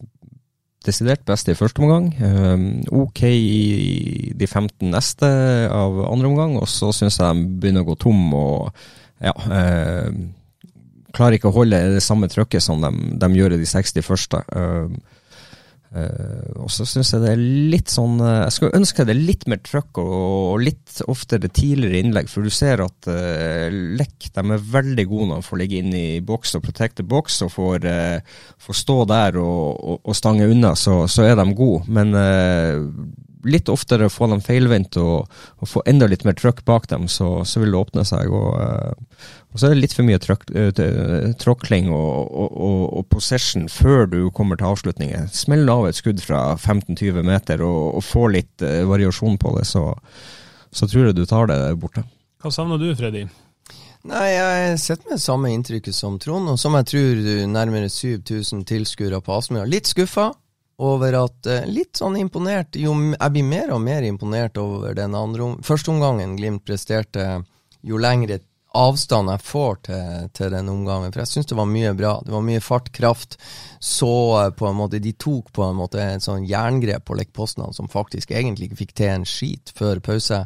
desidert 0.87 1.25
best 1.27 1.49
i 1.51 1.55
første 1.57 1.83
omgang. 1.83 2.09
Um, 2.21 2.67
ok 3.03 3.23
i 3.27 4.31
de 4.37 4.47
15 4.47 4.87
neste 4.89 5.27
av 5.71 5.99
andre 6.07 6.31
omgang, 6.31 6.55
og 6.59 6.69
så 6.71 6.93
syns 6.95 7.19
jeg 7.19 7.27
de 7.27 7.59
begynner 7.61 7.85
å 7.85 7.91
gå 7.91 7.97
tom 8.01 8.23
og 8.37 8.71
ja, 9.23 9.33
eh, 9.33 10.09
klarer 11.15 11.37
ikke 11.37 11.49
å 11.49 11.55
holde 11.55 11.79
det 11.95 12.03
samme 12.05 12.29
trøkket 12.29 12.61
som 12.63 12.83
de, 12.83 12.91
de 13.17 13.29
gjør 13.33 13.55
i 13.55 13.61
de 13.61 13.69
60 13.69 14.05
første. 14.05 14.41
Um, 14.53 14.99
eh, 15.95 16.47
og 16.57 16.71
så 16.73 16.85
syns 16.87 17.13
jeg 17.13 17.23
det 17.23 17.31
er 17.33 17.43
litt 17.71 17.91
sånn 17.93 18.17
uh, 18.19 18.45
Jeg 18.45 18.55
skulle 18.55 18.79
ønske 18.79 19.05
det 19.07 19.13
er 19.13 19.27
litt 19.29 19.45
mer 19.47 19.61
trøkk 19.63 20.01
og, 20.03 20.15
og 20.53 20.63
litt 20.65 20.99
oftere 21.07 21.47
tidligere 21.47 22.01
innlegg, 22.03 22.31
for 22.31 22.43
du 22.43 22.53
ser 22.53 22.83
at 22.83 23.09
uh, 23.11 23.67
Lech 23.71 24.31
de 24.33 24.43
er 24.43 24.67
veldig 24.73 25.07
gode 25.09 25.29
når 25.29 25.41
de 25.41 25.47
får 25.47 25.61
ligge 25.61 25.79
inn 25.81 25.95
i 25.95 26.07
boks 26.25 26.57
og 26.57 26.65
protecte 26.65 27.05
boks 27.07 27.41
og 27.45 27.53
får, 27.53 27.87
uh, 27.87 28.43
får 28.63 28.81
stå 28.81 28.97
der 29.09 29.39
og, 29.41 29.63
og, 29.77 30.01
og 30.03 30.17
stange 30.17 30.49
unna, 30.51 30.75
så, 30.75 30.99
så 31.11 31.27
er 31.27 31.37
de 31.39 31.47
gode. 31.57 31.85
Men 31.93 32.13
litt 33.47 33.69
oftere 33.71 34.09
få 34.11 34.29
dem 34.31 34.41
feilvendt 34.43 34.97
og, 35.01 35.27
og 35.61 35.69
få 35.69 35.83
enda 35.89 36.07
litt 36.09 36.25
mer 36.27 36.35
trøkk 36.37 36.63
bak 36.67 36.87
dem, 36.91 37.07
så, 37.11 37.43
så 37.47 37.61
vil 37.61 37.73
det 37.73 37.79
åpne 37.79 38.05
seg. 38.07 38.33
Og, 38.33 38.49
eh, 38.61 39.31
og 39.51 39.59
så 39.59 39.67
er 39.67 39.75
det 39.75 39.81
litt 39.81 39.95
for 39.97 40.07
mye 40.07 40.21
trøkk, 40.21 40.45
eh, 40.57 41.31
tråkling 41.41 41.89
og, 41.93 42.27
og, 42.27 42.59
og, 42.67 42.83
og 42.99 43.09
possession 43.13 43.67
før 43.71 44.05
du 44.11 44.19
kommer 44.35 44.59
til 44.59 44.71
avslutninger. 44.71 45.27
Smell 45.33 45.67
av 45.71 45.89
et 45.89 45.99
skudd 45.99 46.21
fra 46.23 46.43
15-20 46.55 47.23
meter 47.27 47.63
og, 47.65 47.97
og 47.99 48.05
få 48.05 48.27
litt 48.35 48.65
eh, 48.65 48.83
variasjon 48.87 49.39
på 49.41 49.57
det, 49.57 49.65
så, 49.69 49.89
så 50.71 50.89
tror 50.89 51.09
jeg 51.09 51.19
du 51.19 51.25
tar 51.29 51.51
det 51.51 51.61
borte. 51.81 52.05
Hva 52.43 52.53
savner 52.53 52.81
du, 52.81 52.91
Freddy? 52.97 53.27
Nei, 54.07 54.27
jeg 54.29 54.75
sitter 54.79 55.09
med 55.11 55.19
samme 55.19 55.49
inntrykket 55.51 55.95
som 55.95 56.15
Trond, 56.21 56.47
og 56.47 56.59
som 56.61 56.75
jeg 56.77 56.87
tror 56.93 57.23
nærmere 57.49 57.89
7000 57.91 58.61
tilskuere 58.69 59.19
på 59.25 59.33
Aspmyra. 59.35 59.65
Litt 59.67 59.89
skuffa 59.89 60.29
over 60.77 61.15
at 61.23 61.49
eh, 61.49 61.65
Litt 61.69 61.97
sånn 61.97 62.17
imponert. 62.19 62.77
Jo, 62.77 62.93
jeg 63.13 63.33
blir 63.33 63.47
mer 63.47 63.73
og 63.75 63.81
mer 63.81 64.05
imponert 64.05 64.59
over 64.61 64.93
den 64.97 65.15
andre 65.17 65.53
førsteomgangen 65.57 65.65
første 65.65 65.93
omgangen 65.93 66.37
Glimt 66.37 66.65
presterte, 66.67 67.25
jo 67.81 67.97
lengre 68.01 68.39
avstand 68.77 69.31
jeg 69.31 69.43
får 69.47 69.77
til, 69.87 70.27
til 70.37 70.51
den 70.53 70.69
omgangen. 70.69 71.11
For 71.13 71.23
jeg 71.23 71.31
syns 71.31 71.49
det 71.49 71.57
var 71.57 71.69
mye 71.69 71.93
bra. 71.97 72.13
Det 72.25 72.33
var 72.33 72.43
mye 72.45 72.61
fart, 72.63 72.91
kraft. 72.93 73.37
Så 73.79 74.11
eh, 74.41 74.51
på 74.57 74.67
en 74.69 74.77
måte 74.77 75.01
De 75.03 75.13
tok 75.13 75.51
på 75.55 75.65
en 75.65 75.77
måte 75.79 76.01
et 76.03 76.25
sånn 76.25 76.45
jerngrep 76.47 77.07
på 77.07 77.17
Lech 77.17 77.33
som 77.37 77.89
faktisk 77.91 78.31
egentlig 78.31 78.69
ikke 78.69 78.81
fikk 78.83 78.93
til 78.97 79.13
en 79.13 79.25
skit 79.25 79.73
før 79.77 80.01
pause. 80.03 80.43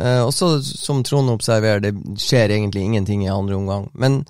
Eh, 0.00 0.22
og 0.22 0.32
så, 0.34 0.56
som 0.62 1.02
Trond 1.04 1.30
observerer, 1.34 1.84
det 1.84 2.20
skjer 2.20 2.54
egentlig 2.56 2.86
ingenting 2.86 3.26
i 3.26 3.32
andre 3.32 3.56
omgang. 3.56 3.90
Men 3.92 4.22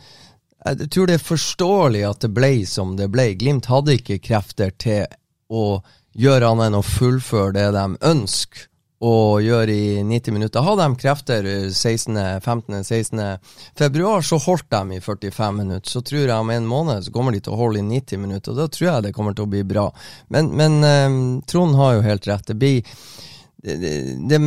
jeg 0.64 0.90
tror 0.90 1.06
det 1.06 1.18
er 1.18 1.24
forståelig 1.28 2.04
at 2.08 2.24
det 2.24 2.34
ble 2.34 2.52
som 2.66 2.96
det 2.98 3.08
ble. 3.12 3.30
Glimt 3.38 3.70
hadde 3.70 3.94
ikke 4.00 4.18
krefter 4.24 4.74
til 4.74 5.06
å 5.48 5.80
gjøre 6.18 6.50
annet 6.50 6.70
enn 6.70 6.80
å 6.80 6.86
fullføre 6.86 7.54
det 7.56 7.70
de 7.76 7.86
ønsker 8.10 8.66
å 8.98 9.38
gjøre 9.38 9.70
i 9.70 10.02
90 10.02 10.34
minutter. 10.34 10.64
Hadde 10.66 10.86
de 10.88 10.98
krefter 10.98 11.46
16., 11.70 12.18
15., 12.42 12.80
16. 12.84 13.22
februar, 13.78 14.24
så 14.26 14.40
holdt 14.42 14.66
de 14.74 14.96
i 14.96 15.00
45 15.00 15.60
minutter. 15.60 15.90
Så 15.90 16.02
tror 16.02 16.24
jeg 16.24 16.34
om 16.34 16.50
en 16.50 16.66
måned 16.66 17.06
så 17.06 17.14
kommer 17.14 17.34
de 17.34 17.42
til 17.44 17.54
å 17.54 17.60
holde 17.60 17.78
i 17.78 17.86
90 17.86 18.24
minutter, 18.24 18.54
og 18.54 18.58
da 18.58 18.66
tror 18.74 18.88
jeg 18.90 19.06
det 19.06 19.14
kommer 19.14 19.38
til 19.38 19.46
å 19.46 19.52
bli 19.52 19.62
bra. 19.66 19.86
Men, 20.34 20.50
men 20.58 20.80
eh, 20.82 21.18
Trond 21.46 21.78
har 21.78 21.94
jo 21.94 22.06
helt 22.08 22.26
rett. 22.26 22.50
Det 22.50 22.58
blir 22.58 22.98
det, 23.62 23.74
det, 24.28 24.38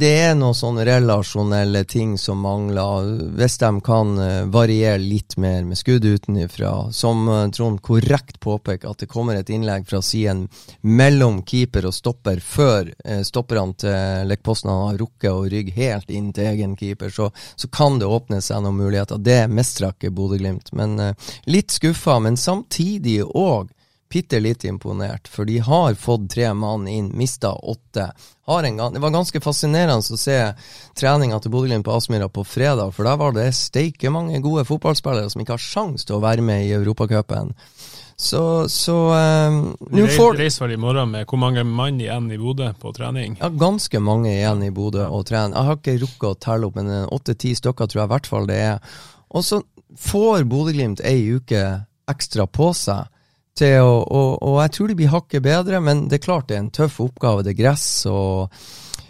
det 0.00 0.08
er 0.26 0.32
noen 0.34 0.54
sånne 0.58 0.82
relasjonelle 0.88 1.84
ting 1.86 2.16
som 2.18 2.40
mangler. 2.42 3.12
Hvis 3.38 3.60
de 3.62 3.68
kan 3.86 4.16
eh, 4.18 4.48
variere 4.50 4.98
litt 4.98 5.36
mer 5.38 5.62
med 5.62 5.78
skudd 5.78 6.04
utenfra, 6.04 6.90
som 6.90 7.28
eh, 7.30 7.44
Trond 7.54 7.78
korrekt 7.86 8.40
påpeker, 8.42 8.90
at 8.90 9.04
det 9.04 9.10
kommer 9.12 9.38
et 9.38 9.52
innlegg 9.54 9.86
fra 9.86 10.00
siden 10.02 10.48
mellom 10.82 11.44
keeper 11.46 11.86
og 11.86 11.94
stopper 11.94 12.42
før 12.42 12.90
eh, 13.04 13.22
stopperne 13.22 13.78
til 13.78 14.26
Lech 14.32 14.50
har 14.66 14.98
rukket 14.98 15.30
å 15.30 15.46
rygge 15.46 15.76
helt 15.78 16.10
inn 16.10 16.32
til 16.34 16.50
egen 16.50 16.74
keeper, 16.76 17.14
så, 17.14 17.30
så 17.54 17.70
kan 17.70 18.00
det 18.02 18.10
åpne 18.10 18.42
seg 18.42 18.66
noen 18.66 18.82
muligheter. 18.82 19.22
Det 19.22 19.44
mestrer 19.46 19.94
ikke 19.94 20.10
Bodø-Glimt. 20.10 20.74
Men 20.74 20.98
litt 21.46 21.70
skuffa, 21.70 22.18
men 22.22 22.34
samtidig 22.40 23.20
òg 23.26 23.70
bitte 24.08 24.40
litt 24.40 24.64
imponert, 24.64 25.28
for 25.28 25.48
de 25.48 25.58
har 25.58 25.94
fått 25.94 26.30
tre 26.30 26.52
mann 26.54 26.86
inn, 26.88 27.10
mista 27.14 27.52
åtte. 27.52 28.10
Har 28.46 28.62
en 28.62 28.76
gang, 28.76 28.94
det 28.94 29.02
var 29.02 29.14
ganske 29.14 29.40
fascinerende 29.42 30.14
å 30.14 30.20
se 30.20 30.38
treninga 30.98 31.40
til 31.42 31.52
Bodø-Glimt 31.54 31.86
på 31.86 31.96
Aspmyra 31.96 32.28
på 32.30 32.44
fredag, 32.46 32.94
for 32.94 33.08
der 33.08 33.18
var 33.18 33.34
det 33.34 33.50
steike 33.58 34.12
mange 34.14 34.40
gode 34.44 34.66
fotballspillere 34.68 35.30
som 35.32 35.42
ikke 35.42 35.56
har 35.56 35.66
sjans 35.66 36.06
til 36.06 36.18
å 36.18 36.22
være 36.24 36.44
med 36.46 36.68
i 36.68 36.74
Europacupen. 36.76 37.54
Så, 38.16 38.68
så 38.72 38.94
um, 39.12 39.58
nå 39.92 40.06
får 40.08 40.38
Reiser 40.38 40.64
vel 40.64 40.78
i 40.78 40.80
morgen 40.80 41.10
med 41.12 41.26
hvor 41.28 41.36
mange 41.36 41.66
mann 41.68 41.98
igjen 42.00 42.30
i 42.32 42.38
Bodø 42.40 42.70
på 42.80 42.94
trening? 42.96 43.36
ja, 43.42 43.50
ganske 43.52 44.00
mange 44.00 44.30
igjen 44.32 44.62
i 44.64 44.70
Bodø 44.72 45.04
å 45.04 45.20
trene. 45.26 45.52
Jeg 45.52 45.68
har 45.68 45.76
ikke 45.82 45.98
rukket 46.06 46.30
å 46.30 46.38
telle 46.46 46.70
opp, 46.70 46.78
men 46.78 47.10
åtte-ti 47.12 47.52
stykker 47.58 47.90
tror 47.90 48.02
jeg 48.02 48.08
i 48.08 48.14
hvert 48.14 48.30
fall 48.30 48.48
det 48.48 48.62
er. 48.70 48.96
Og 49.36 49.44
så 49.44 49.60
får 50.00 50.46
Bodø-Glimt 50.48 51.04
ei 51.04 51.26
uke 51.36 51.66
ekstra 52.08 52.46
på 52.48 52.70
seg 52.78 53.10
til 53.56 53.80
å 53.82 53.96
og, 54.06 54.32
og 54.42 54.58
jeg 54.62 54.74
tror 54.76 54.90
de 54.90 54.98
blir 54.98 55.12
hakket 55.12 55.44
bedre, 55.44 55.80
men 55.82 56.06
det 56.10 56.20
er 56.20 56.26
klart 56.26 56.50
det 56.50 56.58
er 56.58 56.64
en 56.64 56.74
tøff 56.74 57.00
oppgave. 57.04 57.44
Det 57.46 57.54
er 57.54 57.62
gress 57.62 57.88
og 58.10 58.52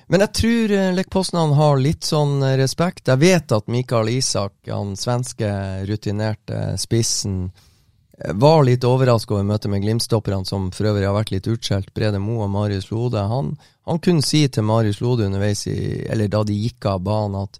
Men 0.06 0.22
jeg 0.22 0.32
tror 0.38 0.72
eh, 0.72 0.92
Lech 0.94 1.16
har 1.58 1.80
litt 1.82 2.04
sånn 2.06 2.42
eh, 2.46 2.56
respekt. 2.60 3.08
Jeg 3.08 3.18
vet 3.18 3.52
at 3.52 3.66
Mikael 3.66 4.08
Isak, 4.08 4.54
han 4.70 4.94
svenske 4.94 5.48
rutinerte 5.88 6.76
spissen, 6.78 7.50
eh, 8.14 8.30
var 8.38 8.62
litt 8.62 8.86
overraska 8.86 9.34
over 9.34 9.48
møtet 9.48 9.70
med 9.72 9.82
Glimt-stopperne, 9.82 10.46
som 10.46 10.70
for 10.70 10.92
øvrig 10.92 11.08
har 11.08 11.16
vært 11.16 11.32
litt 11.34 11.50
utskjelt. 11.50 11.90
Brede 11.90 12.22
Moe 12.22 12.46
og 12.46 12.54
Marius 12.54 12.92
Lode. 12.92 13.18
Han, 13.18 13.56
han 13.90 13.98
kunne 13.98 14.22
si 14.22 14.44
til 14.46 14.62
Marius 14.62 15.02
Lode 15.02 15.26
underveis, 15.26 15.66
i, 15.66 16.06
eller 16.06 16.30
da 16.30 16.44
de 16.46 16.54
gikk 16.54 16.86
av 16.86 17.02
banen, 17.02 17.42
at 17.42 17.58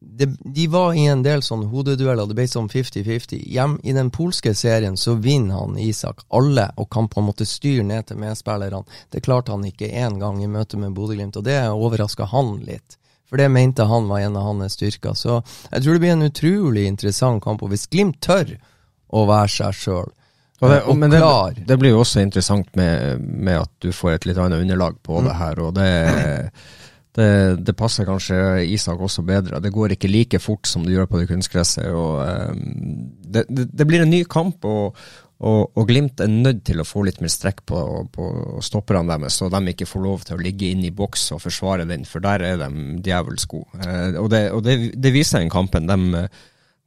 det, 0.00 0.26
de 0.40 0.66
var 0.66 0.94
i 0.94 1.04
en 1.06 1.22
del 1.22 1.42
sånn 1.44 1.66
hodedueller, 1.68 2.28
det 2.28 2.36
ble 2.38 2.46
sånn 2.48 2.70
50-50. 2.72 3.42
Hjem 3.52 3.76
I 3.84 3.92
den 3.92 4.08
polske 4.12 4.54
serien 4.56 4.96
så 4.96 5.14
vinner 5.20 5.60
han 5.60 5.76
Isak 5.78 6.24
alle, 6.32 6.70
og 6.80 6.88
kan 6.92 7.08
på 7.08 7.20
en 7.20 7.28
måte 7.28 7.46
styre 7.48 7.84
ned 7.84 8.08
til 8.08 8.20
medspillerne. 8.22 8.80
Det 9.12 9.20
klarte 9.26 9.52
han 9.52 9.66
ikke 9.68 9.90
én 9.92 10.16
gang 10.22 10.40
i 10.40 10.48
møte 10.48 10.80
med 10.80 10.96
Bodø-Glimt, 10.96 11.36
og 11.36 11.44
det 11.44 11.58
overraska 11.68 12.30
han 12.32 12.56
litt. 12.64 12.96
For 13.28 13.38
det 13.38 13.50
mente 13.52 13.86
han 13.86 14.08
var 14.10 14.24
en 14.24 14.40
av 14.40 14.48
hans 14.48 14.74
styrker. 14.74 15.14
Så 15.14 15.42
jeg 15.70 15.84
tror 15.84 15.92
det 15.94 16.02
blir 16.02 16.16
en 16.16 16.30
utrolig 16.30 16.86
interessant 16.88 17.44
kamp. 17.44 17.62
Og 17.62 17.70
hvis 17.70 17.86
Glimt 17.92 18.18
tør 18.24 18.56
å 19.12 19.26
være 19.28 19.52
seg 19.52 19.76
sjøl, 19.76 20.10
det, 20.60 20.82
og, 20.84 20.96
men 21.00 21.08
det, 21.08 21.20
det, 21.64 21.76
blir 21.80 21.94
jo 21.94 22.02
også 22.02 22.20
interessant 22.20 22.66
med, 22.76 23.20
med, 23.20 23.62
at 23.62 23.70
du 23.80 23.94
får 23.96 24.18
et 24.18 24.26
litt 24.28 24.40
annet 24.40 24.60
underlag 24.60 24.98
på 25.00 25.16
mm. 25.16 25.28
det 25.28 25.36
her. 25.38 25.62
og 25.64 25.70
det 25.78 25.86
det, 27.16 27.56
det, 27.66 27.74
passer 27.74 28.06
kanskje 28.06 28.36
Isak 28.70 29.00
også 29.02 29.24
bedre. 29.26 29.60
Det 29.62 29.72
går 29.74 29.96
ikke 29.96 30.10
like 30.10 30.38
fort 30.42 30.68
som 30.70 30.84
det 30.86 30.94
gjør 30.94 31.08
på 31.10 31.20
det 31.20 31.30
kunstgresset. 31.30 31.88
og 31.90 32.20
um, 32.22 33.10
det, 33.20 33.44
det, 33.48 33.66
det, 33.72 33.86
blir 33.88 34.04
en 34.04 34.12
ny 34.12 34.22
kamp, 34.30 34.64
og, 34.64 34.96
og, 35.40 35.72
og, 35.74 35.82
Glimt 35.88 36.22
er 36.22 36.30
nødt 36.30 36.62
til 36.68 36.82
å 36.82 36.86
få 36.86 37.02
litt 37.06 37.18
mer 37.22 37.32
strekk 37.32 37.64
på, 37.66 37.80
på 38.14 38.28
stopperne 38.62 39.10
deres, 39.10 39.40
så 39.40 39.50
de 39.50 39.62
ikke 39.72 39.88
får 39.90 40.06
lov 40.06 40.22
til 40.28 40.38
å 40.38 40.44
ligge 40.44 40.70
inne 40.70 40.90
i 40.90 40.94
boks 40.94 41.32
og 41.34 41.42
forsvare 41.48 41.88
den, 41.90 42.06
for 42.06 42.22
der 42.22 42.46
er 42.46 42.62
de 42.62 42.70
djevelsk 43.02 43.56
gode. 43.56 43.82
Uh, 43.82 44.22
og, 44.22 44.30
det, 44.64 45.14
viser 45.14 45.42
den 45.42 45.52
kampen. 45.52 45.90
De, 45.90 46.24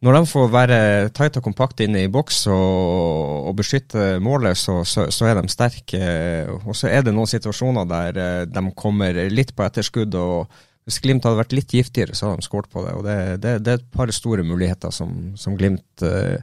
når 0.03 0.17
de 0.17 0.27
får 0.27 0.49
være 0.51 0.77
tight 1.15 1.37
og 1.39 1.45
kompakt 1.45 1.79
inne 1.85 2.01
i 2.03 2.11
boks 2.11 2.41
og, 2.51 3.47
og 3.47 3.53
beskytte 3.55 4.17
målet, 4.23 4.59
så, 4.59 4.81
så, 4.87 5.05
så, 5.13 5.29
er 5.29 5.39
de 5.39 5.51
sterke. 5.51 6.01
Og 6.59 6.75
så 6.75 6.89
er 6.91 7.05
det 7.05 7.13
noen 7.15 7.29
situasjoner 7.31 7.87
der 7.87 8.19
eh, 8.19 8.41
de 8.51 8.63
kommer 8.75 9.15
litt 9.31 9.53
på 9.55 9.63
etterskudd. 9.63 10.17
og 10.19 10.51
Hvis 10.83 10.99
Glimt 11.03 11.23
hadde 11.23 11.39
vært 11.39 11.55
litt 11.55 11.71
giftigere, 11.71 12.17
så 12.19 12.27
hadde 12.27 12.43
de 12.43 12.49
skåret 12.49 12.67
på 12.73 12.83
det. 12.83 12.97
og 12.97 13.07
Det, 13.07 13.17
det, 13.45 13.55
det 13.63 13.71
er 13.71 13.79
et 13.79 13.95
par 13.95 14.11
store 14.11 14.43
muligheter 14.43 14.91
som, 14.91 15.15
som 15.39 15.55
Glimt 15.59 16.03
uh, 16.03 16.35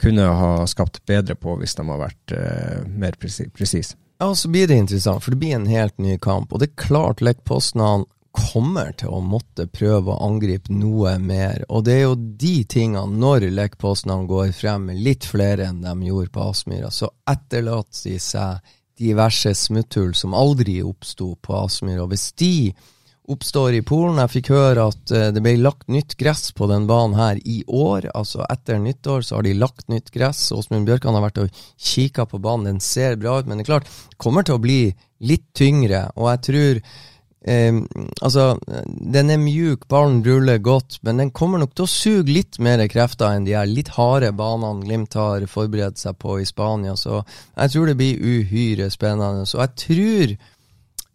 kunne 0.00 0.28
ha 0.42 0.52
skapt 0.68 1.00
bedre 1.08 1.38
på 1.40 1.56
hvis 1.60 1.78
de 1.78 1.88
hadde 1.88 2.04
vært 2.04 2.36
uh, 2.36 2.84
mer 3.00 3.16
presise. 3.16 3.96
Ja, 4.20 4.28
så 4.36 4.52
blir 4.52 4.68
det 4.68 4.76
interessant, 4.76 5.24
for 5.24 5.32
det 5.32 5.40
blir 5.40 5.56
en 5.56 5.70
helt 5.72 5.96
ny 5.96 6.18
kamp. 6.20 6.52
Og 6.52 6.60
det 6.60 6.68
er 6.68 6.82
klart 6.84 7.24
Lech 7.24 7.40
Poznan 7.48 8.04
kommer 8.30 8.92
til 8.98 9.12
å 9.12 9.20
måtte 9.24 9.66
prøve 9.70 10.12
å 10.12 10.26
angripe 10.28 10.72
noe 10.72 11.16
mer. 11.18 11.64
Og 11.68 11.84
det 11.86 11.96
er 11.98 12.04
jo 12.06 12.18
de 12.18 12.54
tingene, 12.70 13.18
når 13.20 13.48
lekepostene 13.54 14.28
går 14.30 14.52
frem 14.56 14.90
litt 14.94 15.26
flere 15.28 15.70
enn 15.70 15.82
de 15.84 16.10
gjorde 16.10 16.34
på 16.34 16.46
Aspmyra, 16.52 16.92
så 16.94 17.10
etterlater 17.30 18.12
de 18.12 18.20
seg 18.22 18.76
diverse 19.00 19.54
smutthull 19.56 20.14
som 20.14 20.36
aldri 20.36 20.80
oppsto 20.84 21.32
på 21.42 21.56
Aspmyra. 21.62 22.06
Hvis 22.10 22.30
de 22.38 22.54
oppstår 23.30 23.76
i 23.78 23.82
Polen 23.86 24.18
Jeg 24.18 24.32
fikk 24.32 24.50
høre 24.54 24.88
at 24.90 25.12
uh, 25.14 25.28
det 25.34 25.42
ble 25.44 25.54
lagt 25.60 25.86
nytt 25.92 26.16
gress 26.18 26.50
på 26.56 26.66
den 26.70 26.88
banen 26.90 27.16
her 27.18 27.38
i 27.44 27.60
år. 27.66 28.10
Altså 28.16 28.42
etter 28.50 28.80
nyttår 28.82 29.26
så 29.26 29.38
har 29.38 29.46
de 29.46 29.54
lagt 29.58 29.86
nytt 29.92 30.10
gress. 30.14 30.48
Åsmund 30.56 30.88
Bjørkan 30.88 31.16
har 31.16 31.24
vært 31.28 31.44
og 31.44 31.62
kikka 31.78 32.26
på 32.30 32.42
banen. 32.42 32.74
Den 32.74 32.82
ser 32.84 33.18
bra 33.20 33.38
ut, 33.38 33.48
men 33.48 33.60
det 33.60 33.68
er 33.68 33.72
klart, 33.74 33.94
kommer 34.20 34.46
til 34.46 34.58
å 34.58 34.62
bli 34.62 34.80
litt 35.26 35.46
tyngre. 35.56 36.08
Og 36.16 36.30
jeg 36.32 36.44
tror 36.48 36.82
Eh, 37.40 37.72
altså, 38.20 38.58
den 38.86 39.32
er 39.32 39.40
mjuk, 39.40 39.86
ballen 39.88 40.20
ruller 40.26 40.58
godt, 40.60 40.98
men 41.06 41.22
den 41.22 41.30
kommer 41.32 41.62
nok 41.62 41.72
til 41.74 41.86
å 41.86 41.90
suge 41.90 42.34
litt 42.34 42.58
mer 42.60 42.82
krefter 42.92 43.32
enn 43.32 43.46
de 43.48 43.56
her 43.56 43.70
litt 43.70 43.94
harde 43.96 44.28
banene 44.36 44.84
Glimt 44.84 45.16
har 45.16 45.46
forberedt 45.48 46.00
seg 46.00 46.18
på 46.20 46.40
i 46.40 46.48
Spania. 46.48 46.96
Så 47.00 47.22
jeg 47.22 47.72
tror 47.72 47.88
det 47.88 47.96
blir 48.00 48.20
uhyre 48.20 48.90
spennende. 48.92 49.48
Så 49.48 49.62
jeg 49.62 49.76
tror 49.86 50.36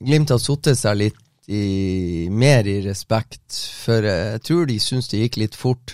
Glimt 0.05 0.33
har 0.33 0.41
satt 0.41 0.73
seg 0.75 0.97
litt 1.03 1.21
i, 1.47 2.25
mer 2.33 2.65
i 2.65 2.79
respekt, 2.81 3.53
for 3.85 4.05
jeg 4.05 4.41
tror 4.45 4.65
de 4.69 4.79
syns 4.81 5.11
det 5.11 5.21
gikk 5.21 5.37
litt 5.43 5.57
fort, 5.57 5.93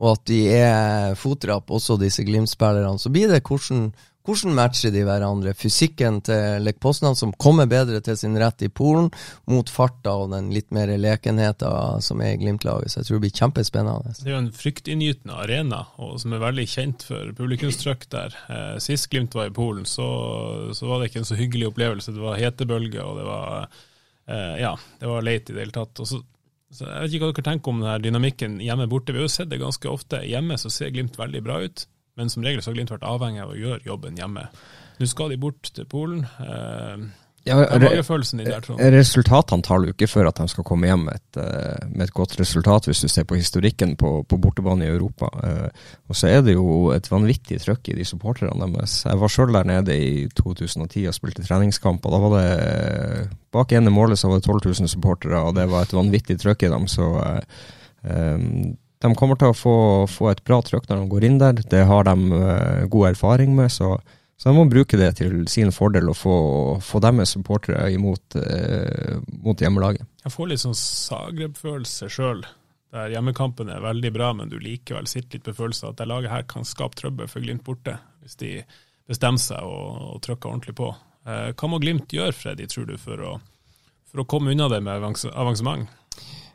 og 0.00 0.14
at 0.14 0.26
de 0.28 0.40
er 0.56 1.16
fotrapp, 1.20 1.70
også 1.72 1.98
disse 2.00 2.24
Glimt-spillerne. 2.24 2.96
Så 3.00 3.12
blir 3.12 3.28
det 3.32 3.44
hvordan 3.44 3.90
hvordan 4.26 4.56
matcher 4.56 4.92
de 4.94 5.04
hverandre? 5.06 5.54
Fysikken 5.56 6.18
til 6.26 6.64
Lech 6.66 6.80
Poznan, 6.82 7.16
som 7.18 7.32
kommer 7.40 7.68
bedre 7.70 8.02
til 8.04 8.18
sin 8.18 8.36
rett 8.40 8.64
i 8.66 8.68
Polen, 8.68 9.08
mot 9.50 9.70
farta 9.70 10.16
og 10.20 10.32
den 10.34 10.50
litt 10.54 10.72
mer 10.74 10.90
lekenheten 10.98 12.02
som 12.04 12.22
er 12.24 12.34
i 12.34 12.40
Glimt-laget. 12.42 12.92
Så 12.92 13.00
jeg 13.00 13.08
tror 13.08 13.18
det 13.18 13.24
blir 13.26 13.36
kjempespennende. 13.40 14.14
Det 14.18 14.28
er 14.28 14.34
jo 14.34 14.42
en 14.42 14.52
fryktinngytende 14.54 15.40
arena, 15.46 15.82
og 16.02 16.20
som 16.22 16.34
er 16.34 16.44
veldig 16.44 16.68
kjent 16.74 17.08
for 17.08 17.34
publikumstrykk 17.38 18.06
der. 18.12 18.38
Eh, 18.50 18.76
sist 18.82 19.10
Glimt 19.12 19.36
var 19.38 19.50
i 19.50 19.56
Polen, 19.56 19.88
så, 19.88 20.06
så, 20.74 20.90
var 20.90 21.00
det 21.00 21.10
ikke 21.10 21.22
en 21.24 21.30
så 21.32 21.38
hyggelig 21.38 21.70
opplevelse. 21.72 22.14
Det 22.16 22.24
var 22.24 22.40
hetebølge, 22.40 23.02
og 23.02 23.20
det 23.20 23.28
var 23.28 23.52
eh, 23.60 24.56
Ja, 24.62 24.76
det 25.00 25.12
var 25.12 25.26
leit 25.26 25.50
i 25.50 25.54
det 25.54 25.68
hele 25.68 25.78
tatt. 25.80 26.02
Og 26.02 26.10
så 26.10 26.22
så 26.74 26.88
jeg 26.88 27.02
vet 27.04 27.12
ikke 27.14 27.28
hva 27.28 27.34
dere 27.36 27.44
tenker 27.46 27.72
om 27.72 27.82
denne 27.82 27.98
dynamikken 28.02 28.56
hjemme 28.58 28.88
borte. 28.90 29.14
Vi 29.14 29.20
har 29.20 29.28
jo 29.28 29.32
sett 29.32 29.52
det 29.52 29.60
ganske 29.62 29.86
ofte. 29.86 30.18
Hjemme 30.26 30.58
så 30.58 30.72
ser 30.72 30.90
Glimt 30.90 31.14
veldig 31.18 31.42
bra 31.46 31.60
ut. 31.62 31.84
Men 32.16 32.32
som 32.32 32.44
regel 32.44 32.62
så 32.62 32.72
har 32.72 32.78
Glimt 32.78 32.94
vært 32.94 33.06
avhengig 33.06 33.44
av 33.44 33.52
å 33.52 33.60
gjøre 33.60 33.84
jobben 33.86 34.16
hjemme. 34.16 34.48
Nå 34.96 35.08
skal 35.10 35.32
de 35.32 35.40
bort 35.40 35.68
til 35.76 35.88
Polen. 35.90 36.24
Eh, 36.40 37.06
ja, 37.46 37.60
re 37.78 38.90
resultatene 38.90 39.62
tar 39.62 39.84
du 39.84 39.92
ikke 39.92 40.08
før 40.10 40.32
at 40.32 40.40
de 40.40 40.48
skal 40.50 40.64
komme 40.66 40.88
hjem 40.88 41.04
med 41.06 41.20
et, 41.20 41.38
eh, 41.38 41.84
med 41.92 42.08
et 42.08 42.14
godt 42.16 42.34
resultat, 42.40 42.88
hvis 42.88 43.04
du 43.04 43.08
ser 43.12 43.26
på 43.28 43.38
historikken 43.38 43.94
på, 44.00 44.24
på 44.26 44.38
bortebane 44.42 44.82
i 44.82 44.90
Europa. 44.90 45.28
Eh, 45.46 45.84
og 46.08 46.18
så 46.18 46.32
er 46.32 46.40
det 46.42 46.56
jo 46.56 46.90
et 46.96 47.06
vanvittig 47.12 47.60
trøkk 47.62 47.92
i 47.92 47.98
de 48.00 48.08
supporterne 48.08 48.66
deres. 48.74 48.96
Jeg 49.06 49.20
var 49.20 49.30
sjøl 49.30 49.54
der 49.54 49.68
nede 49.68 49.94
i 49.94 50.26
2010 50.40 51.06
og 51.06 51.14
spilte 51.14 51.46
treningskamp, 51.46 52.02
og 52.02 52.16
da 52.16 52.22
var 52.24 52.34
det 52.40 53.28
bak 53.54 53.76
ene 53.78 53.94
målet 53.94 54.18
så 54.18 54.32
var 54.32 54.40
det 54.40 54.48
12 54.48 54.66
000 54.82 54.90
supportere, 54.96 55.44
og 55.46 55.54
det 55.54 55.68
var 55.70 55.86
et 55.86 55.94
vanvittig 55.94 56.40
trøkk 56.42 56.66
i 56.66 56.72
dem. 56.72 56.90
så 56.90 57.06
um, 58.02 58.74
de 59.04 59.12
kommer 59.14 59.38
til 59.38 59.52
å 59.52 59.56
få, 59.56 59.78
få, 60.08 60.30
et 60.32 60.42
bra 60.46 60.60
trøkk 60.64 60.88
når 60.88 61.02
de 61.02 61.10
går 61.12 61.26
inn 61.28 61.40
der. 61.40 61.58
Det 61.68 61.82
har 61.88 62.06
de 62.08 62.14
uh, 62.32 62.84
god 62.92 63.10
erfaring 63.12 63.56
med, 63.56 63.72
så, 63.72 63.96
så, 64.36 64.48
de 64.48 64.54
må 64.56 64.66
bruke 64.72 64.98
det 65.00 65.10
til 65.20 65.42
sin 65.52 65.72
fordel 65.74 66.08
og 66.12 66.16
få, 66.18 66.36
få 66.84 67.00
deres 67.04 67.34
supportere 67.36 67.90
imot 67.92 68.38
uh, 68.40 69.18
mot 69.44 69.60
hjemmelaget. 69.60 70.06
Jeg 70.24 70.34
får 70.34 70.52
litt 70.52 70.64
sånn 70.64 70.78
Zagreb-følelse 70.80 72.08
sjøl, 72.12 72.42
der 72.94 73.12
hjemmekampen 73.12 73.68
er 73.72 73.84
veldig 73.84 74.14
bra, 74.14 74.32
men 74.38 74.50
du 74.52 74.56
likevel 74.62 75.08
sitter 75.10 75.36
litt 75.36 75.46
på 75.46 75.56
følelsen 75.58 75.90
at 75.90 76.00
det 76.00 76.08
laget 76.08 76.32
her 76.32 76.48
kan 76.48 76.64
skape 76.66 76.96
trøbbel 76.98 77.28
for 77.30 77.44
Glimt 77.44 77.66
borte, 77.66 77.98
hvis 78.24 78.40
de 78.40 78.54
bestemmer 79.06 79.42
seg 79.42 79.66
og, 79.66 80.16
og 80.16 80.24
trykker 80.24 80.50
ordentlig 80.50 80.76
på. 80.78 80.88
Uh, 81.28 81.52
hva 81.52 81.68
må 81.68 81.82
Glimt 81.82 82.16
gjøre, 82.16 82.32
Freddy, 82.34 82.64
tror 82.70 82.88
du, 82.88 82.96
for 83.02 83.20
å, 83.20 83.36
for 84.08 84.24
å 84.24 84.28
komme 84.30 84.56
unna 84.56 84.70
det 84.72 84.80
med 84.86 85.04
avansement? 85.34 85.90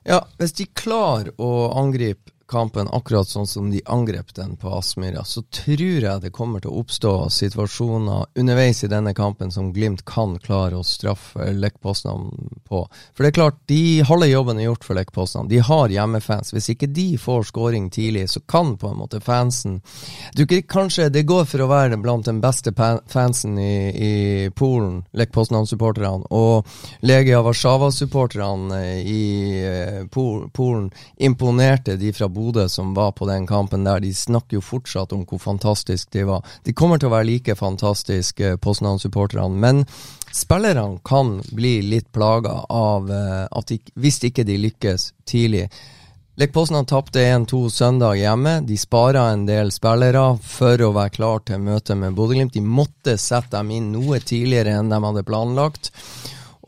Ja, 0.08 0.24
hvis 0.40 0.56
de 0.58 0.66
klarer 0.66 1.34
å 1.38 1.72
angripe 1.78 2.34
kampen 2.52 2.90
akkurat 2.92 3.30
sånn 3.30 3.48
som 3.48 3.70
de 3.72 3.82
angrep 3.86 4.34
den 4.36 4.58
på 4.60 4.72
Aspmyra, 4.76 5.24
så 5.26 5.44
tror 5.54 6.04
jeg 6.04 6.24
det 6.24 6.34
kommer 6.36 6.62
til 6.62 6.74
å 6.74 6.82
oppstå 6.82 7.14
situasjoner 7.32 8.28
underveis 8.40 8.84
i 8.84 8.90
denne 8.92 9.14
kampen 9.16 9.52
som 9.52 9.72
Glimt 9.74 10.04
kan 10.06 10.36
klare 10.44 10.80
å 10.80 10.86
straffe 10.86 11.48
Lech 11.56 11.80
Poznan 11.82 12.28
på. 12.68 12.84
For 13.16 13.24
det 13.24 13.32
er 13.32 13.38
klart, 13.40 13.62
de 13.72 14.02
halve 14.08 14.28
jobben 14.28 14.60
er 14.60 14.68
gjort 14.68 14.88
for 14.88 15.00
Lech 15.00 15.14
Poznan. 15.16 15.48
De 15.52 15.62
har 15.64 15.94
hjemmefans. 15.94 16.52
Hvis 16.54 16.72
ikke 16.74 16.92
de 16.92 17.08
får 17.22 17.48
scoring 17.52 17.90
tidlig, 17.94 18.28
så 18.34 18.44
kan 18.44 18.76
på 18.82 18.92
en 18.92 19.00
måte 19.00 19.22
fansen 19.24 19.80
du, 20.36 20.46
Kanskje 20.72 21.10
det 21.10 21.24
går 21.28 21.46
for 21.48 21.64
å 21.64 21.70
være 21.70 21.98
blant 22.02 22.28
den 22.28 22.42
beste 22.44 22.74
fansen 22.76 23.58
i, 23.60 23.76
i 23.92 24.14
Polen, 24.56 25.02
Lech 25.18 25.32
Poznan-supporterne, 25.34 26.28
og 26.30 26.68
Legia 27.08 27.42
Warszawa-supporterne 27.46 28.82
i 29.00 29.24
eh, 29.64 30.02
Polen 30.12 30.92
imponerte 31.18 31.96
de 32.00 32.12
fra 32.16 32.28
Bodø 32.28 32.41
Bodø 32.42 32.66
som 32.70 32.96
var 32.98 33.14
på 33.14 33.30
den 33.30 33.46
kampen 33.48 33.86
der, 33.86 34.02
de 34.02 34.10
snakker 34.16 34.58
jo 34.58 34.66
fortsatt 34.66 35.14
om 35.14 35.24
hvor 35.30 35.42
fantastisk 35.44 36.10
de 36.16 36.26
var. 36.26 36.42
De 36.66 36.74
kommer 36.74 36.98
til 36.98 37.12
å 37.12 37.16
være 37.16 37.30
like 37.30 37.56
fantastiske, 37.60 38.56
Poznan-supporterne, 38.66 39.62
men 39.62 39.86
spillerne 40.34 41.00
kan 41.06 41.38
bli 41.54 41.78
litt 41.86 42.10
plaga 42.16 42.64
av 42.70 43.10
uh, 43.12 43.46
at 43.46 43.70
de, 43.70 43.82
hvis 44.02 44.22
ikke 44.32 44.48
de 44.48 44.58
lykkes 44.66 45.12
tidlig. 45.30 45.68
Lech 46.40 46.54
Poznan 46.56 46.88
tapte 46.90 47.20
1-2 47.20 47.70
søndag 47.70 48.16
hjemme. 48.16 48.62
De 48.66 48.78
spara 48.80 49.28
en 49.30 49.44
del 49.46 49.70
spillere 49.76 50.24
for 50.42 50.82
å 50.82 50.94
være 50.96 51.14
klar 51.18 51.44
til 51.46 51.60
møtet 51.62 52.00
med 52.00 52.16
Bodø-Glimt. 52.18 52.56
De 52.56 52.64
måtte 52.64 53.18
sette 53.20 53.58
dem 53.58 53.74
inn 53.76 53.92
noe 53.92 54.22
tidligere 54.24 54.78
enn 54.80 54.90
de 54.90 55.02
hadde 55.04 55.26
planlagt. 55.28 55.92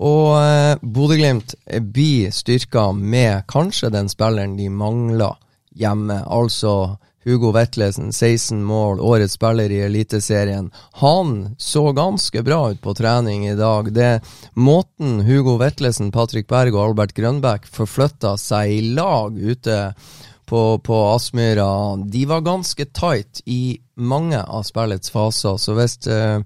Og 0.03 0.35
eh, 0.35 0.75
Bodø-Glimt 0.81 1.55
blir 1.95 2.35
styrka 2.35 2.89
med 2.91 3.47
kanskje 3.49 3.89
den 3.93 4.11
spilleren 4.11 4.57
de 4.59 4.67
mangler 4.67 5.39
hjemme. 5.75 6.21
Altså 6.25 6.97
Hugo 7.23 7.53
Vetlesen, 7.55 8.11
16 8.13 8.63
mål, 8.63 8.99
årets 8.99 9.37
spiller 9.37 9.71
i 9.71 9.79
Eliteserien. 9.85 10.71
Han 10.99 11.55
så 11.57 11.91
ganske 11.95 12.43
bra 12.43 12.71
ut 12.71 12.81
på 12.81 12.93
trening 12.93 13.47
i 13.47 13.55
dag. 13.55 13.93
Det 13.93 14.21
Måten 14.53 15.21
Hugo 15.23 15.55
Vetlesen, 15.57 16.11
Patrick 16.11 16.47
Berg 16.51 16.75
og 16.75 16.89
Albert 16.89 17.15
Grønbæk 17.15 17.69
forflytta 17.71 18.35
seg 18.37 18.75
i 18.75 18.81
lag 18.97 19.39
ute 19.39 19.79
på, 20.45 20.79
på 20.83 20.99
Aspmyra, 21.13 21.95
de 21.95 22.25
var 22.25 22.43
ganske 22.43 22.85
tight 22.85 23.41
i 23.45 23.79
mange 23.95 24.41
av 24.43 24.67
spillets 24.67 25.11
faser. 25.13 25.57
Så 25.57 25.75
hvis 25.77 25.95
uh, 26.11 26.43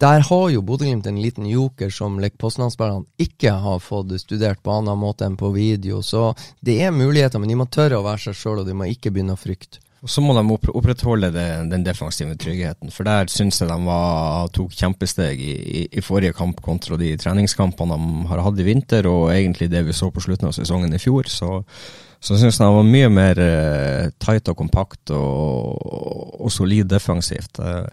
Der 0.00 0.22
har 0.24 0.48
jo 0.48 0.62
Bodø-Glimt 0.64 1.06
en 1.06 1.18
liten 1.20 1.44
joker 1.44 1.90
som 1.92 2.14
Lech 2.22 2.38
Poznan-spillerne 2.40 3.04
ikke 3.20 3.52
har 3.52 3.82
fått 3.84 4.14
studert 4.22 4.62
på 4.64 4.72
annen 4.72 4.96
måte 4.96 5.26
enn 5.28 5.36
på 5.36 5.50
video. 5.52 5.98
Så 6.00 6.30
det 6.64 6.78
er 6.80 6.94
muligheter, 6.96 7.36
men 7.36 7.50
de 7.52 7.58
må 7.60 7.66
tørre 7.68 7.98
å 7.98 8.06
være 8.06 8.22
seg 8.30 8.38
sjøl, 8.38 8.62
og 8.62 8.68
de 8.70 8.76
må 8.78 8.88
ikke 8.88 9.12
begynne 9.12 9.36
å 9.36 9.40
frykte. 9.40 9.82
Og 10.00 10.08
Så 10.08 10.22
må 10.24 10.32
de 10.32 10.56
opprettholde 10.72 11.28
det, 11.34 11.44
den 11.68 11.82
defensive 11.84 12.32
tryggheten, 12.40 12.88
for 12.88 13.04
der 13.04 13.28
syns 13.28 13.60
jeg 13.60 13.68
de 13.68 13.76
var, 13.84 14.48
tok 14.56 14.72
kjempesteg 14.72 15.42
i, 15.44 15.52
i, 15.52 15.82
i, 15.92 16.00
forrige 16.00 16.32
kamp 16.38 16.62
kontra 16.64 16.96
de 16.96 17.10
treningskampene 17.20 17.98
de 18.00 18.30
har 18.30 18.40
hatt 18.46 18.62
i 18.62 18.64
vinter, 18.64 19.08
og 19.10 19.34
egentlig 19.34 19.68
det 19.68 19.82
vi 19.84 19.96
så 19.98 20.08
på 20.08 20.22
slutten 20.24 20.48
av 20.48 20.54
sesongen 20.56 20.96
i 20.96 21.02
fjor. 21.02 21.28
Så, 21.28 21.58
så 22.16 22.38
syns 22.40 22.56
jeg 22.56 22.64
de 22.64 22.78
var 22.78 22.88
mye 22.88 23.12
mer 23.12 23.42
uh, 23.44 24.08
tight 24.16 24.48
og 24.48 24.56
kompakt 24.62 25.12
og, 25.12 25.76
og, 26.40 26.48
solid 26.56 26.88
defensivt. 26.88 27.60
Uh, 27.60 27.84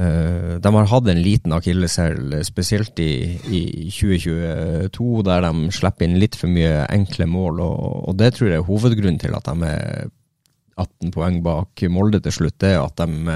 de 0.00 0.70
har 0.72 0.86
hatt 0.88 1.08
en 1.12 1.20
liten 1.20 1.52
akilleshæl, 1.52 2.38
spesielt 2.46 3.00
i, 3.02 3.36
i, 3.52 3.62
2022, 3.92 5.24
der 5.26 5.44
de 5.44 5.72
slipper 5.76 6.06
inn 6.06 6.16
litt 6.22 6.38
for 6.40 6.48
mye 6.52 6.86
enkle 6.88 7.26
mål. 7.28 7.60
Og, 7.64 8.08
og 8.08 8.16
det 8.20 8.32
tror 8.36 8.48
jeg 8.48 8.62
er 8.62 8.68
hovedgrunnen 8.68 9.20
til 9.20 9.36
at 9.36 9.50
de 9.50 9.68
er 9.68 10.08
18 10.80 11.12
poeng 11.14 11.40
bak 11.44 11.84
Molde 11.92 12.20
til 12.24 12.32
slutt, 12.32 12.58
det 12.62 12.74
er 12.74 12.84
at 12.84 13.00
de, 13.02 13.34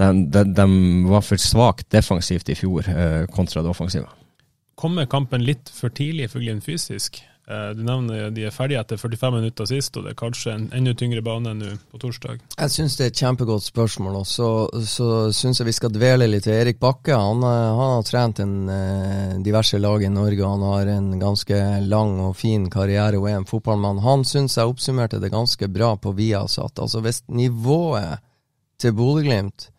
de, 0.00 0.08
de, 0.34 0.44
de 0.56 0.66
var 1.10 1.24
for 1.26 1.40
svakt 1.40 1.90
defensivt 1.94 2.50
i 2.50 2.58
fjor 2.58 2.88
eh, 2.90 3.22
kontra 3.32 3.62
det 3.62 3.70
offensive. 3.70 4.08
Kommer 4.78 5.06
kampen 5.06 5.44
litt 5.46 5.70
for 5.70 5.92
tidlig 5.94 6.30
for 6.32 6.42
Glimt 6.42 6.66
fysisk? 6.66 7.20
Eh, 7.50 7.70
du 7.74 7.82
nevner 7.82 8.30
de 8.30 8.44
er 8.46 8.54
ferdige 8.54 8.78
etter 8.78 9.00
45 9.00 9.32
minutter 9.34 9.66
sist, 9.66 9.96
og 9.98 10.04
det 10.06 10.12
er 10.12 10.18
kanskje 10.20 10.52
en 10.54 10.66
enda 10.76 10.92
tyngre 10.94 11.24
bane 11.26 11.54
nå 11.58 11.72
på 11.90 11.98
torsdag. 12.04 12.38
Jeg 12.54 12.70
syns 12.70 12.94
det 12.98 13.04
er 13.04 13.10
et 13.10 13.22
kjempegodt 13.24 13.66
spørsmål, 13.66 14.20
og 14.20 14.28
så, 14.30 14.50
så 14.86 15.08
syns 15.34 15.58
jeg 15.58 15.66
vi 15.66 15.74
skal 15.74 15.90
dvele 15.94 16.28
litt 16.30 16.46
til 16.46 16.54
Erik 16.54 16.78
Bakke. 16.82 17.16
Han, 17.18 17.42
eh, 17.42 17.80
han 17.80 17.96
har 17.96 18.06
trent 18.06 18.42
en 18.44 18.54
eh, 18.70 19.32
diverse 19.42 19.80
lag 19.82 20.06
i 20.06 20.12
Norge, 20.12 20.38
og 20.44 20.54
han 20.54 20.66
har 20.70 20.92
en 20.94 21.10
ganske 21.22 21.58
lang 21.88 22.14
og 22.28 22.36
fin 22.38 22.68
karriere 22.70 23.18
og 23.18 23.26
er 23.30 23.40
en 23.40 23.48
fotballmann. 23.48 24.04
Han 24.06 24.22
syns 24.28 24.56
jeg 24.60 24.70
oppsummerte 24.70 25.18
det 25.22 25.34
ganske 25.34 25.66
bra 25.72 25.96
på 25.98 26.14
Viasat. 26.14 26.78
Altså 26.78 27.02
hvis 27.02 27.24
nivået 27.26 28.22
til 28.78 28.94
Bodø-Glimt 28.94 29.72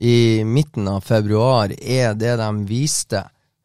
i 0.00 0.40
midten 0.48 0.88
av 0.88 1.04
februar 1.04 1.72
er 1.76 2.16
det 2.16 2.38
de 2.40 2.48
viste 2.64 3.20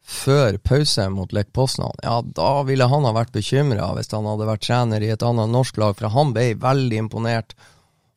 før 0.06 0.56
pause 0.62 1.08
mot 1.10 1.32
Lech 1.34 1.48
Poznan, 1.52 1.96
ja, 2.02 2.20
da 2.22 2.62
ville 2.66 2.86
han 2.86 3.06
ha 3.08 3.14
vært 3.16 3.34
bekymra 3.34 3.88
hvis 3.96 4.12
han 4.14 4.28
hadde 4.28 4.46
vært 4.46 4.62
trener 4.62 5.02
i 5.02 5.10
et 5.10 5.24
annet 5.26 5.50
norsk 5.50 5.80
lag, 5.82 5.96
for 5.98 6.14
han 6.14 6.30
ble 6.36 6.52
veldig 6.62 7.00
imponert 7.06 7.56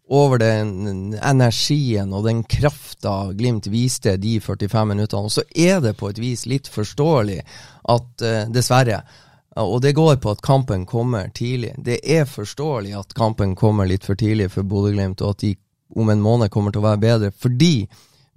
over 0.10 0.42
den 0.42 1.14
energien 1.14 2.14
og 2.14 2.26
den 2.26 2.44
krafta 2.50 3.32
Glimt 3.38 3.68
viste 3.70 4.16
de 4.18 4.40
45 4.42 4.88
minuttene. 4.90 5.30
Og 5.30 5.34
så 5.34 5.44
er 5.54 5.82
det 5.86 5.96
på 6.00 6.10
et 6.10 6.22
vis 6.22 6.48
litt 6.50 6.70
forståelig 6.70 7.40
at, 7.94 8.10
uh, 8.26 8.46
dessverre, 8.50 9.04
og 9.60 9.82
det 9.82 9.96
går 9.98 10.18
på 10.22 10.34
at 10.34 10.42
kampen 10.46 10.86
kommer 10.90 11.30
tidlig. 11.36 11.74
Det 11.78 12.00
er 12.06 12.30
forståelig 12.30 12.94
at 13.00 13.18
kampen 13.18 13.56
kommer 13.58 13.90
litt 13.90 14.06
for 14.06 14.18
tidlig 14.18 14.52
for 14.54 14.66
Bodø-Glimt, 14.66 15.22
og 15.22 15.36
at 15.36 15.46
de 15.46 15.56
om 15.98 16.10
en 16.10 16.22
måned 16.22 16.52
kommer 16.54 16.72
til 16.72 16.84
å 16.84 16.90
være 16.90 17.02
bedre, 17.02 17.32
fordi 17.34 17.90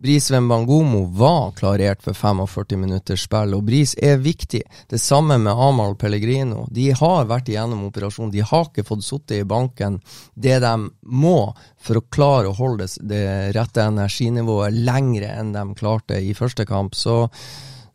Bris 0.03 0.31
Wembangomo 0.31 1.05
var 1.05 1.53
klarert 1.53 2.03
for 2.03 2.13
45 2.13 2.77
minutters 2.77 3.23
spill, 3.23 3.53
og 3.55 3.63
Bris 3.69 3.93
er 4.03 4.17
viktig. 4.19 4.65
Det 4.91 4.99
samme 4.99 5.37
med 5.39 5.55
Amahl 5.55 5.95
Pellegrino. 5.95 6.65
De 6.75 6.89
har 6.99 7.29
vært 7.31 7.53
igjennom 7.53 7.85
operasjon. 7.87 8.33
De 8.35 8.43
har 8.43 8.65
ikke 8.67 8.83
fått 8.89 9.05
sittet 9.07 9.37
i 9.37 9.47
banken 9.47 10.01
det 10.35 10.57
de 10.65 10.73
må 11.07 11.53
for 11.79 12.01
å 12.01 12.07
klare 12.11 12.51
å 12.51 12.57
holde 12.59 12.89
det 12.99 13.23
rette 13.55 13.85
energinivået 13.87 14.75
lengre 14.75 15.31
enn 15.37 15.55
de 15.55 15.69
klarte 15.79 16.19
i 16.19 16.35
første 16.35 16.67
kamp. 16.67 16.99
Så 16.99 17.29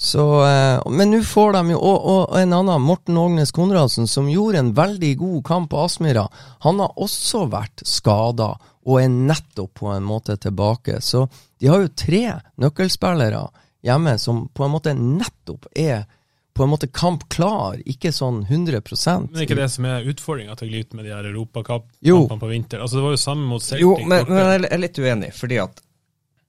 så, 0.07 0.23
eh, 0.47 0.91
men 0.91 1.11
nå 1.11 1.19
får 1.27 1.57
de 1.57 1.73
jo 1.73 1.79
og, 1.81 2.07
og, 2.13 2.35
en 2.39 2.55
annen, 2.55 2.83
Morten 2.87 3.17
Ågnes 3.19 3.51
Konradsen, 3.55 4.07
som 4.07 4.29
gjorde 4.31 4.61
en 4.61 4.73
veldig 4.77 5.13
god 5.19 5.39
kamp 5.47 5.71
på 5.73 5.83
Aspmyra. 5.83 6.27
Han 6.63 6.79
har 6.83 6.95
også 6.95 7.45
vært 7.51 7.83
skada 7.87 8.53
og 8.87 9.01
er 9.01 9.11
nettopp 9.11 9.73
på 9.81 9.91
en 9.91 10.05
måte 10.07 10.37
tilbake. 10.39 11.01
Så 11.03 11.25
de 11.59 11.67
har 11.67 11.83
jo 11.83 11.91
tre 11.91 12.23
nøkkelspillere 12.63 13.43
hjemme 13.87 14.15
som 14.21 14.45
på 14.47 14.65
en 14.65 14.73
måte 14.73 14.95
nettopp 14.95 15.67
er 15.75 16.05
på 16.57 16.65
en 16.65 16.71
måte 16.71 16.87
kampklar, 16.89 17.77
ikke 17.85 18.09
sånn 18.15 18.39
100% 18.47 19.27
Men 19.29 19.43
ikke 19.43 19.59
det 19.59 19.67
som 19.69 19.85
er 19.85 20.07
utfordringa 20.09 20.55
til 20.57 20.71
Glimt 20.71 20.95
med 20.97 21.05
de 21.05 21.11
her 21.13 21.27
europakampene 21.29 22.39
på 22.41 22.49
vinter? 22.49 22.81
Altså 22.81 22.97
Det 22.97 23.03
var 23.05 23.13
jo 23.13 23.19
samme 23.21 23.45
mot 23.45 23.61
Celtic. 23.61 23.83
Jo, 23.83 23.91
men, 24.01 24.23
men, 24.25 24.39
jeg 24.41 24.71
er 24.71 24.81
litt 24.81 24.97
uenig, 24.97 25.29
fordi 25.37 25.59
at 25.61 25.83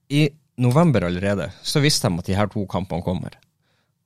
i 0.09 0.23
november 0.59 1.05
allerede 1.05 1.51
så 1.61 1.83
visste 1.83 2.09
de 2.09 2.23
at 2.23 2.31
de 2.31 2.39
her 2.39 2.49
to 2.49 2.65
kampene 2.71 3.05
kommer. 3.05 3.37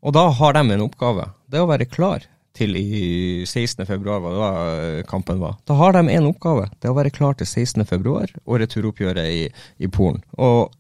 Og 0.04 0.16
da 0.16 0.28
har 0.36 0.56
de 0.58 0.64
en 0.76 0.86
oppgave. 0.86 1.30
Det 1.48 1.60
er 1.60 1.66
å 1.66 1.72
være 1.72 1.90
klar 1.90 2.28
til 2.54 2.76
i 2.78 3.46
16. 3.48 3.86
februar, 3.90 4.22
hva 4.22 4.32
det 4.34 4.42
var 4.42 4.58
eh, 4.74 5.02
kampen 5.10 5.42
var. 5.42 5.58
Da 5.66 5.78
har 5.80 5.96
de 5.96 6.04
én 6.14 6.28
oppgave. 6.30 6.68
Det 6.78 6.90
er 6.90 6.94
å 6.94 7.00
være 7.00 7.14
klar 7.14 7.38
til 7.40 7.50
16. 7.50 7.86
februar 7.90 8.30
og 8.44 8.60
returoppgjøret 8.62 9.32
i, 9.34 9.48
i 9.82 9.90
Polen. 9.90 10.22
Og 10.38 10.74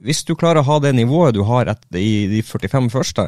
hvis 0.00 0.22
du 0.24 0.32
klarer 0.38 0.62
å 0.62 0.68
ha 0.68 0.78
det 0.80 0.94
nivået 0.96 1.36
du 1.36 1.42
har 1.44 1.68
i 1.98 2.12
de 2.30 2.40
45 2.46 2.88
første, 2.94 3.26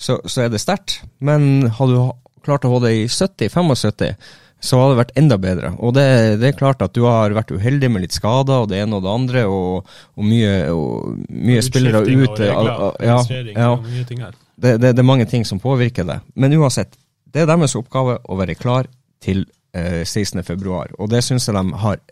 så, 0.00 0.22
så 0.24 0.46
er 0.46 0.54
det 0.54 0.62
sterkt. 0.62 1.02
Men 1.20 1.68
har 1.76 1.90
du 1.90 1.98
klart 2.44 2.64
å 2.64 2.72
ha 2.72 2.80
det 2.86 2.94
i 2.96 3.04
70-75, 3.12 4.16
så 4.64 4.80
hadde 4.80 4.94
det 4.94 5.00
vært 5.02 5.18
enda 5.20 5.36
bedre. 5.40 5.74
Og 5.84 5.92
det, 5.96 6.06
det, 6.40 6.48
er 6.48 6.56
klart 6.56 6.80
at 6.84 6.94
du 6.96 7.02
har 7.04 7.34
vært 7.36 7.52
uheldig 7.52 7.90
med 7.92 8.06
litt 8.06 8.16
skader 8.16 8.64
og 8.64 8.70
det 8.72 8.80
ene 8.80 8.96
og 8.96 9.04
det 9.04 9.12
andre, 9.12 9.44
og, 9.44 9.92
og 10.16 10.28
mye, 10.30 10.54
og 10.72 11.20
mye 11.28 11.64
spillere 11.66 12.00
ute. 12.08 12.48
Ja, 12.48 13.20
ja, 13.52 14.32
det, 14.56 14.78
det, 14.78 14.92
det, 14.94 15.02
er 15.02 15.06
mange 15.06 15.26
ting 15.26 15.44
som 15.46 15.60
påvirker 15.60 16.06
det. 16.08 16.20
Men 16.34 16.54
uansett, 16.58 16.96
det 17.24 17.42
er 17.42 17.50
deres 17.50 17.74
oppgave 17.78 18.18
å 18.24 18.38
være 18.38 18.56
klar 18.58 18.88
til 19.24 19.44
eh, 19.74 20.02
16.2, 20.04 20.74
og 20.98 21.10
det 21.10 21.22
syns 21.26 21.48
jeg 21.48 21.56
de 21.56 21.80
har 21.82 22.02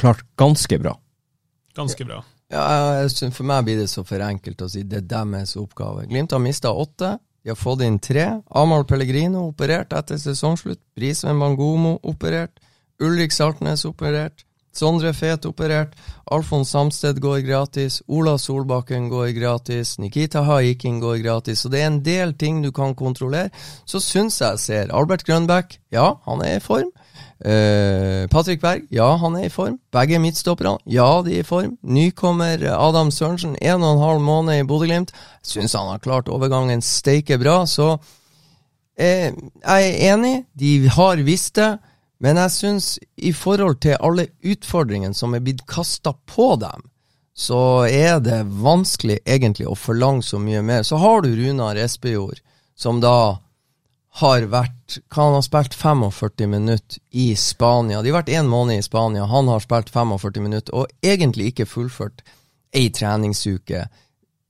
klart 0.00 0.24
ganske 0.40 0.78
bra. 0.80 0.94
Ganske 1.74 2.06
bra. 2.06 2.22
Ja, 2.52 3.08
synes 3.08 3.36
For 3.36 3.46
meg 3.48 3.66
blir 3.66 3.80
det 3.80 3.88
så 3.90 4.04
for 4.06 4.22
enkelt 4.22 4.62
å 4.62 4.68
si 4.70 4.84
det 4.86 5.02
er 5.02 5.08
deres 5.10 5.56
oppgave. 5.58 6.06
Glimt 6.10 6.34
har 6.34 6.42
mista 6.42 6.72
åtte. 6.72 7.16
De 7.44 7.52
har 7.52 7.58
fått 7.58 7.82
inn 7.84 7.98
tre. 8.00 8.26
Amahl 8.56 8.86
Pellegrino 8.88 9.48
operert 9.50 9.92
etter 9.96 10.20
sesongslutt. 10.20 10.80
Brisveen 10.96 11.40
Bangomo 11.40 11.98
operert. 12.02 12.60
Ulrik 13.02 13.34
Saltnes 13.34 13.84
operert. 13.88 14.46
Sondre 14.78 15.12
Fet 15.14 15.46
operert. 15.46 15.94
Alfons 16.32 16.70
Samsted 16.72 17.20
går 17.22 17.42
gratis. 17.46 18.00
Ola 18.08 18.36
Solbakken 18.38 19.08
går 19.12 19.32
gratis. 19.36 19.98
Nikita 19.98 20.42
Haikin 20.46 21.00
går 21.00 21.22
gratis. 21.22 21.62
Så 21.62 21.70
det 21.72 21.82
er 21.82 21.90
en 21.92 22.02
del 22.04 22.34
ting 22.38 22.62
du 22.64 22.72
kan 22.72 22.94
kontrollere. 22.94 23.50
Så 23.86 24.00
syns 24.02 24.40
jeg 24.40 24.58
ser 24.58 24.92
Albert 24.94 25.24
Grønbæk, 25.28 25.78
ja, 25.92 26.14
han 26.26 26.42
er 26.44 26.58
i 26.58 26.64
form. 26.64 26.90
Uh, 27.44 28.24
Patrick 28.32 28.62
Berg, 28.62 28.86
ja, 28.94 29.16
han 29.20 29.36
er 29.36 29.48
i 29.48 29.52
form. 29.52 29.78
Begge 29.92 30.18
midtstopperne, 30.22 30.78
ja, 30.88 31.08
de 31.26 31.34
er 31.36 31.44
i 31.44 31.46
form. 31.46 31.74
Nykommer 31.82 32.62
Adam 32.72 33.10
Sørensen, 33.12 33.56
en 33.60 33.82
og 33.82 33.96
en 33.96 34.04
halv 34.04 34.20
måned 34.24 34.62
i 34.62 34.66
Bodø-Glimt. 34.66 35.12
Syns 35.44 35.74
han 35.76 35.90
har 35.90 36.00
klart 36.00 36.30
overgangen 36.32 36.82
steike 36.82 37.38
bra, 37.42 37.64
så 37.66 37.96
uh, 37.98 38.98
jeg 38.98 39.34
er 39.64 40.14
enig. 40.14 40.36
De 40.58 40.88
har 40.88 41.20
visst 41.26 41.58
det. 41.60 41.74
Men 42.24 42.40
jeg 42.40 42.52
syns 42.54 42.86
i 43.20 43.34
forhold 43.36 43.82
til 43.84 44.00
alle 44.00 44.30
utfordringene 44.40 45.16
som 45.16 45.34
er 45.36 45.42
blitt 45.44 45.66
kasta 45.68 46.14
på 46.30 46.54
dem, 46.62 46.86
så 47.36 47.84
er 47.84 48.20
det 48.24 48.44
vanskelig 48.64 49.18
egentlig 49.26 49.66
å 49.68 49.76
forlange 49.76 50.24
så 50.24 50.38
mye 50.40 50.62
mer. 50.64 50.84
Så 50.86 50.96
har 51.02 51.24
du 51.24 51.34
Runar 51.34 51.76
Espejord, 51.76 52.40
som 52.78 53.02
da 53.02 53.40
har 54.20 54.46
vært 54.46 55.00
Kan 55.10 55.24
han 55.24 55.34
ha 55.38 55.42
spilt 55.42 55.74
45 55.74 56.46
minutter 56.50 57.00
i 57.10 57.32
Spania? 57.36 58.02
De 58.02 58.12
har 58.12 58.20
vært 58.20 58.34
én 58.36 58.46
måned 58.46 58.78
i 58.78 58.84
Spania, 58.84 59.24
han 59.26 59.48
har 59.50 59.64
spilt 59.64 59.90
45 59.90 60.44
minutter, 60.44 60.74
og 60.76 60.92
egentlig 61.02 61.50
ikke 61.50 61.66
fullført 61.66 62.22
ei 62.74 62.90
treningsuke 62.94 63.88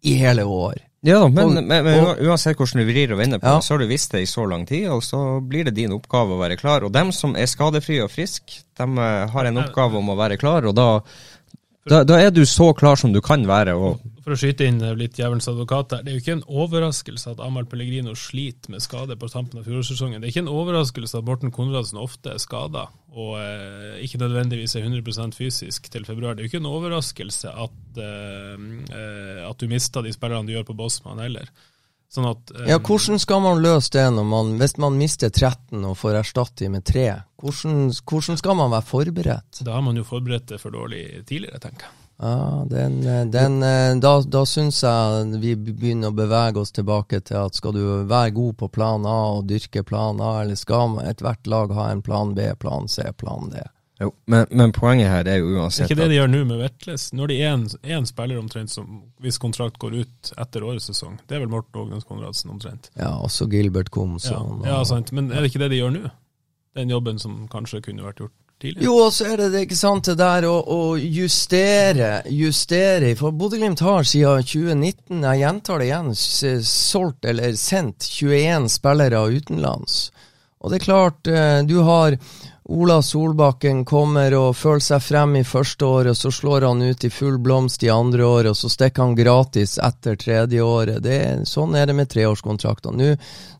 i 0.05 0.17
hele 0.21 0.45
år. 0.45 0.83
Ja, 1.05 1.21
men, 1.29 1.43
og, 1.45 1.53
men, 1.59 1.69
men 1.69 2.01
og, 2.01 2.21
uansett 2.25 2.57
hvordan 2.57 2.81
du 2.81 2.89
vrir 2.89 3.13
og 3.13 3.21
vender 3.21 3.41
på 3.43 3.51
ja. 3.51 3.59
det, 3.59 3.67
så 3.67 3.75
har 3.75 3.83
du 3.83 3.91
visst 3.91 4.15
det 4.15 4.23
i 4.25 4.31
så 4.31 4.47
lang 4.49 4.65
tid, 4.69 4.87
og 4.89 5.03
så 5.05 5.21
blir 5.45 5.69
det 5.69 5.75
din 5.77 5.93
oppgave 5.93 6.33
å 6.33 6.41
være 6.41 6.57
klar. 6.57 6.87
Og 6.87 6.95
dem 6.95 7.13
som 7.13 7.37
er 7.37 7.51
skadefrie 7.51 8.07
og 8.07 8.13
friske, 8.13 8.63
de 8.81 8.87
uh, 8.97 9.27
har 9.35 9.51
en 9.51 9.61
oppgave 9.61 10.01
om 10.01 10.09
å 10.15 10.17
være 10.17 10.41
klar, 10.41 10.65
og 10.65 10.73
da, 10.79 10.89
da, 11.85 12.01
da, 12.07 12.17
er 12.17 12.31
du 12.33 12.41
så 12.49 12.71
klar 12.73 12.97
som 12.97 13.13
du 13.13 13.21
kan 13.25 13.43
være. 13.49 13.75
Og, 13.77 14.01
for 14.25 14.33
å 14.33 14.39
skyte 14.41 14.65
inn 14.65 14.79
litt 14.97 15.19
djevelens 15.19 15.51
advokat 15.51 15.93
her, 15.93 16.05
det 16.05 16.13
er 16.13 16.17
jo 16.17 16.23
ikke 16.23 16.37
en 16.39 16.47
overraskelse 16.63 17.35
at 17.35 17.43
Amahl 17.45 17.67
Pellegrino 17.69 18.15
sliter 18.17 18.73
med 18.73 18.81
skade 18.85 19.19
på 19.21 19.29
tampen 19.29 19.61
av 19.61 19.69
fjorårssesongen. 19.69 20.23
Det 20.23 20.31
er 20.31 20.33
ikke 20.33 20.45
en 20.47 20.55
overraskelse 20.55 21.21
at 21.21 21.29
Morten 21.29 21.53
Konradsen 21.53 22.01
ofte 22.01 22.33
er 22.33 22.41
skada, 22.41 22.87
og 23.13 23.37
eh, 23.43 24.01
ikke 24.07 24.23
nødvendigvis 24.23 24.79
er 24.81 24.89
100% 24.89 25.37
fysisk 25.37 25.93
til 25.93 26.09
februar. 26.09 26.33
Det 26.33 26.45
er 26.45 26.49
jo 26.49 26.55
ikke 26.55 26.63
en 26.65 26.73
overraskelse 26.73 27.53
at, 27.53 27.79
eh, 28.01 28.67
eh 28.97 29.45
at 29.45 29.61
du 29.61 29.69
mister 29.69 30.03
de 30.03 30.15
spillerne 30.15 30.49
du 30.49 30.57
gjør 30.57 30.71
på 30.73 30.79
Bosman 30.81 31.21
heller. 31.21 31.53
Sånn 32.15 32.29
at, 32.31 32.53
um, 32.55 32.67
ja, 32.71 32.79
Hvordan 32.79 33.19
skal 33.19 33.43
man 33.43 33.63
løse 33.65 33.91
det 33.97 34.05
man, 34.15 34.55
hvis 34.61 34.77
man 34.79 34.99
mister 35.01 35.33
13 35.33 35.83
og 35.83 35.97
får 35.99 36.21
erstatte 36.21 36.63
dem 36.63 36.77
med 36.77 36.87
3? 36.87 37.09
Hvordan, 37.43 37.91
hvordan, 38.07 38.39
skal 38.39 38.59
man 38.61 38.71
være 38.71 38.87
forberedt? 38.87 39.61
Da 39.67 39.75
har 39.75 39.83
man 39.83 39.99
jo 39.99 40.07
forberedt 40.07 40.53
det 40.53 40.61
for 40.63 40.75
dårlig 40.75 41.25
tidligere, 41.27 41.59
tenker 41.65 41.89
jeg. 41.89 42.01
Ja, 42.23 42.63
den, 42.71 43.01
den, 43.35 43.57
eh, 43.67 43.97
da, 43.99 44.13
da 44.23 44.45
syns 44.47 44.79
jeg 44.85 45.41
vi 45.43 45.57
begynner 45.59 46.13
å 46.13 46.15
bevege 46.15 46.63
oss 46.63 46.71
tilbake 46.71 47.19
til 47.27 47.41
at 47.41 47.59
skal 47.59 47.75
du 47.75 47.83
være 48.07 48.37
god 48.37 48.55
på 48.61 48.69
plan 48.77 49.03
A 49.11 49.17
og 49.35 49.49
dyrke 49.51 49.83
plan 49.83 50.23
A, 50.23 50.37
eller 50.45 50.59
skal 50.59 51.01
ethvert 51.03 51.51
lag 51.51 51.75
ha 51.75 51.89
en 51.91 52.05
plan 52.07 52.31
B, 52.37 52.47
plan 52.63 52.87
C, 52.89 53.11
plan 53.19 53.51
D? 53.51 53.65
Jo, 54.03 54.09
men, 54.27 54.47
men 54.51 54.73
poenget 54.75 55.07
her 55.07 55.29
er 55.31 55.37
jo 55.39 55.47
Det 55.53 55.55
er 55.55 55.61
uansett 55.63 55.87
ikke 55.87 56.01
det 56.01 56.09
de 56.11 56.17
gjør 56.17 56.31
nå 56.33 56.41
med 56.49 56.59
Vetles. 56.65 57.05
Når 57.15 57.31
de 57.31 57.37
er 57.41 57.53
en, 57.55 57.67
en 57.97 58.07
spiller 58.11 58.41
omtrent 58.41 58.73
som 58.73 58.89
hvis 59.23 59.39
kontrakt 59.39 59.79
går 59.79 60.01
ut 60.03 60.33
etter 60.43 60.65
årets 60.67 60.89
sesong, 60.91 61.21
det 61.29 61.37
er 61.37 61.45
vel 61.45 61.53
Morten 61.53 61.79
Ågnes 61.85 62.07
Konradsen 62.09 62.51
omtrent. 62.51 62.91
Ja, 62.99 63.13
også 63.23 63.47
Gilbert 63.53 63.93
Ja, 63.93 63.95
Komson. 63.95 64.65
ja, 64.67 64.81
sant. 64.89 65.13
Men 65.15 65.31
er 65.31 65.45
det 65.45 65.53
ikke 65.53 65.63
det 65.63 65.71
de 65.77 65.79
gjør 65.83 65.95
nå? 65.95 66.11
Den 66.75 66.91
jobben 66.91 67.21
som 67.23 67.45
kanskje 67.53 67.85
kunne 67.87 68.03
vært 68.03 68.19
gjort 68.25 68.35
tidligere? 68.59 68.83
Jo, 68.89 68.97
og 69.05 69.13
så 69.15 69.29
er 69.31 69.37
det 69.45 69.49
det, 69.55 69.63
ikke 69.69 69.79
sant, 69.79 70.09
det 70.11 70.17
der 70.19 70.49
å, 70.51 70.57
å 70.59 70.81
justere, 70.99 72.11
justere. 72.35 73.13
For 73.21 73.31
Bodø-Glimt 73.31 73.79
har 73.87 74.03
siden 74.11 74.43
2019, 74.43 75.23
jeg 75.23 75.43
gjentar 75.45 75.79
det 75.79 75.87
igjen, 75.93 76.11
solgt 76.67 77.31
eller 77.31 77.55
sendt 77.61 78.11
21 78.11 78.67
spillere 78.75 79.23
utenlands. 79.39 80.09
Og 80.65 80.73
det 80.73 80.81
er 80.81 80.85
klart, 80.89 81.31
eh, 81.31 81.61
du 81.69 81.77
har 81.87 82.17
Ola 82.65 83.03
Solbakken 83.05 83.83
kommer 83.85 84.33
og 84.39 84.55
føler 84.57 84.81
seg 84.81 85.03
frem 85.05 85.35
i 85.37 85.45
første 85.45 85.85
år, 85.85 86.09
og 86.15 86.17
så 86.17 86.31
slår 86.33 86.65
han 86.65 86.81
ut 86.81 87.05
i 87.05 87.11
full 87.13 87.37
blomst 87.45 87.83
i 87.85 87.91
andre 87.93 88.25
år, 88.25 88.49
og 88.49 88.57
så 88.57 88.71
stikker 88.73 89.05
han 89.05 89.17
gratis 89.19 89.77
etter 89.77 90.17
tredje 90.17 90.65
året. 90.65 91.05
Er, 91.05 91.43
sånn 91.45 91.77
er 91.77 91.91
det 91.91 91.97
med 91.99 92.09
treårskontrakter 92.09 92.97
nå. 92.97 93.11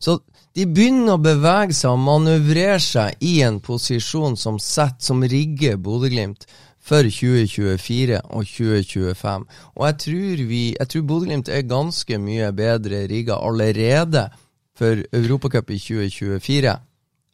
Så 0.01 0.17
de 0.57 0.65
begynner 0.65 1.19
å 1.19 1.21
bevege 1.21 1.75
seg 1.77 1.93
og 1.93 2.01
manøvrere 2.01 2.79
seg 2.81 3.21
i 3.21 3.35
en 3.45 3.59
posisjon 3.61 4.39
som 4.41 4.57
setter, 4.57 5.03
som 5.11 5.21
rigger 5.21 5.77
Bodø-Glimt 5.77 6.47
for 6.85 7.05
2024 7.05 8.23
og 8.25 8.49
2025. 8.55 9.45
Og 9.75 9.85
jeg 9.85 9.99
tror, 10.07 10.43
vi, 10.49 10.63
tror 10.81 11.05
Bodø-Glimt 11.11 11.53
er 11.53 11.69
ganske 11.69 12.21
mye 12.25 12.49
bedre 12.57 13.05
rigga 13.11 13.37
allerede 13.37 14.31
for 14.75 15.05
Europacup 15.13 15.69
i 15.75 15.79
2024. 15.91 16.77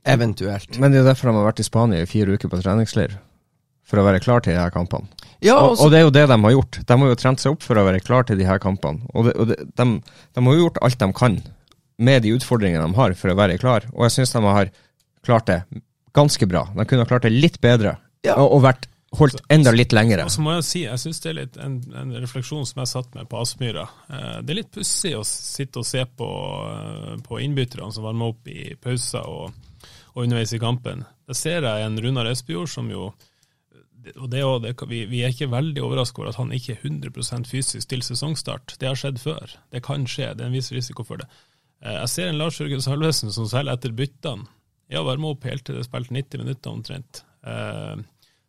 Eventuelt. 0.06 0.80
Men 0.82 0.92
det 0.94 1.02
er 1.02 1.10
derfor 1.12 1.30
de 1.30 1.36
har 1.38 1.46
vært 1.52 1.62
i 1.62 1.68
Spania 1.68 2.02
i 2.02 2.10
fire 2.10 2.34
uker 2.38 2.50
på 2.50 2.62
treningsleir. 2.62 3.18
For 3.86 4.00
å 4.00 4.06
være 4.08 4.22
klar 4.24 4.40
til 4.42 4.54
de 4.56 4.60
her 4.62 4.72
kampene. 4.72 5.08
Ja, 5.44 5.58
og, 5.60 5.74
også- 5.76 5.86
og 5.86 5.92
det 5.92 5.98
er 6.00 6.06
jo 6.06 6.14
det 6.16 6.28
de 6.30 6.38
har 6.42 6.54
gjort. 6.56 6.80
De 6.88 6.98
har 6.98 7.10
jo 7.12 7.16
trent 7.20 7.40
seg 7.44 7.52
opp 7.52 7.64
for 7.66 7.76
å 7.76 7.84
være 7.86 8.00
klar 8.04 8.24
til 8.26 8.38
de 8.40 8.46
her 8.48 8.60
kampene. 8.62 9.02
Og, 9.14 9.26
det, 9.28 9.34
og 9.36 9.48
det, 9.52 9.58
de, 9.76 9.88
de 10.38 10.44
har 10.46 10.54
jo 10.56 10.64
gjort 10.68 10.80
alt 10.82 11.00
de 11.02 11.10
kan 11.14 11.42
med 12.02 12.24
de 12.24 12.32
utfordringene 12.38 12.86
de 12.88 12.96
har 12.98 13.14
for 13.20 13.34
å 13.34 13.36
være 13.38 13.58
klar. 13.62 13.86
Og 13.94 14.06
jeg 14.08 14.16
syns 14.16 14.32
de 14.34 14.42
har 14.46 14.72
klart 15.28 15.46
det 15.52 15.60
ganske 16.18 16.48
bra. 16.50 16.66
De 16.74 16.86
kunne 16.86 17.04
ha 17.04 17.10
klart 17.10 17.28
det 17.28 17.34
litt 17.36 17.60
bedre. 17.62 17.98
Ja. 18.26 18.38
Og, 18.42 18.56
og 18.58 18.64
vært 18.66 18.88
holdt 19.18 19.42
enda 19.52 19.74
litt 19.76 19.92
lengre. 19.92 20.24
Så, 20.30 20.38
så 20.40 20.44
må 20.46 20.54
jeg 20.56 20.64
si, 20.70 20.82
jeg 20.86 21.02
syns 21.02 21.20
det 21.20 21.30
er 21.34 21.36
litt 21.42 21.58
en, 21.60 21.76
en 22.00 22.14
refleksjon 22.24 22.64
som 22.70 22.80
jeg 22.80 22.88
satt 22.94 23.12
med 23.18 23.28
på 23.28 23.42
Aspmyra. 23.42 23.84
Eh, 24.08 24.38
det 24.46 24.54
er 24.54 24.60
litt 24.62 24.72
pussig 24.72 25.12
å 25.20 25.26
sitte 25.28 25.82
og 25.84 25.86
se 25.90 26.06
på, 26.06 26.30
eh, 26.72 27.18
på 27.28 27.42
innbytterne 27.44 27.92
som 27.92 28.08
varmer 28.08 28.32
opp 28.32 28.48
i 28.48 28.72
pauser 28.80 29.28
og, 29.28 29.52
og 30.14 30.24
underveis 30.26 30.54
i 30.56 30.62
kampen. 30.62 31.06
Da 31.28 31.36
ser 31.38 31.66
jeg 31.68 31.86
en 31.86 32.00
Runar 32.04 32.30
Espejord 32.32 32.72
som 32.72 32.90
jo 32.92 33.12
og 34.18 34.32
det, 34.32 34.40
og 34.42 34.64
det, 34.64 34.72
vi, 34.90 35.04
vi 35.06 35.20
er 35.22 35.30
ikke 35.30 35.52
veldig 35.52 35.84
overrasket 35.86 36.24
over 36.24 36.32
at 36.32 36.40
han 36.40 36.54
ikke 36.56 36.74
er 36.74 36.86
100% 36.88 37.46
fysisk 37.46 37.90
til 37.92 38.02
sesongstart. 38.02 38.74
Det 38.82 38.88
har 38.90 38.98
skjedd 38.98 39.20
før. 39.22 39.52
Det 39.70 39.84
kan 39.86 40.08
skje. 40.10 40.32
Det 40.34 40.42
er 40.42 40.50
en 40.50 40.56
viss 40.58 40.72
risiko 40.74 41.06
for 41.06 41.22
det. 41.22 41.28
Eh, 41.84 42.00
Jeg 42.00 42.10
ser 42.10 42.32
en 42.32 42.40
Lars 42.42 42.58
Jørgen 42.58 42.82
Salvesen 42.82 43.30
som 43.36 43.46
selv 43.52 43.70
etter 43.70 43.94
byttene 43.94 44.50
ja, 44.92 45.04
varma 45.06 45.32
opp 45.32 45.46
helt 45.48 45.64
til 45.68 45.78
det 45.78 45.86
spilte 45.86 46.16
90 46.18 46.42
minutter 46.42 46.74
omtrent. 46.74 47.22
Eh, 47.46 48.02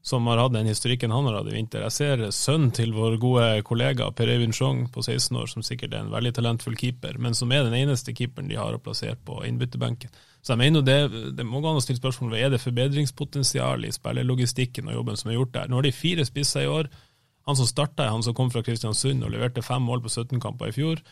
som 0.03 0.27
har 0.27 0.41
hatt 0.43 0.57
den 0.57 0.67
historikken 0.67 1.13
han 1.15 1.29
har 1.29 1.37
hatt 1.39 1.53
i 1.53 1.55
vinter. 1.55 1.85
Jeg 1.87 1.95
ser 1.95 2.25
sønnen 2.35 2.73
til 2.75 2.91
vår 2.97 3.21
gode 3.23 3.47
kollega 3.69 4.09
Per 4.11 4.33
Eivind 4.33 4.57
Sjong 4.57 4.89
på 4.91 5.05
16 5.05 5.37
år, 5.39 5.53
som 5.53 5.63
sikkert 5.63 5.95
er 5.95 6.03
en 6.03 6.11
veldig 6.11 6.33
talentfull 6.41 6.75
keeper, 6.81 7.21
men 7.23 7.37
som 7.39 7.53
er 7.55 7.69
den 7.69 7.77
eneste 7.79 8.15
keeperen 8.17 8.51
de 8.51 8.59
har 8.59 8.75
å 8.75 8.81
plassere 8.83 9.15
på 9.23 9.45
innbytterbenken. 9.47 10.11
Så 10.43 10.57
jeg 10.57 10.59
mener 10.59 10.83
det, 10.83 10.99
det 11.39 11.47
må 11.47 11.61
gå 11.63 11.71
an 11.71 11.79
å 11.79 11.83
stille 11.85 12.01
spørsmål 12.01 12.33
ved 12.35 12.45
er 12.45 12.51
det 12.51 12.63
forbedringspotensial 12.65 13.87
i 13.87 13.93
spillerlogistikken 13.95 14.91
og 14.91 14.97
jobben 14.99 15.19
som 15.21 15.31
er 15.31 15.39
gjort 15.39 15.53
der. 15.55 15.71
Nå 15.71 15.79
har 15.79 15.87
de 15.87 15.95
fire 15.95 16.27
spisser 16.27 16.67
i 16.67 16.71
år. 16.71 16.91
Han 17.47 17.59
som 17.59 17.69
starta, 17.71 18.09
han 18.11 18.27
som 18.27 18.35
kom 18.35 18.51
fra 18.51 18.63
Kristiansund 18.67 19.23
og 19.23 19.31
leverte 19.35 19.63
fem 19.63 19.83
mål 19.87 20.03
på 20.03 20.11
17 20.11 20.43
kamper 20.43 20.71
i 20.71 20.75
fjor. 20.75 21.03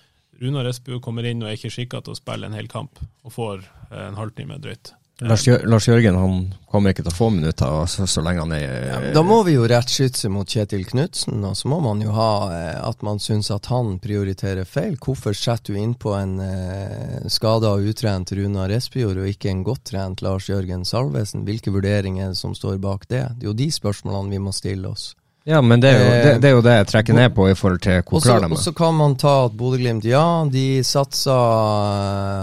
Runar 0.40 0.66
Espejord 0.70 1.02
kommer 1.04 1.26
inn 1.26 1.42
og 1.44 1.50
er 1.50 1.58
ikke 1.58 1.70
skikka 1.74 2.02
til 2.02 2.14
å 2.14 2.18
spille 2.18 2.48
en 2.48 2.56
hel 2.56 2.70
kamp, 2.70 2.98
og 3.26 3.34
får 3.34 3.62
eh, 3.62 4.06
en 4.08 4.18
halvtime 4.18 4.58
drøyt. 4.62 4.94
Lars, 5.20 5.44
Jør 5.46 5.66
Lars 5.68 5.86
Jørgen 5.88 6.16
han 6.16 6.36
kommer 6.70 6.94
ikke 6.94 7.02
til 7.04 7.12
å 7.12 7.16
få 7.16 7.28
minutter 7.34 7.86
så, 7.90 8.06
så 8.08 8.22
lenge 8.24 8.44
han 8.44 8.54
er 8.56 9.10
Da 9.14 9.22
må 9.26 9.40
vi 9.44 9.56
jo 9.56 9.66
rettskytse 9.68 10.30
mot 10.32 10.48
Kjetil 10.48 10.86
Knutsen, 10.88 11.42
og 11.44 11.58
så 11.58 11.68
må 11.68 11.80
man 11.84 12.00
jo 12.04 12.14
ha 12.16 12.30
eh, 12.54 12.78
at 12.80 13.04
man 13.06 13.20
syns 13.22 13.50
at 13.52 13.68
han 13.72 13.98
prioriterer 14.02 14.68
feil. 14.68 14.96
Hvorfor 15.00 15.36
setter 15.36 15.74
du 15.74 15.80
innpå 15.82 16.14
en 16.16 16.38
eh, 16.44 17.28
skada 17.32 17.74
og 17.76 17.90
utrent 17.90 18.32
Runa 18.36 18.68
Espejord, 18.72 19.20
og 19.20 19.28
ikke 19.28 19.52
en 19.52 19.64
godt 19.66 19.90
trent 19.92 20.24
Lars 20.24 20.48
Jørgen 20.48 20.86
Salvesen? 20.88 21.44
Hvilke 21.48 21.74
vurderinger 21.74 22.30
er 22.30 22.38
som 22.38 22.56
står 22.56 22.80
bak 22.80 23.08
det? 23.10 23.26
Det 23.36 23.48
er 23.48 23.52
jo 23.52 23.58
de 23.60 23.70
spørsmålene 23.74 24.38
vi 24.38 24.44
må 24.46 24.54
stille 24.56 24.88
oss. 24.88 25.10
Ja, 25.48 25.62
men 25.64 25.80
det 25.80 25.88
er, 25.88 26.00
jo, 26.00 26.08
det, 26.10 26.32
det 26.42 26.48
er 26.50 26.52
jo 26.52 26.62
det 26.64 26.72
jeg 26.74 26.86
trekker 26.90 27.16
ned 27.16 27.32
på 27.32 27.46
i 27.48 27.54
forhold 27.56 27.80
til 27.80 28.02
hvor 28.04 28.20
klar 28.20 28.42
de 28.42 28.48
er. 28.50 28.54
Og 28.54 28.60
så 28.60 28.72
kan 28.76 28.96
man 28.98 29.14
ta 29.20 29.32
at 29.46 29.54
Bodø-Glimt, 29.56 30.04
ja, 30.04 30.24
de 30.52 30.82
satsa 30.84 31.36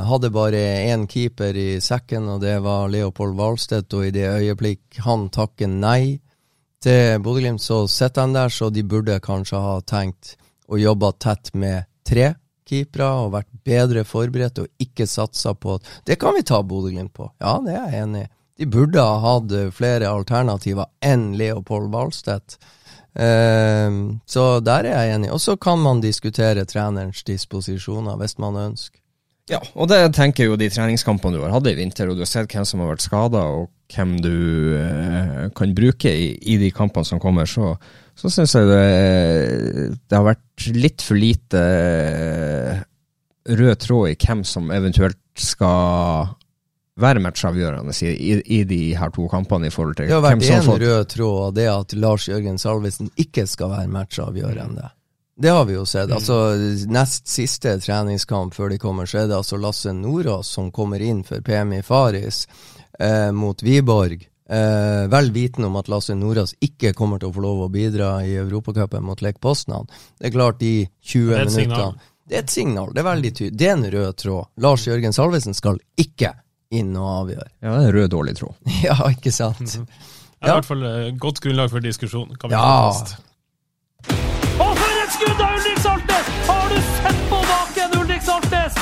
Hadde 0.07 0.31
bare 0.33 0.61
én 0.89 1.05
keeper 1.09 1.57
i 1.57 1.67
sekken, 1.83 2.25
og 2.33 2.41
det 2.41 2.55
var 2.65 2.89
Leopold 2.89 3.37
Wahlstedt, 3.37 3.93
og 3.93 4.07
i 4.07 4.15
det 4.15 4.25
øyeblikk 4.25 4.97
han 5.05 5.27
takker 5.33 5.69
nei 5.69 6.17
til 6.83 7.21
Bodø-Glimt, 7.21 7.61
så 7.61 7.83
sitter 7.91 8.25
han 8.25 8.33
der, 8.33 8.49
så 8.53 8.71
de 8.73 8.81
burde 8.83 9.19
kanskje 9.21 9.61
ha 9.61 9.77
tenkt 9.85 10.33
å 10.67 10.79
jobbe 10.81 11.11
tett 11.21 11.53
med 11.53 11.85
tre 12.07 12.31
keepere 12.67 13.11
og 13.21 13.35
vært 13.35 13.51
bedre 13.67 14.03
forberedt 14.07 14.63
og 14.63 14.83
ikke 14.83 15.05
satsa 15.07 15.53
på 15.55 15.77
Det 16.05 16.17
kan 16.19 16.35
vi 16.35 16.43
ta 16.47 16.63
Bodø-Glimt 16.65 17.13
på, 17.13 17.29
ja, 17.39 17.59
det 17.61 17.77
er 17.77 17.85
jeg 17.93 18.07
enig 18.07 18.25
i. 18.25 18.31
De 18.57 18.65
burde 18.73 19.03
ha 19.05 19.19
hatt 19.21 19.53
flere 19.77 20.09
alternativer 20.09 20.89
enn 21.05 21.35
Leopold 21.37 21.91
Valstedt. 21.93 22.57
Ehm, 23.17 24.19
så 24.29 24.59
der 24.61 24.85
er 24.85 25.01
jeg 25.01 25.17
enig. 25.17 25.31
Og 25.33 25.41
så 25.41 25.57
kan 25.57 25.81
man 25.81 26.01
diskutere 26.03 26.65
trenerens 26.69 27.23
disposisjoner 27.25 28.17
hvis 28.21 28.37
man 28.41 28.59
ønsker. 28.69 28.99
Ja, 29.47 29.61
og 29.79 29.87
det 29.87 30.01
tenker 30.17 30.43
jeg 30.43 30.51
jo 30.51 30.59
de 30.59 30.67
treningskampene 30.67 31.37
du 31.37 31.45
har 31.45 31.53
hatt 31.55 31.69
i 31.71 31.77
vinter, 31.77 32.09
og 32.09 32.17
du 32.17 32.25
har 32.25 32.27
sett 32.27 32.51
hvem 32.51 32.65
som 32.67 32.81
har 32.83 32.89
vært 32.91 33.05
skada, 33.05 33.45
og 33.47 33.69
hvem 33.95 34.17
du 34.19 34.33
eh, 34.75 35.45
kan 35.55 35.75
bruke 35.75 36.11
i, 36.11 36.33
i 36.51 36.57
de 36.59 36.67
kampene 36.75 37.07
som 37.07 37.21
kommer, 37.23 37.47
så, 37.47 37.71
så 38.19 38.27
syns 38.33 38.57
jeg 38.57 38.67
det, 38.67 38.81
det 40.03 40.17
har 40.17 40.27
vært 40.27 40.67
litt 40.75 41.05
for 41.05 41.15
lite 41.15 41.63
eh, 41.63 42.83
rød 43.55 43.79
tråd 43.85 44.11
i 44.11 44.17
hvem 44.19 44.43
som 44.43 44.67
eventuelt 44.75 45.23
skal 45.39 46.35
være 46.97 47.21
matchavgjørende 47.21 47.93
i, 48.01 48.11
i, 48.11 48.35
i 48.59 48.63
de 48.67 48.81
her 48.97 49.11
to 49.13 49.27
kampene 49.31 49.69
i 49.69 49.73
forhold 49.73 49.97
til 49.99 50.09
Det 50.09 50.17
har 50.17 50.23
vært 50.25 50.45
én 50.49 50.69
rød 50.69 51.09
tråd, 51.13 51.39
og 51.47 51.57
det 51.57 51.67
at 51.71 51.97
Lars 51.97 52.27
Jørgen 52.29 52.57
Salvesen 52.61 53.11
ikke 53.21 53.45
skal 53.49 53.73
være 53.73 53.91
matchavgjørende. 53.93 54.89
Det 55.37 55.49
har 55.53 55.67
vi 55.69 55.75
jo 55.75 55.83
sett. 55.85 56.09
Altså, 56.11 56.55
nest 56.89 57.27
siste 57.29 57.75
treningskamp 57.79 58.55
før 58.57 58.73
de 58.73 58.79
kommer, 58.81 59.05
så 59.05 59.21
er 59.21 59.27
det 59.29 59.37
altså 59.37 59.59
Lasse 59.61 59.93
Nordås 59.93 60.49
som 60.49 60.71
kommer 60.73 61.03
inn 61.03 61.21
for 61.27 61.45
PMI 61.45 61.83
Faris 61.85 62.47
eh, 62.97 63.29
mot 63.31 63.61
Wiborg. 63.61 64.25
Eh, 64.49 65.03
vel 65.11 65.29
vitende 65.35 65.69
om 65.69 65.77
at 65.77 65.91
Lasse 65.93 66.15
Nordås 66.17 66.55
ikke 66.63 66.95
kommer 66.97 67.21
til 67.21 67.29
å 67.29 67.35
få 67.35 67.45
lov 67.45 67.67
å 67.67 67.69
bidra 67.69 68.15
i 68.25 68.33
Europacupen 68.41 69.05
mot 69.05 69.21
Lech 69.21 69.37
Poznan. 69.43 69.85
Det 70.17 70.31
er 70.31 70.35
klart, 70.39 70.57
de 70.63 70.87
20 71.05 71.29
Det 71.29 71.37
er 71.37 71.45
et 71.45 71.53
signal. 71.53 71.77
minuttene 71.77 72.13
Det 72.27 72.35
er 72.35 72.43
et 72.43 72.57
signal. 72.57 72.91
Det 72.95 73.03
er 73.03 73.09
veldig 73.11 73.33
tydelig. 73.35 73.57
Det 73.61 73.69
er 73.69 73.77
en 73.77 73.89
rød 73.93 74.19
tråd. 74.23 74.51
Lars 74.65 74.87
Jørgen 74.89 75.13
Salvesen 75.13 75.53
skal 75.53 75.77
ikke 76.01 76.33
inn 76.71 76.91
og 76.99 77.07
avgjøre. 77.23 77.47
Ja, 77.63 77.73
det 77.79 77.87
er 77.89 77.97
rød 78.01 78.09
dårlig 78.15 78.35
tråd. 78.39 78.55
ja, 78.87 78.97
ikke 79.13 79.31
sant? 79.35 79.59
Det 79.77 79.81
er 80.45 80.47
Ja. 80.47 80.51
i 80.51 80.55
hvert 80.59 80.67
fall 80.69 80.83
et 80.85 81.17
godt 81.19 81.39
grunnlag 81.41 81.71
for 81.73 81.79
diskusjon. 81.81 82.35
Kan 82.37 82.51
vi 82.51 82.55
Ja. 82.57 82.91
Og 84.57 84.73
for 84.77 85.01
et 85.03 85.11
skudd 85.15 85.41
av 85.41 85.55
Ulrik 85.57 85.79
Saltnes! 85.81 86.29
Har 86.47 86.69
du 86.69 86.77
sett 86.81 87.19
på 87.31 87.39
baken, 87.49 87.97
Ulrik 88.01 88.21
Saltnes? 88.25 88.77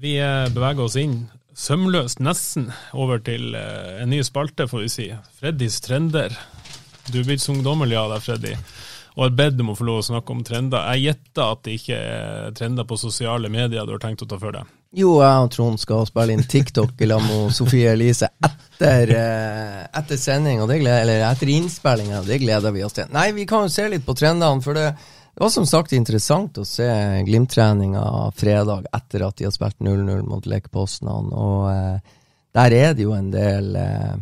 Vi 0.00 0.14
eh, 0.22 0.48
beveger 0.54 0.84
oss 0.86 0.96
inn 0.96 1.18
sømløst, 1.60 2.20
nesten, 2.24 2.70
over 2.96 3.20
til 3.20 3.54
eh, 3.58 3.98
en 4.02 4.08
ny 4.12 4.22
spalte, 4.24 4.64
får 4.70 4.84
vi 4.86 4.88
si. 4.92 5.08
Freddys 5.40 5.80
trender. 5.84 6.32
Du 7.10 7.18
er 7.20 7.26
blitt 7.26 7.42
så 7.42 7.52
ungdommelig 7.52 7.98
av 8.00 8.14
deg, 8.14 8.22
Freddy, 8.24 8.54
og 9.16 9.24
har 9.26 9.34
bedt 9.36 9.60
om 9.60 9.72
å 9.74 9.76
få 9.76 9.84
lov 9.88 9.98
å 10.00 10.06
snakke 10.06 10.32
om 10.32 10.44
trender. 10.46 10.86
Jeg 10.94 11.04
gjetter 11.10 11.44
at 11.56 11.62
det 11.66 11.74
ikke 11.80 11.98
er 11.98 12.54
trender 12.56 12.86
på 12.88 12.96
sosiale 13.00 13.50
medier 13.52 13.84
du 13.88 13.92
har 13.96 14.00
tenkt 14.02 14.22
å 14.24 14.28
ta 14.30 14.38
for 14.40 14.54
deg. 14.56 14.70
Jo, 14.90 15.20
jeg 15.22 15.42
og 15.44 15.52
Trond 15.54 15.78
skal 15.78 16.06
spille 16.08 16.34
inn 16.34 16.42
TikTok 16.50 16.98
i 16.98 17.06
lag 17.06 17.22
med 17.22 17.52
Sofie 17.54 17.92
Elise 17.92 18.26
etter, 18.42 19.12
eh, 19.14 19.82
etter 20.00 20.18
sending, 20.18 20.58
eller 20.66 21.22
etter 21.28 21.52
innspillinga. 21.54 22.24
Det 22.26 22.40
gleder 22.42 22.74
vi 22.74 22.82
oss 22.82 22.96
til. 22.96 23.06
Nei, 23.14 23.28
vi 23.36 23.46
kan 23.46 23.68
jo 23.68 23.70
se 23.70 23.86
litt 23.86 24.02
på 24.06 24.16
trendene, 24.18 24.58
for 24.64 24.74
det, 24.74 24.88
var 25.38 25.52
som 25.54 25.66
sagt 25.66 25.94
interessant 25.94 26.58
å 26.58 26.64
se 26.66 26.88
Glimt-treninga 27.22 28.02
fredag 28.34 28.88
etter 28.92 29.28
at 29.28 29.36
de 29.38 29.46
har 29.46 29.54
spilt 29.54 29.78
0-0 29.78 30.26
mot 30.26 30.48
Lech 30.50 30.66
og 30.74 31.70
eh, 31.70 32.18
der 32.50 32.74
er 32.74 32.98
det 32.98 33.06
jo 33.06 33.14
en 33.14 33.30
del 33.30 33.76
eh, 33.78 34.16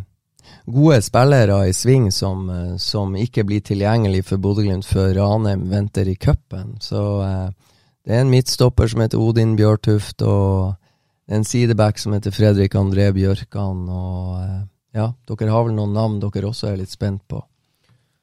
gode 0.69 1.01
spillere 1.01 1.63
i 1.71 1.73
sving 1.73 2.11
som, 2.13 2.45
som 2.77 3.17
ikke 3.17 3.47
blir 3.49 3.65
tilgjengelig 3.65 4.27
for 4.29 4.37
Bodø-Glimt 4.37 4.85
før 4.85 5.15
Ranheim 5.17 5.65
venter 5.73 6.13
i 6.13 6.17
cupen. 6.21 6.77
Så 6.79 7.01
det 8.09 8.17
er 8.17 8.23
en 8.25 8.31
midtstopper 8.33 8.89
som 8.89 9.03
heter 9.05 9.21
Odin 9.21 9.51
Bjørtuft, 9.59 10.23
og 10.25 10.79
en 11.29 11.45
sideback 11.45 11.99
som 12.01 12.15
heter 12.17 12.33
Fredrik 12.33 12.73
André 12.81 13.11
Bjørkan. 13.13 13.83
Og 13.93 14.31
eh, 14.41 14.63
ja, 14.97 15.11
dere 15.29 15.53
har 15.53 15.67
vel 15.67 15.77
noen 15.77 15.93
navn 15.93 16.17
dere 16.23 16.49
også 16.49 16.71
er 16.71 16.79
litt 16.81 16.95
spent 16.95 17.27
på? 17.29 17.43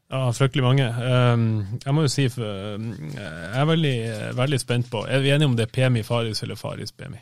Ja, 0.09 0.31
fryktelig 0.33 0.65
mange. 0.65 0.87
Um, 0.89 1.45
jeg 1.83 1.93
må 1.93 2.05
jo 2.05 2.09
si, 2.09 2.25
um, 2.33 2.89
jeg 3.13 3.61
er 3.61 3.69
veldig, 3.69 3.95
veldig 4.37 4.59
spent 4.61 4.89
på 4.89 5.01
Er 5.09 5.21
vi 5.21 5.31
enige 5.33 5.49
om 5.49 5.55
det 5.57 5.65
er 5.65 5.73
Pemi 5.73 6.03
Faris 6.05 6.41
eller 6.45 6.57
Faris 6.57 6.93
Pemi? 6.93 7.21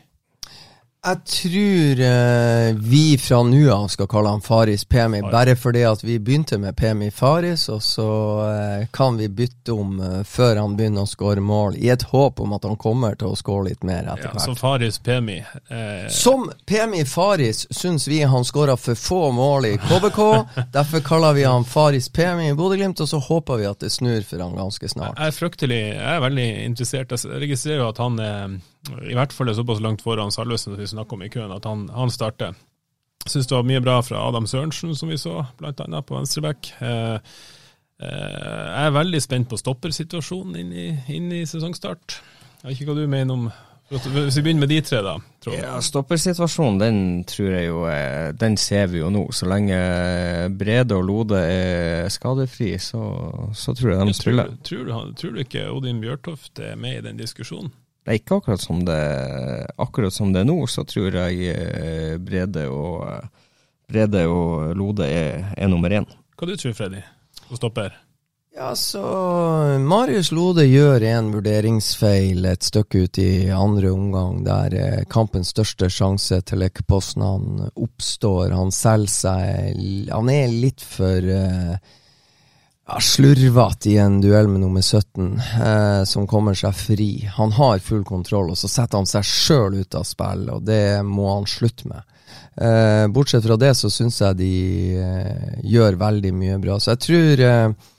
Jeg 1.04 1.18
tror 1.24 2.00
eh, 2.00 2.74
vi 2.76 3.18
fra 3.20 3.42
nå 3.44 3.64
av 3.72 3.88
skal 3.92 4.06
kalle 4.08 4.30
han 4.32 4.40
Faris 4.40 4.86
Pemi, 4.88 5.20
bare 5.20 5.52
fordi 5.56 5.82
at 5.84 6.00
vi 6.04 6.16
begynte 6.18 6.56
med 6.58 6.76
Pemi 6.76 7.10
Faris, 7.12 7.66
og 7.68 7.82
så 7.84 8.06
eh, 8.48 8.86
kan 8.92 9.18
vi 9.20 9.28
bytte 9.28 9.76
om 9.76 10.00
eh, 10.00 10.22
før 10.24 10.62
han 10.62 10.78
begynner 10.78 11.04
å 11.04 11.10
skåre 11.10 11.44
mål, 11.44 11.76
i 11.76 11.90
et 11.92 12.06
håp 12.08 12.40
om 12.40 12.56
at 12.56 12.64
han 12.64 12.80
kommer 12.80 13.20
til 13.20 13.34
å 13.34 13.36
skåre 13.36 13.68
litt 13.68 13.84
mer 13.84 14.08
etter 14.08 14.30
hvert. 14.30 14.40
Ja, 14.40 14.46
som 14.48 14.56
Faris 14.56 14.96
Pemi 15.04 15.42
eh, 15.42 16.08
Som 16.08 16.48
Pemi 16.64 17.04
Faris 17.04 17.66
syns 17.68 18.08
vi 18.08 18.22
han 18.24 18.48
skåra 18.48 18.80
for 18.80 18.96
få 18.96 19.22
mål 19.36 19.74
i 19.74 19.76
KBK, 19.84 20.20
derfor 20.78 21.04
kaller 21.04 21.36
vi 21.36 21.44
han 21.44 21.68
Faris 21.68 22.08
Pemi 22.08 22.48
i 22.48 22.56
Bodø-Glimt, 22.56 23.04
og 23.04 23.12
så 23.12 23.20
håper 23.20 23.60
vi 23.60 23.68
at 23.68 23.84
det 23.84 23.92
snur 23.92 24.24
for 24.24 24.40
han 24.40 24.56
ganske 24.56 24.88
snart. 24.88 25.20
Jeg 25.20 25.34
er 25.34 25.42
fryktelig, 25.42 25.82
jeg 25.98 26.12
er 26.16 26.24
veldig 26.30 26.52
interessert. 26.64 27.12
Jeg 27.12 27.44
registrerer 27.44 27.84
jo 27.84 27.92
at 27.92 28.00
han 28.00 28.24
er 28.24 28.62
i 29.08 29.16
hvert 29.16 29.32
fall 29.32 29.48
er 29.48 29.56
såpass 29.56 29.82
langt 29.84 30.04
foran 30.04 30.32
Salvesen 30.34 30.74
som 30.74 30.80
vi 30.80 30.88
snakker 30.90 31.16
om 31.16 31.24
i 31.24 31.32
køen, 31.32 31.52
at 31.54 31.66
han, 31.68 31.88
han 31.94 32.12
starter. 32.12 32.56
Syns 33.24 33.48
det 33.48 33.56
var 33.56 33.68
mye 33.68 33.80
bra 33.80 33.98
fra 34.04 34.20
Adam 34.28 34.46
Sørensen, 34.48 34.92
som 34.96 35.08
vi 35.08 35.18
så, 35.20 35.38
bl.a. 35.58 36.00
på 36.04 36.16
venstreback. 36.18 36.74
Eh, 36.84 37.14
eh, 38.04 38.08
jeg 38.08 38.88
er 38.88 38.98
veldig 38.98 39.20
spent 39.24 39.48
på 39.48 39.60
stoppersituasjonen 39.60 40.58
inn 40.60 40.74
i, 40.74 40.88
inn 41.16 41.30
i 41.32 41.46
sesongstart. 41.48 42.18
Jeg 42.60 42.66
vet 42.66 42.76
ikke 42.76 42.92
hva 42.92 42.98
du 43.00 43.08
mener 43.08 43.38
om 43.38 43.48
hvis 43.94 44.38
vi 44.38 44.42
begynner 44.42 44.64
med 44.64 44.70
de 44.72 44.78
tre, 44.80 45.02
da. 45.04 45.12
Ja, 45.52 45.74
Stoppersituasjonen 45.84 46.78
den 46.80 47.00
tror 47.28 47.50
jeg 47.52 47.66
jo 47.68 47.82
Den 48.40 48.56
ser 48.56 48.86
vi 48.88 49.02
jo 49.02 49.10
nå. 49.12 49.26
Så 49.36 49.44
lenge 49.46 49.76
Brede 50.56 50.96
og 50.96 51.04
Lode 51.04 51.42
er 51.44 52.08
skadefri, 52.08 52.72
så, 52.80 53.02
så 53.52 53.76
tror 53.76 53.92
jeg 53.92 54.08
de 54.08 54.16
tryller. 54.16 54.54
Tror, 54.64 54.88
tror, 54.88 55.12
tror, 55.20 55.36
du 55.36 55.44
ikke 55.44 55.68
Odin 55.68 56.00
Bjørtoft 56.00 56.64
er 56.64 56.80
med 56.80 57.02
i 57.02 57.04
den 57.04 57.20
diskusjonen? 57.20 57.74
Nei, 58.04 58.18
ikke 58.20 58.36
akkurat 58.40 58.60
som 58.60 58.82
det 58.84 59.00
akkurat 59.80 60.12
som 60.12 60.32
det 60.34 60.42
er 60.44 60.48
nå, 60.48 60.58
så 60.68 60.84
tror 60.84 61.14
jeg 61.22 61.54
eh, 61.54 62.16
Brede 62.20 62.66
og, 62.68 63.30
Brede 63.88 64.26
og 64.28 64.74
Lode 64.76 65.08
er, 65.08 65.52
er 65.56 65.70
nummer 65.72 65.92
én. 65.92 66.08
Hva 66.36 66.48
du 66.50 66.56
tror 66.60 66.76
Freddy, 66.76 67.00
og 67.48 67.56
stopper? 67.56 67.94
Ja, 68.54 68.74
så 68.78 69.00
Marius 69.82 70.28
Lode 70.30 70.62
gjør 70.68 71.02
en 71.08 71.32
vurderingsfeil 71.34 72.44
et 72.46 72.62
stykke 72.62 73.00
ut 73.08 73.18
i 73.18 73.48
andre 73.50 73.90
omgang, 73.90 74.44
der 74.46 74.76
eh, 74.78 75.00
kampens 75.10 75.50
største 75.50 75.88
sjanse 75.90 76.38
til 76.46 76.62
Lekposnan 76.62 77.64
oppstår. 77.72 78.54
Han 78.54 78.70
selger 78.70 79.10
seg 79.10 80.12
Han 80.12 80.30
er 80.30 80.54
litt 80.54 80.84
for 80.86 81.26
uh, 81.26 81.74
ja, 82.86 83.00
slurvete 83.00 83.90
i 83.90 83.96
en 83.98 84.20
duell 84.20 84.48
med 84.48 84.60
nummer 84.60 84.82
17, 84.82 85.40
eh, 85.40 86.02
som 86.08 86.26
kommer 86.28 86.56
seg 86.58 86.74
fri. 86.76 87.10
Han 87.36 87.54
har 87.56 87.78
full 87.84 88.04
kontroll, 88.04 88.50
og 88.52 88.60
så 88.60 88.68
setter 88.68 89.00
han 89.00 89.08
seg 89.08 89.24
sjøl 89.24 89.80
ut 89.80 89.96
av 89.96 90.04
spill, 90.08 90.48
og 90.52 90.66
det 90.68 91.00
må 91.08 91.30
han 91.32 91.48
slutte 91.48 91.88
med. 91.88 92.04
Eh, 92.54 93.06
bortsett 93.10 93.46
fra 93.46 93.56
det 93.58 93.72
så 93.74 93.90
syns 93.90 94.20
jeg 94.22 94.38
de 94.38 94.52
eh, 95.02 95.56
gjør 95.66 95.98
veldig 95.98 96.34
mye 96.36 96.60
bra. 96.62 96.78
Så 96.78 96.94
jeg 96.94 97.02
tror 97.08 97.42
eh, 97.48 97.90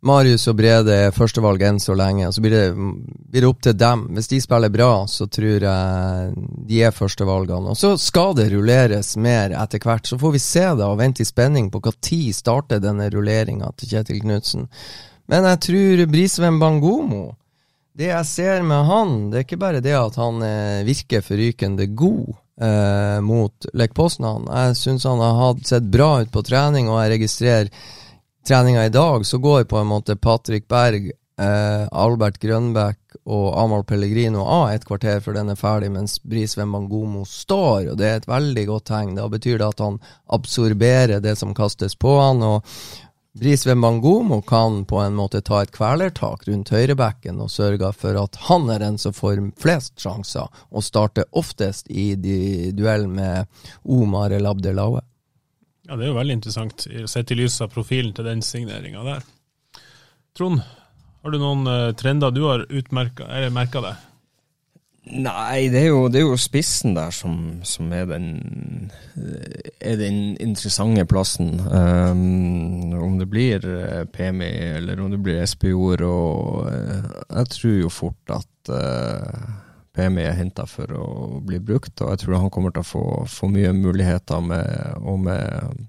Marius 0.00 0.46
og 0.48 0.56
Brede 0.56 0.94
er 0.96 1.12
førstevalg 1.12 1.60
enn 1.68 1.80
så 1.82 1.92
lenge. 1.96 2.24
og 2.28 2.32
Så 2.32 2.40
blir 2.40 2.54
det, 2.54 2.68
blir 2.72 3.44
det, 3.44 3.48
opp 3.50 3.60
til 3.66 3.76
dem. 3.76 4.06
Hvis 4.16 4.30
de 4.32 4.40
spiller 4.40 4.72
bra, 4.72 5.04
så 5.06 5.26
tror 5.28 5.66
jeg 5.66 6.46
de 6.70 6.80
er 6.86 6.94
førstevalgene. 6.96 7.74
Og 7.74 7.76
så 7.76 7.92
skal 8.00 8.32
det 8.38 8.48
rulleres 8.54 9.12
mer 9.20 9.52
etter 9.52 9.82
hvert. 9.84 10.08
Så 10.08 10.16
får 10.20 10.32
vi 10.36 10.40
se 10.40 10.64
da 10.80 10.88
og 10.88 10.96
vente 11.02 11.20
i 11.20 11.28
spenning 11.28 11.68
på 11.72 11.82
tid 12.00 12.32
starter 12.34 12.80
denne 12.80 13.10
rulleringa 13.12 13.74
til 13.76 13.92
Kjetil 13.92 14.24
Knutsen. 14.24 14.70
Men 15.30 15.46
jeg 15.46 15.62
tror 15.68 16.06
Brisveen 16.10 16.58
Bangomo 16.58 17.36
Det 17.94 18.08
jeg 18.08 18.26
ser 18.26 18.64
med 18.66 18.88
han, 18.88 19.16
det 19.30 19.36
er 19.36 19.44
ikke 19.44 19.60
bare 19.60 19.82
det 19.84 19.94
at 19.94 20.16
han 20.18 20.40
eh, 20.42 20.86
virker 20.86 21.22
forrykende 21.22 21.86
god 21.92 22.32
eh, 22.62 23.18
mot 23.20 23.68
Lech 23.76 23.92
Poznan. 23.92 24.48
Jeg 24.48 24.78
syns 24.80 25.04
han 25.04 25.20
har 25.20 25.60
sett 25.66 25.90
bra 25.92 26.22
ut 26.22 26.32
på 26.32 26.42
trening, 26.46 26.88
og 26.88 27.02
jeg 27.02 27.18
registrerer 27.18 27.72
treninga 28.46 28.86
i 28.86 28.92
dag, 28.94 29.26
så 29.26 29.38
går 29.38 29.64
på 29.64 29.78
en 29.78 29.86
måte 29.86 30.16
Patrick 30.16 30.68
Berg, 30.68 31.10
eh, 31.40 31.88
Albert 31.92 32.38
Grønbæk 32.38 32.98
og 33.24 33.58
Amahl 33.60 33.84
Pellegrino 33.84 34.44
av 34.44 34.70
et 34.72 34.86
kvarter 34.86 35.20
før 35.20 35.36
den 35.40 35.52
er 35.52 35.60
ferdig, 35.60 35.90
mens 35.92 36.18
Brisveen 36.22 36.72
Bangomo 36.72 37.24
står, 37.28 37.92
og 37.92 38.00
det 38.00 38.08
er 38.08 38.18
et 38.20 38.30
veldig 38.30 38.66
godt 38.70 38.88
tegn. 38.90 39.14
Da 39.18 39.28
betyr 39.28 39.60
det 39.60 39.68
at 39.68 39.84
han 39.84 40.00
absorberer 40.32 41.22
det 41.22 41.36
som 41.38 41.54
kastes 41.54 41.96
på 42.00 42.16
han, 42.20 42.42
og 42.42 42.66
Brisveen 43.32 43.80
Bangomo 43.80 44.40
kan 44.42 44.84
på 44.84 44.98
en 45.04 45.14
måte 45.14 45.40
ta 45.46 45.60
et 45.62 45.70
kvelertak 45.70 46.48
rundt 46.48 46.72
høyrebekken 46.74 47.38
og 47.38 47.52
sørge 47.54 47.92
for 47.94 48.18
at 48.18 48.40
han 48.48 48.66
er 48.74 48.82
den 48.82 48.98
som 48.98 49.14
får 49.14 49.38
flest 49.60 50.00
sjanser, 50.02 50.48
og 50.70 50.82
starter 50.82 51.28
oftest 51.30 51.86
i 51.90 52.16
duell 52.74 53.06
med 53.06 53.46
Omar 53.84 54.34
El 54.34 54.50
Abdelaue. 54.50 55.04
Ja, 55.90 55.96
Det 55.96 56.04
er 56.06 56.12
jo 56.12 56.18
veldig 56.20 56.34
interessant, 56.38 56.84
sett 57.10 57.32
i 57.34 57.36
lys 57.40 57.56
av 57.64 57.72
profilen 57.72 58.12
til 58.14 58.28
den 58.28 58.44
signeringa 58.46 59.02
der. 59.02 59.24
Trond, 60.38 60.60
har 60.62 61.34
du 61.34 61.38
noen 61.42 61.66
uh, 61.66 61.90
trender 61.98 62.30
du 62.30 62.44
har 62.46 62.62
merka 62.94 63.82
deg? 63.82 64.06
Nei, 65.10 65.66
det 65.72 65.80
er, 65.80 65.88
jo, 65.88 66.04
det 66.12 66.20
er, 66.20 66.28
jo, 66.28 66.36
spissen 66.38 66.94
der 66.94 67.10
som, 67.10 67.34
som 67.66 67.90
er, 67.96 68.04
den, 68.06 68.28
er, 69.80 69.96
den, 69.98 70.20
interessante 70.38 71.02
plassen. 71.10 71.56
Um, 71.58 72.94
om 72.94 73.16
det 73.18 73.26
blir 73.32 73.64
eh, 73.64 74.04
PMI 74.12 74.50
eller 74.76 75.00
om 75.02 75.10
det 75.10 75.18
blir 75.24 75.42
SPO-er. 75.42 76.04
Og 76.06 76.70
jeg 76.70 77.50
tror 77.56 77.74
jo 77.80 77.90
fort 77.90 78.36
at 78.36 78.70
uh, 78.70 79.50
PMI 80.00 80.26
er 80.26 80.38
henta 80.38 80.66
for 80.68 80.96
å 80.96 81.06
bli 81.44 81.60
brukt, 81.60 82.00
og 82.00 82.14
jeg 82.14 82.24
tror 82.24 82.40
han 82.40 82.52
kommer 82.52 82.72
til 82.72 82.84
å 82.84 82.90
få, 82.90 83.06
få 83.28 83.50
mye 83.52 83.72
muligheter 83.76 84.40
med, 84.44 85.00
og 85.04 85.20
med 85.28 85.88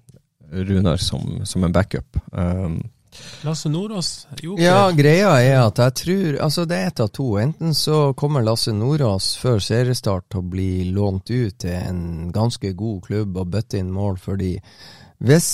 Runar 0.52 1.00
som, 1.00 1.46
som 1.48 1.64
en 1.64 1.72
backup. 1.72 2.20
Um, 2.32 2.82
Lasse 3.42 3.70
Nordås? 3.70 4.28
Ja, 4.60 4.92
greia 4.96 5.34
er 5.44 5.58
at 5.66 5.80
jeg 5.82 5.96
tror 6.00 6.38
Altså, 6.46 6.66
det 6.66 6.78
er 6.78 6.92
ett 6.92 7.02
av 7.04 7.10
to. 7.12 7.28
Enten 7.40 7.74
så 7.76 8.14
kommer 8.18 8.44
Lasse 8.44 8.72
Nordås 8.76 9.34
før 9.42 9.60
seriestart 9.64 10.30
til 10.32 10.42
å 10.42 10.50
bli 10.54 10.72
lånt 10.96 11.32
ut 11.32 11.58
til 11.60 11.76
en 11.76 12.32
ganske 12.32 12.72
god 12.78 13.02
klubb 13.08 13.40
og 13.42 13.52
bøtte 13.56 13.82
inn 13.82 13.92
mål 13.92 14.20
fordi. 14.22 14.54
Hvis 15.20 15.52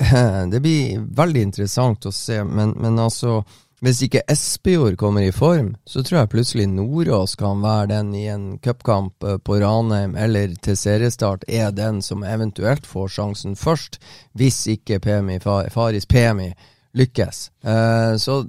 Det 0.52 0.62
blir 0.64 1.02
veldig 1.16 1.42
interessant 1.44 2.06
å 2.08 2.12
se, 2.14 2.38
men, 2.44 2.72
men 2.80 2.98
altså 2.98 3.42
hvis 3.80 4.02
ikke 4.04 4.20
Espejord 4.28 4.98
kommer 5.00 5.24
i 5.24 5.32
form, 5.32 5.72
så 5.88 6.02
tror 6.04 6.18
jeg 6.18 6.30
plutselig 6.34 6.66
Nordås 6.68 7.34
kan 7.40 7.62
være 7.64 7.88
den 7.94 8.10
i 8.14 8.26
en 8.28 8.58
cupkamp 8.60 9.24
eh, 9.24 9.38
på 9.40 9.56
Ranheim 9.62 10.16
eller 10.20 10.52
til 10.60 10.76
seriestart, 10.76 11.46
er 11.48 11.72
den 11.72 12.02
som 12.04 12.24
eventuelt 12.24 12.86
får 12.86 13.08
sjansen 13.16 13.56
først, 13.56 13.96
hvis 14.36 14.66
ikke 14.76 15.00
PMI, 15.00 15.38
Faris 15.40 16.06
Pemi 16.06 16.50
lykkes. 16.92 17.46
Uh, 17.64 18.18
så 18.20 18.42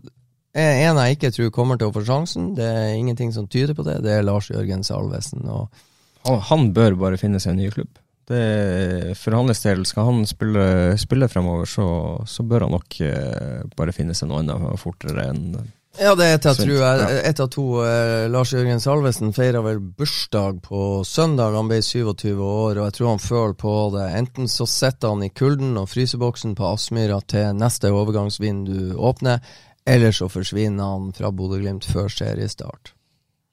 en 0.51 0.99
jeg 0.99 1.15
ikke 1.15 1.31
tror 1.31 1.51
kommer 1.55 1.79
til 1.79 1.87
å 1.87 1.95
få 1.95 2.03
sjansen, 2.03 2.51
det 2.57 2.67
er 2.67 2.97
ingenting 2.97 3.31
som 3.31 3.47
tyder 3.47 3.77
på 3.77 3.87
det, 3.87 4.01
det 4.03 4.17
er 4.17 4.27
Lars 4.27 4.49
Jørgen 4.51 4.83
Salvesen. 4.83 5.47
Han, 5.47 6.41
han 6.49 6.71
bør 6.75 6.99
bare 6.99 7.21
finne 7.21 7.39
seg 7.39 7.55
en 7.55 7.63
ny 7.63 7.71
klubb. 7.71 8.01
Det, 8.31 9.15
for 9.19 9.35
hans 9.35 9.63
del, 9.65 9.83
skal 9.89 10.07
han 10.07 10.23
spille, 10.29 10.63
spille 11.01 11.27
fremover, 11.31 11.67
så, 11.67 11.85
så, 12.29 12.45
bør 12.47 12.67
han 12.67 12.75
nok 12.77 12.97
eh, 13.03 13.61
bare 13.75 13.95
finne 13.95 14.15
seg 14.17 14.31
noe 14.31 14.41
annet 14.43 14.81
fortere 14.81 15.27
enn 15.33 15.55
ja, 15.99 16.13
det 16.15 16.23
er 16.23 16.37
et 16.37 16.45
av, 16.47 16.55
tror 16.55 16.77
jeg, 16.77 17.15
et 17.27 17.39
av 17.43 17.47
to. 17.51 17.63
Eh, 17.83 18.29
Lars 18.31 18.53
Jørgen 18.53 18.79
Salvesen 18.79 19.33
feira 19.35 19.59
vel 19.65 19.81
bursdag 19.81 20.61
på 20.63 21.01
søndag. 21.03 21.57
Han 21.57 21.67
ble 21.67 21.81
27 21.83 22.29
år, 22.39 22.79
og 22.79 22.85
jeg 22.85 22.95
tror 22.95 23.09
han 23.09 23.19
føler 23.19 23.57
på 23.59 23.73
det. 23.97 24.05
Enten 24.21 24.47
så 24.47 24.67
sitter 24.69 25.11
han 25.11 25.25
i 25.27 25.33
kulden 25.35 25.75
og 25.81 25.89
fryseboksen 25.91 26.55
på 26.55 26.69
Aspmyra 26.69 27.19
til 27.27 27.59
neste 27.59 27.91
overgangsvindu 27.91 28.95
åpner, 28.95 29.43
eller 29.83 30.15
så 30.15 30.31
forsvinner 30.31 30.95
han 30.95 31.11
fra 31.17 31.33
Bodø-Glimt 31.35 31.89
før 31.91 32.07
seriestart. 32.07 32.95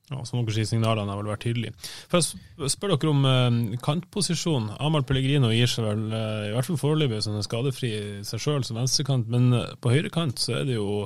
Ja, 0.08 0.22
dere 0.24 0.54
sier, 0.56 0.68
signalene 0.68 1.12
har 1.12 1.20
vel 1.20 1.30
vært 1.30 1.44
tydelige. 1.44 1.74
For 2.08 2.22
jeg 2.22 2.72
spør 2.72 2.94
dere 2.94 3.12
om 3.12 3.26
eh, 3.28 3.78
kantposisjon. 3.84 4.70
Amal 4.80 5.04
Pellegrino 5.08 5.50
gir 5.52 5.68
seg 5.70 5.84
vel, 5.84 6.06
eh, 6.16 6.48
i 6.48 6.54
hvert 6.54 6.68
fall 6.68 6.80
foreløpig, 6.80 7.20
er 7.20 7.44
skadefri 7.44 7.92
seg 8.26 8.42
sjøl 8.42 8.64
som 8.64 8.80
venstrekant, 8.80 9.28
men 9.32 9.52
uh, 9.52 9.74
på 9.82 9.92
høyrekant 9.92 10.40
så 10.40 10.60
er 10.60 10.68
det 10.68 10.78
jo 10.78 11.04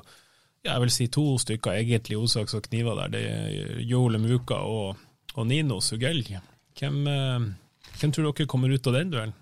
ja, 0.63 0.77
jeg 0.77 0.85
vil 0.85 0.95
si 0.95 1.09
to 1.11 1.27
stykker 1.43 1.75
egentlig 1.75 2.21
Osaks 2.21 2.55
og 2.55 2.63
kniver 2.69 3.01
der. 3.01 3.11
Det 3.11 3.23
er 3.27 3.83
Joel 3.83 4.21
Muka 4.23 4.61
og, 4.63 5.01
og 5.35 5.49
Nino 5.51 5.81
Sugell. 5.83 6.23
Hvem, 6.79 7.01
hvem 7.99 8.13
tror 8.15 8.29
dere 8.29 8.47
kommer 8.47 8.71
ut 8.71 8.87
av 8.87 8.95
den 8.95 9.11
duellen? 9.11 9.42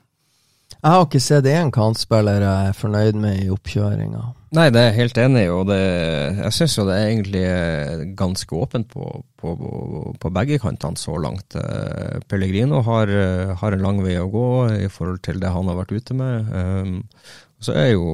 Jeg 0.81 0.97
har 0.97 1.03
ikke 1.05 1.21
sett 1.21 1.47
én 1.51 1.71
kantspiller 1.75 2.41
jeg 2.41 2.69
er 2.71 2.77
fornøyd 2.77 3.19
med 3.21 3.43
i 3.43 3.51
oppkjøringa. 3.53 4.23
Nei, 4.57 4.65
det 4.73 4.81
er 4.81 4.87
jeg 4.89 4.97
helt 4.97 5.19
enig 5.23 5.43
i, 5.45 5.51
og 5.53 5.69
det, 5.69 5.83
jeg 6.41 6.55
syns 6.57 6.73
jo 6.79 6.87
det 6.89 6.95
er 6.97 7.11
egentlig 7.11 7.43
ganske 8.19 8.57
åpent 8.57 8.89
på, 8.91 9.11
på, 9.39 9.53
på 10.19 10.33
begge 10.35 10.59
kantene 10.63 10.99
så 10.99 11.15
langt. 11.23 11.55
Eh, 11.55 12.17
Pellegrino 12.27 12.81
har, 12.87 13.13
eh, 13.13 13.53
har, 13.61 13.77
en 13.77 13.85
lang 13.85 14.01
vei 14.03 14.17
å 14.19 14.31
gå 14.33 14.49
i 14.81 14.89
forhold 14.91 15.21
til 15.27 15.39
det 15.43 15.53
han 15.55 15.71
har 15.71 15.79
vært 15.83 15.95
ute 15.95 16.17
med. 16.19 16.51
Um, 16.51 16.97
så 17.61 17.77
er 17.77 17.91
jo 17.93 18.09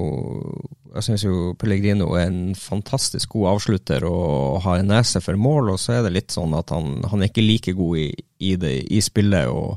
Jeg 0.97 1.05
syns 1.07 1.25
jo 1.27 1.55
Pellegrino 1.61 2.11
er 2.17 2.31
en 2.31 2.55
fantastisk 2.57 3.37
god 3.37 3.51
avslutter 3.55 4.05
og 4.09 4.63
har 4.65 4.81
en 4.81 4.91
nese 4.91 5.21
for 5.23 5.39
mål, 5.39 5.75
og 5.75 5.81
så 5.81 5.99
er 5.99 6.07
det 6.07 6.15
litt 6.15 6.35
sånn 6.35 6.57
at 6.57 6.73
han, 6.73 7.05
han 7.05 7.23
er 7.23 7.31
ikke 7.31 7.45
like 7.45 7.77
god 7.77 8.01
i, 8.01 8.09
i, 8.41 8.57
det, 8.61 8.79
i 8.91 9.03
spillet. 9.05 9.53
og 9.53 9.77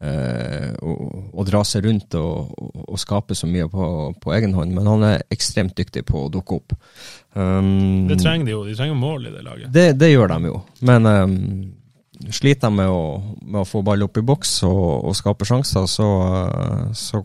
eh, 0.00 0.70
å, 0.80 1.44
dra 1.46 1.62
seg 1.66 1.84
rundt 1.86 2.16
og, 2.18 2.52
og, 2.84 2.96
skape 3.00 3.36
så 3.36 3.48
mye 3.50 3.68
på, 3.70 3.88
på, 4.20 4.32
egen 4.36 4.54
hånd, 4.56 4.74
men 4.76 4.88
han 4.88 5.06
er 5.08 5.26
ekstremt 5.32 5.76
dyktig 5.78 6.04
på 6.08 6.26
å 6.26 6.30
dukke 6.32 6.60
opp. 6.60 6.76
Um, 7.34 8.08
det 8.10 8.20
trenger 8.22 8.48
de 8.48 8.56
jo, 8.56 8.62
de 8.68 8.76
trenger 8.78 8.98
mål 8.98 9.28
i 9.28 9.34
det 9.34 9.44
laget. 9.46 9.72
Det, 9.74 9.86
det 10.00 10.12
gjør 10.12 10.34
de 10.34 10.52
jo, 10.52 10.62
men 10.88 11.10
um, 11.10 11.36
sliter 12.28 12.68
de 12.68 12.80
med 12.80 12.92
å, 12.92 13.02
med 13.42 13.62
å, 13.62 13.68
få 13.68 13.84
ball 13.86 14.06
opp 14.06 14.20
i 14.20 14.24
boks 14.26 14.60
og, 14.68 15.10
og 15.10 15.18
skape 15.18 15.48
sjanser, 15.48 15.88
så, 15.90 16.08
så 16.96 17.22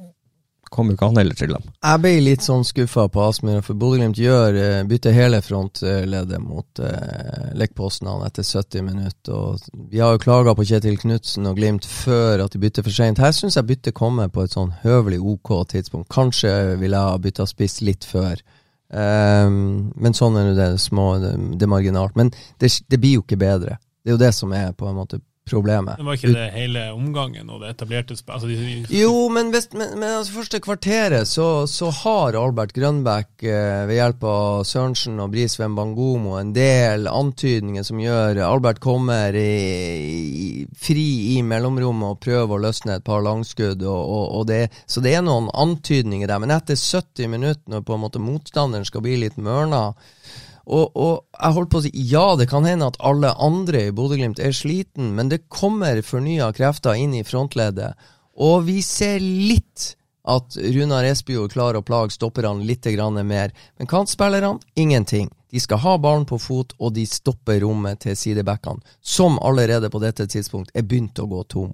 kom 0.76 0.92
jo 0.92 0.98
ikke 0.98 1.10
han 1.10 1.20
heller 1.22 1.38
til 1.40 1.54
dem. 1.56 1.68
Jeg 1.80 2.02
ble 2.04 2.14
litt 2.26 2.44
sånn 2.46 2.66
skuffa 2.68 3.08
på 3.12 3.24
Aspmyra, 3.24 3.64
for 3.66 3.80
Bodø-Glimt 3.80 4.20
eh, 4.20 4.82
bytter 4.90 5.16
hele 5.16 5.40
frontleddet 5.46 6.42
mot 6.44 6.82
eh, 6.84 7.54
Lekposten 7.56 8.12
etter 8.28 8.44
70 8.44 8.86
minutter. 8.86 9.34
og 9.34 9.64
Vi 9.92 10.04
har 10.04 10.16
jo 10.16 10.24
klaga 10.26 10.56
på 10.58 10.68
Kjetil 10.68 11.00
Knutsen 11.00 11.48
og 11.50 11.56
Glimt 11.60 11.88
før 11.88 12.46
at 12.46 12.56
de 12.56 12.62
bytter 12.62 12.86
for 12.86 12.96
seint. 12.96 13.22
Her 13.24 13.34
syns 13.36 13.58
jeg 13.60 13.70
byttet 13.72 13.98
kommer 13.98 14.30
på 14.30 14.44
et 14.44 14.56
sånn 14.56 14.74
høvelig 14.84 15.22
OK 15.24 15.56
tidspunkt. 15.72 16.12
Kanskje 16.14 16.52
ville 16.82 17.00
jeg 17.00 17.16
ha 17.16 17.24
bytta 17.24 17.48
spiss 17.50 17.80
litt 17.86 18.08
før. 18.08 18.44
Um, 18.96 19.92
men 19.98 20.14
sånn 20.14 20.38
er 20.40 20.52
det, 20.56 20.68
små, 20.84 21.16
det, 21.24 21.34
det 21.60 21.70
marginalt. 21.72 22.16
Men 22.20 22.32
det, 22.62 22.70
det 22.92 23.00
blir 23.02 23.20
jo 23.20 23.26
ikke 23.26 23.40
bedre. 23.42 23.80
Det 24.04 24.12
er 24.12 24.18
jo 24.20 24.22
det 24.22 24.34
som 24.38 24.54
er 24.54 24.76
på 24.78 24.88
en 24.90 25.00
måte 25.00 25.22
problemet. 25.50 26.00
Det 26.00 26.06
var 26.08 26.18
ikke 26.18 26.34
det 26.34 26.46
hele 26.56 26.84
omgangen 26.96 27.50
og 27.54 27.62
det 27.62 27.76
etablerte 27.76 28.16
altså 28.18 28.48
de, 28.50 28.86
Jo, 28.90 29.28
men, 29.30 29.52
hvis, 29.54 29.68
men, 29.78 29.94
men 30.00 30.18
altså 30.18 30.40
første 30.40 30.60
kvarteret 30.64 31.30
så, 31.30 31.68
så, 31.70 31.92
har 32.02 32.38
Albert 32.40 32.74
Grønbæk 32.74 33.46
eh, 33.46 33.84
ved 33.86 34.00
hjelp 34.00 34.26
av 34.30 34.64
Sørensen 34.66 35.22
og 35.22 35.30
Brisveen 35.36 35.78
Bangomo 35.78 36.40
en 36.40 36.54
del 36.56 37.06
antydninger 37.12 37.86
som 37.86 38.02
gjør 38.02 38.42
Albert 38.48 38.82
kommer 38.82 39.38
i, 39.38 39.46
i, 39.46 40.50
fri 40.82 41.06
i 41.36 41.40
mellomrommet 41.46 42.16
og 42.16 42.24
prøver 42.26 42.58
å 42.58 42.64
løsne 42.66 42.98
et 42.98 43.06
par 43.06 43.22
langskudd. 43.26 43.86
Og, 43.86 44.02
og, 44.02 44.26
og 44.40 44.50
det, 44.50 44.64
så 44.90 45.04
det 45.06 45.14
er 45.14 45.26
noen 45.26 45.52
antydninger 45.54 46.30
der. 46.32 46.42
Men 46.42 46.56
etter 46.56 46.80
70 46.80 47.30
minutter, 47.32 47.64
når 47.70 47.86
på 47.86 47.96
en 47.96 48.06
måte 48.08 48.24
motstanderen 48.24 48.88
skal 48.88 49.06
bli 49.06 49.20
litt 49.22 49.38
mørna, 49.38 49.92
og, 50.66 50.96
og, 50.98 51.26
jeg 51.38 51.56
holdt 51.58 51.72
på 51.72 51.80
å 51.80 51.84
si 51.86 51.92
ja, 52.10 52.26
det 52.40 52.48
kan 52.50 52.66
hende 52.66 52.90
at 52.90 52.98
alle 53.06 53.34
andre 53.42 53.88
i 53.88 53.94
Bodø-Glimt 53.96 54.42
er 54.42 54.56
sliten, 54.56 55.14
men 55.18 55.30
det 55.30 55.46
kommer 55.54 56.02
fornya 56.06 56.50
krefter 56.58 56.98
inn 56.98 57.14
i 57.18 57.26
frontleddet. 57.26 57.94
Og 58.42 58.66
vi 58.68 58.82
ser 58.84 59.22
litt 59.22 59.94
at 60.26 60.58
Runar 60.58 61.06
Espejord 61.06 61.54
klarer 61.54 61.80
å 61.80 61.86
plage 61.86 62.16
stopperne 62.16 62.66
litt 62.66 62.88
mer. 63.24 63.54
Men 63.78 63.88
kantspillerne 63.88 64.60
ingenting. 64.76 65.30
De 65.52 65.60
skal 65.60 65.78
ha 65.78 65.98
ballen 65.98 66.26
på 66.26 66.40
fot, 66.40 66.74
og 66.80 66.94
de 66.94 67.06
stopper 67.06 67.62
rommet 67.62 68.00
til 68.00 68.18
sidebackene, 68.18 68.82
som 69.02 69.40
allerede 69.40 69.90
på 69.90 70.00
dette 70.00 70.28
tidspunkt 70.28 70.72
er 70.74 70.84
begynt 70.84 71.20
å 71.20 71.28
gå 71.28 71.44
tom. 71.44 71.74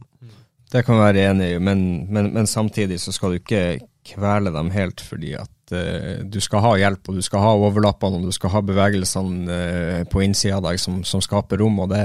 Det 0.72 0.84
kan 0.86 1.00
være 1.00 1.24
enig 1.32 1.56
i, 1.56 1.60
men, 1.60 2.06
men, 2.12 2.30
men 2.36 2.48
samtidig 2.48 3.00
så 3.02 3.12
skal 3.12 3.32
du 3.32 3.40
ikke 3.40 3.80
kvele 4.08 4.52
dem 4.52 4.70
helt, 4.72 5.02
fordi 5.02 5.34
at 5.40 5.50
uh, 5.74 6.22
du 6.24 6.40
skal 6.44 6.64
ha 6.66 6.78
hjelp, 6.80 7.10
og 7.10 7.20
du 7.20 7.26
skal 7.26 7.44
ha 7.44 7.52
overlappene, 7.58 8.22
og 8.22 8.32
du 8.32 8.36
skal 8.36 8.56
ha 8.56 8.64
bevegelsene 8.66 9.60
uh, 9.60 10.00
på 10.10 10.24
innsida 10.26 10.60
av 10.60 10.70
deg 10.70 10.82
som, 10.82 11.02
som, 11.08 11.24
skaper 11.24 11.62
rom. 11.62 11.80
og 11.84 11.92
det, 11.92 12.04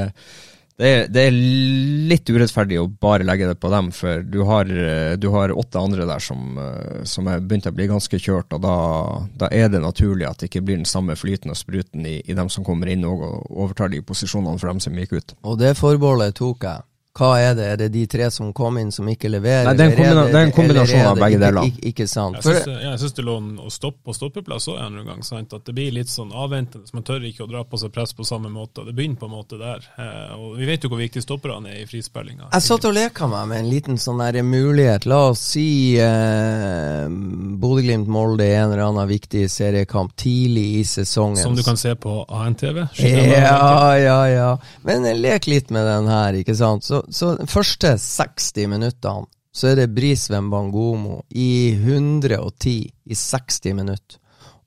det, 0.77 0.91
det, 1.13 1.27
er 1.29 1.37
litt 2.11 2.29
urettferdig 2.29 2.81
å 2.81 2.89
bare 2.89 3.27
legge 3.27 3.49
det 3.51 3.59
på 3.63 3.71
dem, 3.73 3.93
for 3.97 4.25
du 4.25 4.41
har, 4.49 4.71
uh, 4.71 5.15
du 5.21 5.29
har 5.35 5.55
åtte 5.55 5.83
andre 5.83 6.09
der 6.09 6.25
som, 6.25 6.59
som 7.05 7.31
er 7.33 7.45
begynt 7.45 7.69
å 7.71 7.75
bli 7.77 7.91
ganske 7.93 8.21
kjørt, 8.21 8.57
og 8.57 8.65
da, 8.65 8.77
da, 9.45 9.53
er 9.53 9.71
det 9.73 9.85
naturlig 9.85 10.29
at 10.31 10.43
det 10.43 10.51
ikke 10.51 10.65
blir 10.67 10.81
den 10.81 10.89
samme 10.89 11.19
flyten 11.19 11.55
og 11.55 11.61
spruten 11.61 12.09
i, 12.09 12.19
i 12.25 12.37
dem 12.39 12.53
som 12.53 12.67
kommer 12.67 12.93
inn 12.93 13.07
og 13.09 13.25
overtar 13.51 13.93
de 13.93 14.05
posisjonene 14.05 14.61
for 14.63 14.73
dem 14.73 14.83
som 14.85 14.97
gikk 14.97 15.19
ut. 15.19 15.39
Og 15.47 15.59
det 15.63 15.77
forbeholdet 15.81 16.39
tok 16.43 16.69
jeg. 16.71 16.87
Hva 17.17 17.31
er 17.41 17.55
det? 17.57 17.67
Er 17.73 17.79
det 17.81 17.89
de 17.95 18.03
tre 18.11 18.27
som 18.31 18.51
kom 18.57 18.77
inn 18.77 18.91
som 18.93 19.07
ikke 19.09 19.31
leverer? 19.33 19.65
Nei, 19.71 19.75
det 19.79 19.87
er 19.87 19.91
en, 19.91 19.97
kombina 19.97 20.25
det, 20.27 20.33
det 20.35 20.41
er 20.41 20.49
en 20.49 20.55
kombinasjon 20.57 21.07
av 21.09 21.21
begge 21.23 21.39
deler. 21.41 21.69
Ikke, 21.71 21.83
ikke, 21.91 22.07
sant? 22.11 22.37
Jeg 22.45 22.99
syns 23.01 23.17
det 23.17 23.25
lå 23.25 23.37
å 23.65 23.73
stoppe 23.73 24.05
på 24.05 24.17
stoppeplass 24.17 24.69
òg 24.73 24.83
en 24.85 24.99
gang. 25.07 25.23
Sant? 25.25 25.55
At 25.57 25.65
det 25.65 25.73
blir 25.77 25.95
litt 25.97 26.13
sånn 26.13 26.35
avventende. 26.37 26.91
Man 26.93 27.07
tør 27.07 27.25
ikke 27.25 27.47
å 27.47 27.49
dra 27.49 27.63
på 27.65 27.81
seg 27.81 27.95
press 27.95 28.13
på 28.17 28.27
samme 28.29 28.51
måte. 28.53 28.85
Det 28.85 28.93
begynner 28.97 29.21
på 29.23 29.31
en 29.31 29.33
måte 29.33 29.61
der. 29.61 29.87
Eh, 29.97 30.35
og 30.37 30.59
Vi 30.61 30.69
vet 30.69 30.85
jo 30.85 30.93
hvor 30.93 31.01
viktig 31.01 31.23
stopperne 31.25 31.73
er 31.73 31.85
i 31.85 31.89
frispillinga. 31.89 32.51
Jeg 32.53 32.67
satt 32.67 32.85
og 32.91 32.97
leka 32.99 33.31
meg 33.33 33.49
med 33.49 33.65
en 33.65 33.73
liten 33.73 34.01
sånn 34.03 34.21
der 34.21 34.43
mulighet. 34.45 35.09
La 35.09 35.23
oss 35.31 35.47
si 35.55 35.97
eh, 35.97 37.09
Bodø-Glimt-Molde 37.09 38.45
i 38.45 38.55
en 38.59 38.75
eller 38.75 38.85
annen 38.91 39.09
viktig 39.09 39.47
seriekamp 39.53 40.13
tidlig 40.21 40.67
i 40.83 40.85
sesongen. 40.85 41.41
Som 41.41 41.57
du 41.57 41.65
kan 41.65 41.81
se 41.81 41.97
på 41.97 42.21
ANTV? 42.29 42.85
Ja, 43.01 43.97
ja, 43.97 44.21
ja. 44.29 44.53
Men 44.85 45.09
lek 45.21 45.49
litt 45.49 45.73
med 45.73 45.87
den 45.89 46.09
her, 46.11 46.37
ikke 46.37 46.57
sant. 46.59 46.85
Så 46.85 47.03
så 47.09 47.35
de 47.39 47.47
første 47.51 47.97
60 48.01 48.67
minuttene 48.71 49.27
så 49.57 49.71
er 49.71 49.79
det 49.79 49.95
Brisveen 49.97 50.51
Bangomo 50.53 51.23
i 51.33 51.73
110 51.73 52.75
i 53.05 53.15
60 53.17 53.73
minutter. 53.79 54.19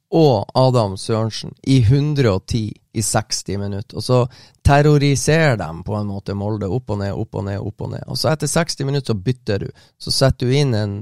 Og 0.10 0.50
Adam 0.58 0.96
Sørensen 0.98 1.52
i 1.62 1.78
110 1.84 2.62
i 2.98 3.02
60 3.06 3.60
minutter. 3.62 4.00
Og 4.00 4.04
så 4.04 4.24
terroriserer 4.66 5.60
de 5.62 5.70
på 5.86 5.94
en 5.94 6.10
måte 6.10 6.34
Molde 6.34 6.66
opp 6.66 6.90
og 6.90 7.04
ned, 7.04 7.14
opp 7.14 7.38
og 7.38 7.46
ned, 7.46 7.60
opp 7.62 7.86
og 7.86 7.92
ned. 7.94 8.08
Og 8.10 8.18
så 8.18 8.32
etter 8.32 8.50
60 8.50 8.90
minutter 8.90 9.14
så 9.14 9.20
bytter 9.28 9.68
du. 9.68 9.70
Så 10.02 10.16
setter 10.16 10.50
du 10.50 10.58
inn 10.58 10.74
en 10.74 10.98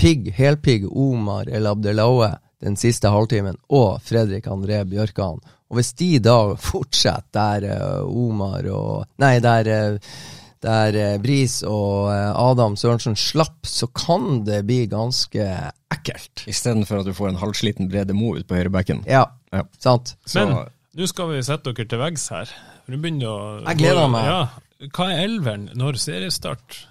pigg, 0.00 0.32
helpigg 0.32 0.88
Omar 0.88 1.52
El 1.52 1.68
Abdelaue 1.68 2.32
den 2.64 2.74
siste 2.80 3.12
halvtimen, 3.12 3.58
og 3.70 4.00
Fredrik 4.02 4.48
André 4.50 4.80
Bjørkan. 4.88 5.38
Og 5.68 5.78
hvis 5.78 5.92
de 6.00 6.16
da 6.22 6.38
fortsetter 6.58 7.28
der 7.60 7.68
uh, 8.02 8.08
Omar 8.08 8.66
og 8.72 9.04
Nei, 9.22 9.36
der 9.44 9.68
uh, 9.68 10.16
der 10.64 10.96
eh, 10.98 11.18
Bris 11.22 11.60
og 11.66 12.10
eh, 12.12 12.30
Adam 12.32 12.76
Sørensen 12.78 13.16
slapp, 13.18 13.66
så 13.66 13.88
kan 13.92 14.42
det 14.46 14.62
bli 14.68 14.82
ganske 14.90 15.44
ekkelt. 15.92 16.44
Istedenfor 16.50 17.02
at 17.02 17.08
du 17.08 17.14
får 17.16 17.32
en 17.32 17.40
halvsliten 17.42 17.90
Brede 17.92 18.16
Mo 18.16 18.34
ut 18.36 18.48
på 18.48 18.58
høyrebekken. 18.58 19.04
Ja, 19.08 19.26
ja. 19.54 19.64
sant. 19.82 20.16
Men 20.34 20.56
nå 20.98 21.10
skal 21.10 21.30
vi 21.32 21.42
sette 21.46 21.74
dere 21.74 21.90
til 21.90 22.02
veggs 22.02 22.28
her. 22.34 22.54
Du 22.88 22.96
begynner 22.96 23.28
å 23.28 23.38
Jeg 23.66 23.82
gleder 23.82 24.10
meg. 24.12 24.30
Ja. 24.30 24.88
Hva 24.94 25.10
er 25.12 25.24
elveren 25.26 25.68
når 25.78 25.98
seriestart 26.00 26.82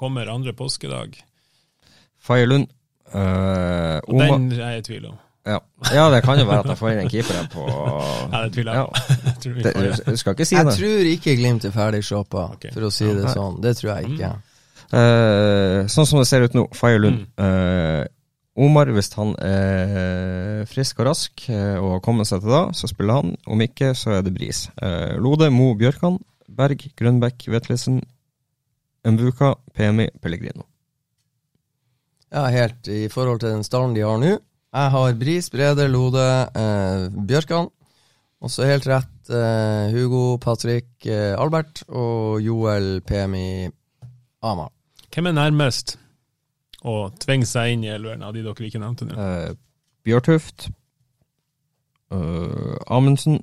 kommer 0.00 0.30
andre 0.30 0.54
påskedag? 0.56 1.18
Faye 2.22 2.46
Lund. 2.48 2.70
Uh, 3.12 4.00
den 4.08 4.52
er 4.56 4.76
jeg 4.76 4.82
i 4.82 4.84
tvil 4.86 5.10
om. 5.10 5.18
Ja. 5.46 5.58
ja. 5.90 6.04
det 6.10 6.22
kan 6.22 6.38
jo 6.38 6.46
være 6.46 6.62
at 6.62 6.70
jeg 6.70 6.78
får 6.78 6.92
inn 6.92 7.00
en 7.02 7.10
keeper 7.10 7.46
på 7.50 7.64
Ja, 8.32 8.44
det 8.44 8.52
tviler 8.54 8.78
jeg 8.78 8.86
på. 8.86 10.10
du 10.10 10.16
skal 10.20 10.36
ikke 10.36 10.46
si 10.46 10.56
det. 10.56 10.62
Jeg 10.62 10.78
tror 10.78 11.12
ikke 11.16 11.36
Glimt 11.40 11.66
er 11.66 11.74
ferdig 11.74 12.02
shoppa, 12.06 12.46
okay. 12.56 12.70
for 12.74 12.86
å 12.86 12.90
si 12.94 13.08
det 13.10 13.32
sånn. 13.34 13.58
Det 13.64 13.74
tror 13.80 13.94
jeg 13.96 14.12
ikke. 14.12 14.32
Mm. 14.38 14.48
Uh, 14.92 15.78
sånn 15.90 16.06
som 16.08 16.20
det 16.20 16.26
ser 16.28 16.44
ut 16.46 16.54
nå, 16.56 16.66
Faye 16.76 17.00
Lund. 17.00 17.24
Mm. 17.34 17.42
Uh, 17.42 18.62
Omar, 18.62 18.90
hvis 18.92 19.08
han 19.16 19.32
er 19.40 20.66
frisk 20.68 20.98
og 21.00 21.08
rask 21.08 21.46
uh, 21.48 21.78
og 21.80 21.94
har 21.94 22.02
kommet 22.04 22.28
seg 22.28 22.42
til 22.44 22.52
da, 22.52 22.66
så 22.76 22.90
spiller 22.90 23.22
han. 23.22 23.34
Om 23.48 23.64
ikke, 23.64 23.94
så 23.98 24.18
er 24.18 24.26
det 24.26 24.34
Bris. 24.36 24.66
Lode, 25.24 25.48
Mo, 25.54 25.72
Bjørkan, 25.80 26.20
Berg, 26.52 26.84
Grønbekk, 26.98 27.48
Vetlesen, 27.54 28.02
Mbuka, 29.08 29.54
PMI, 29.74 30.10
Pellegrino. 30.22 30.68
Ja, 32.32 32.46
helt 32.52 32.88
i 32.88 33.08
forhold 33.12 33.42
til 33.42 33.56
den 33.56 33.64
stallen 33.66 33.96
de 33.96 34.04
har 34.06 34.20
nå 34.20 34.36
jeg 34.72 34.90
har 34.94 35.14
Bris, 35.20 35.50
Brede, 35.50 35.88
Lode, 35.88 36.26
eh, 36.56 37.06
Bjørkan. 37.28 37.68
Også 38.42 38.66
helt 38.66 38.86
rett 38.90 39.30
eh, 39.30 39.92
Hugo, 39.94 40.36
Patrick, 40.42 40.88
eh, 41.06 41.34
Albert 41.38 41.84
og 41.88 42.40
Joel 42.42 43.00
Pemi 43.06 43.68
Ama. 44.42 44.66
Hvem 45.12 45.28
er 45.28 45.36
nærmest 45.36 45.96
å 46.82 47.12
tvinge 47.22 47.46
seg 47.46 47.76
inn 47.76 47.84
i 47.86 47.92
elveren 47.94 48.24
av 48.26 48.34
de 48.34 48.42
dere 48.42 48.66
ikke 48.66 48.80
nevnte 48.82 49.06
nå? 49.06 49.14
Eh, 49.14 49.52
Bjørtuft. 50.02 50.70
Uh, 52.12 52.76
Amundsen. 52.92 53.38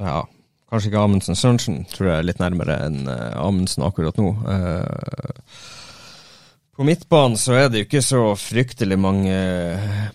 Ja, 0.00 0.22
kanskje 0.70 0.92
ikke 0.92 1.02
Amundsen. 1.02 1.36
Sørensen 1.36 1.82
tror 1.90 2.08
jeg 2.08 2.20
er 2.20 2.28
litt 2.28 2.40
nærmere 2.40 2.78
enn 2.86 3.02
uh, 3.10 3.34
Amundsen 3.42 3.84
akkurat 3.84 4.16
nå. 4.20 4.30
Uh, 4.46 5.66
på 6.76 6.84
midtbanen 6.84 7.36
så 7.40 7.54
er 7.56 7.68
det 7.72 7.80
jo 7.80 7.86
ikke 7.88 8.02
så 8.04 8.20
fryktelig 8.36 8.98
mange, 9.00 9.36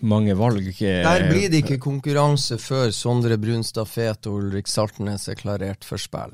mange 0.06 0.36
valg. 0.38 0.70
Der 0.78 1.26
blir 1.30 1.48
det 1.50 1.64
ikke 1.64 1.78
konkurranse 1.82 2.58
før 2.62 2.90
Sondre 2.94 3.36
Brunstad 3.42 3.86
Fet 3.90 4.26
og 4.30 4.38
Ulrik 4.40 4.66
Saltnes 4.70 5.28
er 5.28 5.34
klarert 5.40 5.84
for 5.84 5.98
spill. 5.98 6.32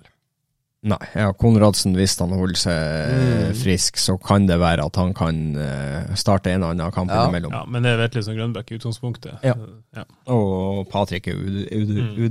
Nei, 0.89 0.99
ja, 1.11 1.33
Konradsen, 1.35 1.97
hvis 1.99 2.13
han 2.21 2.31
holder 2.31 2.55
seg 2.61 3.09
Mm. 3.11 3.55
frisk, 3.59 3.97
så 3.99 4.15
kan 4.23 4.47
det 4.47 4.61
være 4.61 4.85
at 4.87 4.95
han 4.97 5.13
kan 5.13 5.57
eh, 5.57 6.15
starte 6.15 6.53
en 6.53 6.63
og 6.63 6.71
annen 6.71 6.93
kamp 6.95 7.11
Ja. 7.11 7.25
innimellom. 7.25 7.51
Ja, 7.53 7.65
men 7.67 7.83
det 7.83 7.97
vet 7.99 8.15
liksom 8.15 8.37
Grønbæk 8.37 8.71
i 8.71 8.75
utgangspunktet. 8.79 9.39
Ja. 9.43 9.55
ja. 9.97 10.05
Og 10.31 10.87
Patrick 10.89 11.27
er 11.27 11.35
ud, 11.35 11.67
ud, 11.73 12.31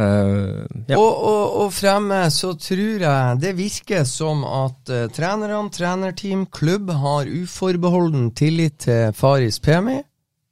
Eh, 0.00 0.66
ja. 0.88 0.96
Og, 0.96 1.08
og, 1.10 1.56
og 1.64 1.72
fremme 1.76 2.22
så 2.32 2.54
tror 2.58 3.02
jeg 3.04 3.40
det 3.42 3.56
virker 3.58 4.06
som 4.08 4.44
at 4.46 4.92
uh, 4.92 5.08
trenerne, 5.12 5.62
trenerteam, 5.74 6.46
klubb 6.46 6.92
har 7.02 7.28
uforbeholden 7.28 8.30
tillit 8.38 8.78
til 8.86 9.12
Faris 9.16 9.60
Pemi. 9.60 9.98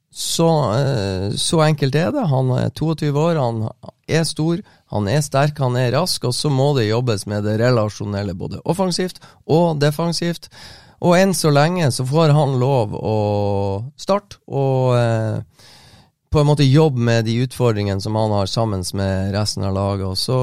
Så, 0.09 0.49
uh, 0.49 1.29
så 1.37 1.63
enkelt 1.65 1.95
er 1.95 2.11
det. 2.13 2.27
Han 2.29 2.51
er 2.57 2.69
22 2.75 3.09
år, 3.13 3.39
han 3.39 3.63
er 4.09 4.27
stor, 4.27 4.61
han 4.93 5.09
er 5.09 5.23
sterk, 5.25 5.57
han 5.61 5.77
er 5.79 5.93
rask, 5.97 6.29
og 6.29 6.35
så 6.35 6.51
må 6.53 6.73
det 6.77 6.89
jobbes 6.89 7.25
med 7.29 7.45
det 7.47 7.59
relasjonelle, 7.61 8.35
både 8.37 8.61
offensivt 8.69 9.21
og 9.47 9.79
defensivt. 9.81 10.49
Og 10.99 11.15
enn 11.15 11.33
så 11.37 11.51
lenge 11.53 11.87
så 11.95 12.03
får 12.03 12.33
han 12.35 12.57
lov 12.59 12.95
å 12.97 13.17
starte 13.95 14.41
og 14.51 14.97
eh, 14.99 15.37
på 16.29 16.39
en 16.39 16.45
måte 16.45 16.63
jobbe 16.63 17.01
med 17.01 17.25
de 17.25 17.39
utfordringene 17.43 18.01
som 18.01 18.15
han 18.15 18.31
har 18.31 18.45
sammen 18.45 18.83
med 18.93 19.33
resten 19.33 19.63
av 19.65 19.73
laget. 19.73 20.05
Og 20.05 20.17
så 20.17 20.39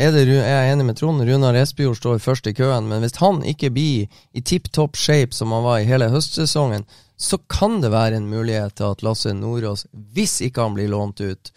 er 0.00 0.14
det, 0.16 0.24
jeg 0.32 0.72
enig 0.72 0.86
med 0.88 0.96
Trond, 0.96 1.24
Runar 1.28 1.58
Espejord 1.60 1.98
står 2.00 2.22
først 2.24 2.48
i 2.48 2.54
køen, 2.56 2.88
men 2.88 3.04
hvis 3.04 3.18
han 3.20 3.42
ikke 3.44 3.70
blir 3.74 4.22
i 4.32 4.40
tipp 4.40 4.70
topp 4.72 4.96
shape 4.96 5.36
som 5.36 5.52
han 5.52 5.66
var 5.66 5.82
i 5.82 5.88
hele 5.88 6.08
høstsesongen, 6.14 6.86
så 7.18 7.36
kan 7.50 7.80
det 7.82 7.90
være 7.92 8.16
en 8.16 8.30
mulighet 8.30 8.78
til 8.78 8.94
at 8.94 9.02
Lasse 9.04 9.34
Nordås, 9.34 9.84
hvis 10.14 10.38
ikke 10.46 10.64
han 10.64 10.78
blir 10.78 10.88
lånt 10.94 11.20
ut, 11.20 11.52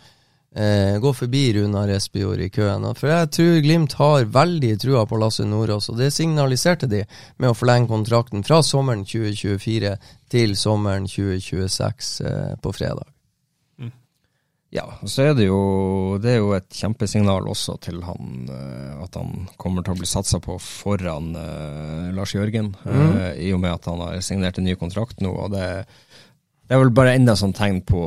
eh, 0.55 0.97
går 0.99 1.13
forbi 1.13 1.43
Runar 1.55 1.93
Espejord 1.95 2.41
i 2.41 2.49
køen. 2.49 2.89
For 2.97 3.07
jeg 3.07 3.31
tror 3.37 3.61
Glimt 3.63 3.95
har 4.01 4.25
veldig 4.25 4.73
trua 4.81 5.05
på 5.05 5.21
Lasse 5.21 5.45
Nordås, 5.45 5.87
og 5.93 6.01
det 6.01 6.11
signaliserte 6.11 6.89
de 6.91 7.05
med 7.37 7.53
å 7.53 7.55
forlenge 7.55 7.93
kontrakten 7.93 8.43
fra 8.43 8.59
sommeren 8.65 9.05
2024 9.05 9.95
til 10.33 10.57
sommeren 10.57 11.07
2026 11.07 12.21
eh, 12.25 12.53
på 12.59 12.75
fredag. 12.75 13.07
Ja, 14.71 14.85
og 15.03 15.09
så 15.11 15.25
er 15.27 15.33
det 15.35 15.49
jo 15.49 16.17
Det 16.23 16.31
er 16.31 16.37
jo 16.39 16.53
et 16.55 16.69
kjempesignal 16.71 17.47
også 17.51 17.75
til 17.83 17.99
han 18.07 18.47
eh, 18.47 19.03
at 19.03 19.17
han 19.19 19.49
kommer 19.59 19.83
til 19.83 19.95
å 19.95 19.99
bli 19.99 20.07
satsa 20.07 20.39
på 20.43 20.55
foran 20.63 21.33
eh, 21.35 22.11
Lars 22.15 22.31
Jørgen, 22.35 22.71
eh, 22.87 23.47
i 23.47 23.51
og 23.51 23.59
med 23.63 23.73
at 23.73 23.89
han 23.91 23.99
har 24.05 24.21
signert 24.23 24.59
en 24.61 24.69
ny 24.69 24.77
kontrakt 24.79 25.19
nå. 25.23 25.33
og 25.33 25.51
det, 25.55 25.65
det 26.71 26.77
er 26.77 26.83
vel 26.85 26.93
bare 26.95 27.17
enda 27.17 27.35
sånn 27.35 27.51
tegn 27.57 27.81
på, 27.83 28.01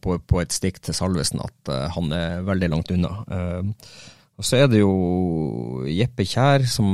på, 0.00 0.16
på 0.24 0.40
et 0.40 0.54
stikk 0.56 0.80
til 0.80 0.96
Salvesen 0.96 1.42
at 1.44 1.68
uh, 1.68 1.84
han 1.92 2.14
er 2.16 2.46
veldig 2.46 2.70
langt 2.72 2.92
unna. 2.94 3.10
Uh, 3.28 3.90
og 4.40 4.46
så 4.48 4.62
er 4.62 4.70
det 4.72 4.80
jo 4.80 5.84
Jeppe 5.84 6.24
Kjær, 6.24 6.64
som 6.64 6.88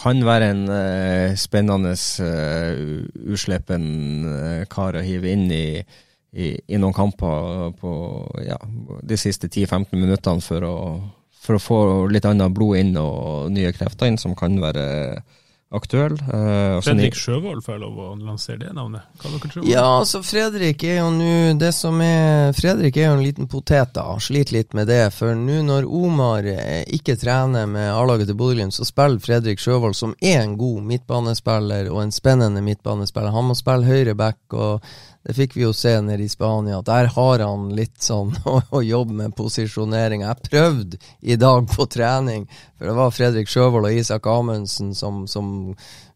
kan 0.00 0.22
være 0.24 0.48
en 0.54 0.62
uh, 0.72 1.36
spennende, 1.36 1.92
uslepen 3.28 3.84
kar 4.72 4.96
å 4.96 5.04
hive 5.04 5.34
inn 5.34 5.50
i 5.52 5.66
i, 6.32 6.52
i 6.66 6.78
noen 6.78 6.94
kamper 6.94 7.72
på 7.80 7.92
ja, 8.46 8.58
de 9.02 9.18
siste 9.18 9.48
10-15 9.48 9.98
minuttene 9.98 10.44
for 10.44 10.66
å, 10.66 10.76
for 11.42 11.58
å 11.58 11.62
få 11.62 11.80
litt 12.12 12.28
annet 12.28 12.54
blod 12.54 12.78
inn 12.78 12.96
og 13.00 13.50
nye 13.54 13.72
krefter 13.74 14.10
inn 14.10 14.20
som 14.20 14.36
kan 14.38 14.58
være 14.62 14.88
aktuelle. 15.70 16.18
Eh, 16.18 16.80
Fredrik 16.82 17.14
Sjøvold 17.14 17.62
får 17.62 17.76
jeg 17.76 17.82
lov 17.84 17.98
å 18.02 18.08
lansere 18.18 18.58
det 18.64 18.72
navnet. 18.74 19.06
Hva 19.20 19.30
dere 19.30 19.50
tror 19.52 19.68
Ja, 19.68 19.84
altså 20.00 20.20
Fredrik 20.26 20.82
er 20.82 20.98
jo 20.98 21.10
nå 21.14 21.34
Det 21.60 21.70
som 21.74 22.00
er 22.02 22.50
Fredrik 22.56 22.98
er 22.98 23.06
jo 23.06 23.18
en 23.18 23.22
liten 23.22 23.50
potet, 23.50 23.92
da. 23.94 24.06
Sliter 24.18 24.58
litt 24.58 24.74
med 24.74 24.90
det. 24.90 25.04
For 25.14 25.38
nå 25.38 25.60
når 25.66 25.86
Omar 25.86 26.48
eh, 26.50 26.82
ikke 26.98 27.14
trener 27.20 27.70
med 27.70 27.92
A-laget 27.92 28.30
til 28.30 28.38
Bodø-Glimt, 28.40 28.74
så 28.74 28.86
spiller 28.88 29.22
Fredrik 29.22 29.62
Sjøvold, 29.62 29.94
som 29.98 30.16
er 30.18 30.42
en 30.42 30.56
god 30.58 30.82
midtbanespiller 30.90 31.92
og 31.92 32.02
en 32.02 32.14
spennende 32.14 32.64
midtbanespiller. 32.66 33.30
Han 33.34 33.50
må 33.52 33.58
spille 33.58 33.86
høyre 33.86 34.16
back, 34.18 34.42
og 34.50 34.82
det 35.26 35.34
fikk 35.36 35.56
vi 35.56 35.66
jo 35.66 35.72
se 35.76 35.92
nede 36.00 36.24
i 36.24 36.28
Spania. 36.32 36.80
Der 36.82 37.10
har 37.12 37.42
han 37.44 37.68
litt 37.76 37.98
sånn 38.02 38.32
å, 38.48 38.60
å 38.70 38.82
jobbe 38.84 39.16
med 39.18 39.36
posisjonering. 39.36 40.24
Jeg 40.24 40.48
prøvde 40.48 41.00
i 41.20 41.36
dag 41.40 41.68
på 41.68 41.86
trening, 41.92 42.46
for 42.78 42.88
det 42.88 42.96
var 42.96 43.12
Fredrik 43.14 43.50
Sjøvold 43.52 43.90
og 43.90 44.00
Isak 44.00 44.28
Amundsen 44.30 44.94
som, 44.96 45.26
som 45.28 45.74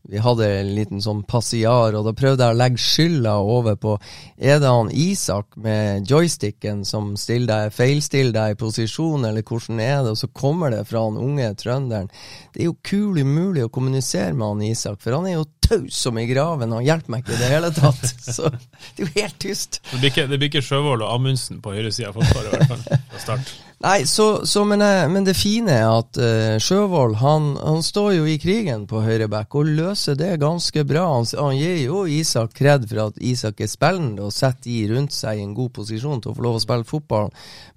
vi 0.09 0.21
hadde 0.21 0.47
en 0.59 0.75
liten 0.77 1.01
sånn 1.01 1.23
passiar, 1.25 1.95
og 1.97 2.05
da 2.05 2.13
prøvde 2.17 2.45
jeg 2.45 2.55
å 2.55 2.59
legge 2.59 2.83
skylda 2.83 3.35
over 3.41 3.79
på 3.81 3.95
Er 4.37 4.61
det 4.61 4.69
han 4.69 4.91
Isak 4.93 5.57
med 5.57 6.11
joysticken 6.11 6.83
som 6.85 7.15
stiller 7.17 7.49
deg, 7.49 7.73
feilstiller 7.73 8.35
deg 8.35 8.53
i 8.53 8.59
posisjon, 8.61 9.25
eller 9.25 9.47
hvordan 9.47 9.81
er 9.81 10.03
det? 10.05 10.13
Og 10.13 10.21
så 10.21 10.29
kommer 10.29 10.75
det 10.75 10.83
fra 10.91 11.07
han 11.07 11.17
unge 11.17 11.49
trønderen. 11.57 12.11
Det 12.53 12.63
er 12.63 12.69
jo 12.69 12.77
kul 12.85 13.23
umulig 13.23 13.65
å 13.65 13.73
kommunisere 13.73 14.35
med 14.37 14.47
han 14.51 14.65
Isak, 14.69 15.01
for 15.01 15.17
han 15.17 15.31
er 15.31 15.39
jo 15.39 15.49
taus 15.65 15.97
som 16.05 16.19
i 16.21 16.27
graven, 16.29 16.77
han 16.77 16.85
hjelper 16.85 17.15
meg 17.15 17.25
ikke 17.25 17.39
i 17.39 17.41
det 17.41 17.53
hele 17.55 17.73
tatt. 17.73 18.05
Så 18.37 18.51
det 18.53 18.99
er 18.99 19.07
jo 19.07 19.13
helt 19.17 19.39
tyst. 19.41 19.81
Det 19.89 20.03
blir 20.03 20.13
ikke, 20.13 20.27
det 20.29 20.41
blir 20.41 20.53
ikke 20.53 20.67
Sjøvold 20.69 21.07
og 21.07 21.15
Amundsen 21.17 21.65
på 21.65 21.73
høyresida 21.77 22.13
av 22.13 22.19
Forsvaret, 22.21 22.53
i 22.53 22.59
hvert 22.59 22.75
fall. 22.75 23.07
Fra 23.15 23.25
start. 23.25 23.55
Nei, 23.83 24.07
så, 24.07 24.47
så 24.47 24.65
men, 24.65 24.83
eh, 24.83 25.09
men 25.11 25.25
det 25.27 25.35
fine 25.37 25.75
er 25.75 25.89
at 25.91 26.19
uh, 26.21 26.57
Sjøvold 26.63 27.17
han, 27.21 27.51
han 27.59 27.83
står 27.85 28.15
jo 28.15 28.29
i 28.31 28.37
krigen 28.41 28.87
på 28.89 29.03
høyreback 29.03 29.57
og 29.59 29.69
løser 29.77 30.17
det 30.19 30.31
ganske 30.41 30.85
bra. 30.89 31.03
Han, 31.17 31.27
han 31.37 31.57
gir 31.59 31.83
jo 31.83 32.05
Isak 32.09 32.55
kred 32.57 32.87
for 32.89 33.03
at 33.09 33.19
Isak 33.21 33.61
er 33.65 33.71
spillende 33.71 34.25
og 34.25 34.33
setter 34.33 34.71
de 34.71 34.95
rundt 34.95 35.13
seg 35.17 35.41
i 35.41 35.45
en 35.45 35.57
god 35.57 35.75
posisjon 35.77 36.23
til 36.23 36.33
å 36.33 36.39
få 36.39 36.47
lov 36.47 36.61
å 36.61 36.63
spille 36.65 36.89
fotball. 36.89 37.29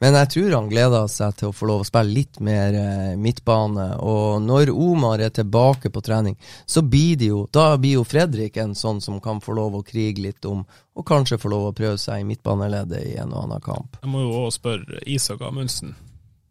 Men 0.04 0.20
jeg 0.22 0.32
tror 0.36 0.58
han 0.60 0.72
gleder 0.72 1.10
seg 1.12 1.36
til 1.42 1.50
å 1.50 1.58
få 1.58 1.72
lov 1.72 1.84
å 1.84 1.90
spille 1.90 2.16
litt 2.22 2.42
mer 2.46 2.78
uh, 2.78 3.14
midtbane. 3.20 3.90
Og 4.00 4.44
når 4.46 4.72
Omar 4.72 5.26
er 5.26 5.34
tilbake 5.34 5.92
på 5.92 6.06
trening, 6.06 6.38
så 6.66 6.86
blir 6.86 7.18
det 7.18 7.32
jo 7.34 7.46
Da 7.52 7.72
blir 7.80 7.98
jo 7.98 8.08
Fredrik 8.08 8.58
en 8.62 8.76
sånn 8.78 9.00
som 9.02 9.20
kan 9.24 9.42
få 9.42 9.56
lov 9.58 9.76
å 9.80 9.86
krige 9.86 10.24
litt 10.24 10.46
om, 10.46 10.64
og 10.98 11.06
kanskje 11.06 11.38
få 11.38 11.52
lov 11.54 11.70
å 11.70 11.76
prøve 11.78 12.00
seg 12.02 12.24
i 12.24 12.28
midtbaneleddet 12.28 13.06
i 13.12 13.16
en 13.22 13.34
og 13.36 13.46
annen 13.46 13.64
kamp. 13.64 14.00
Jeg 14.02 14.10
må 14.10 14.24
jo 14.24 14.34
også 14.40 14.58
spørre 14.58 15.02
Isak 15.06 15.44
Amundsen. 15.46 15.94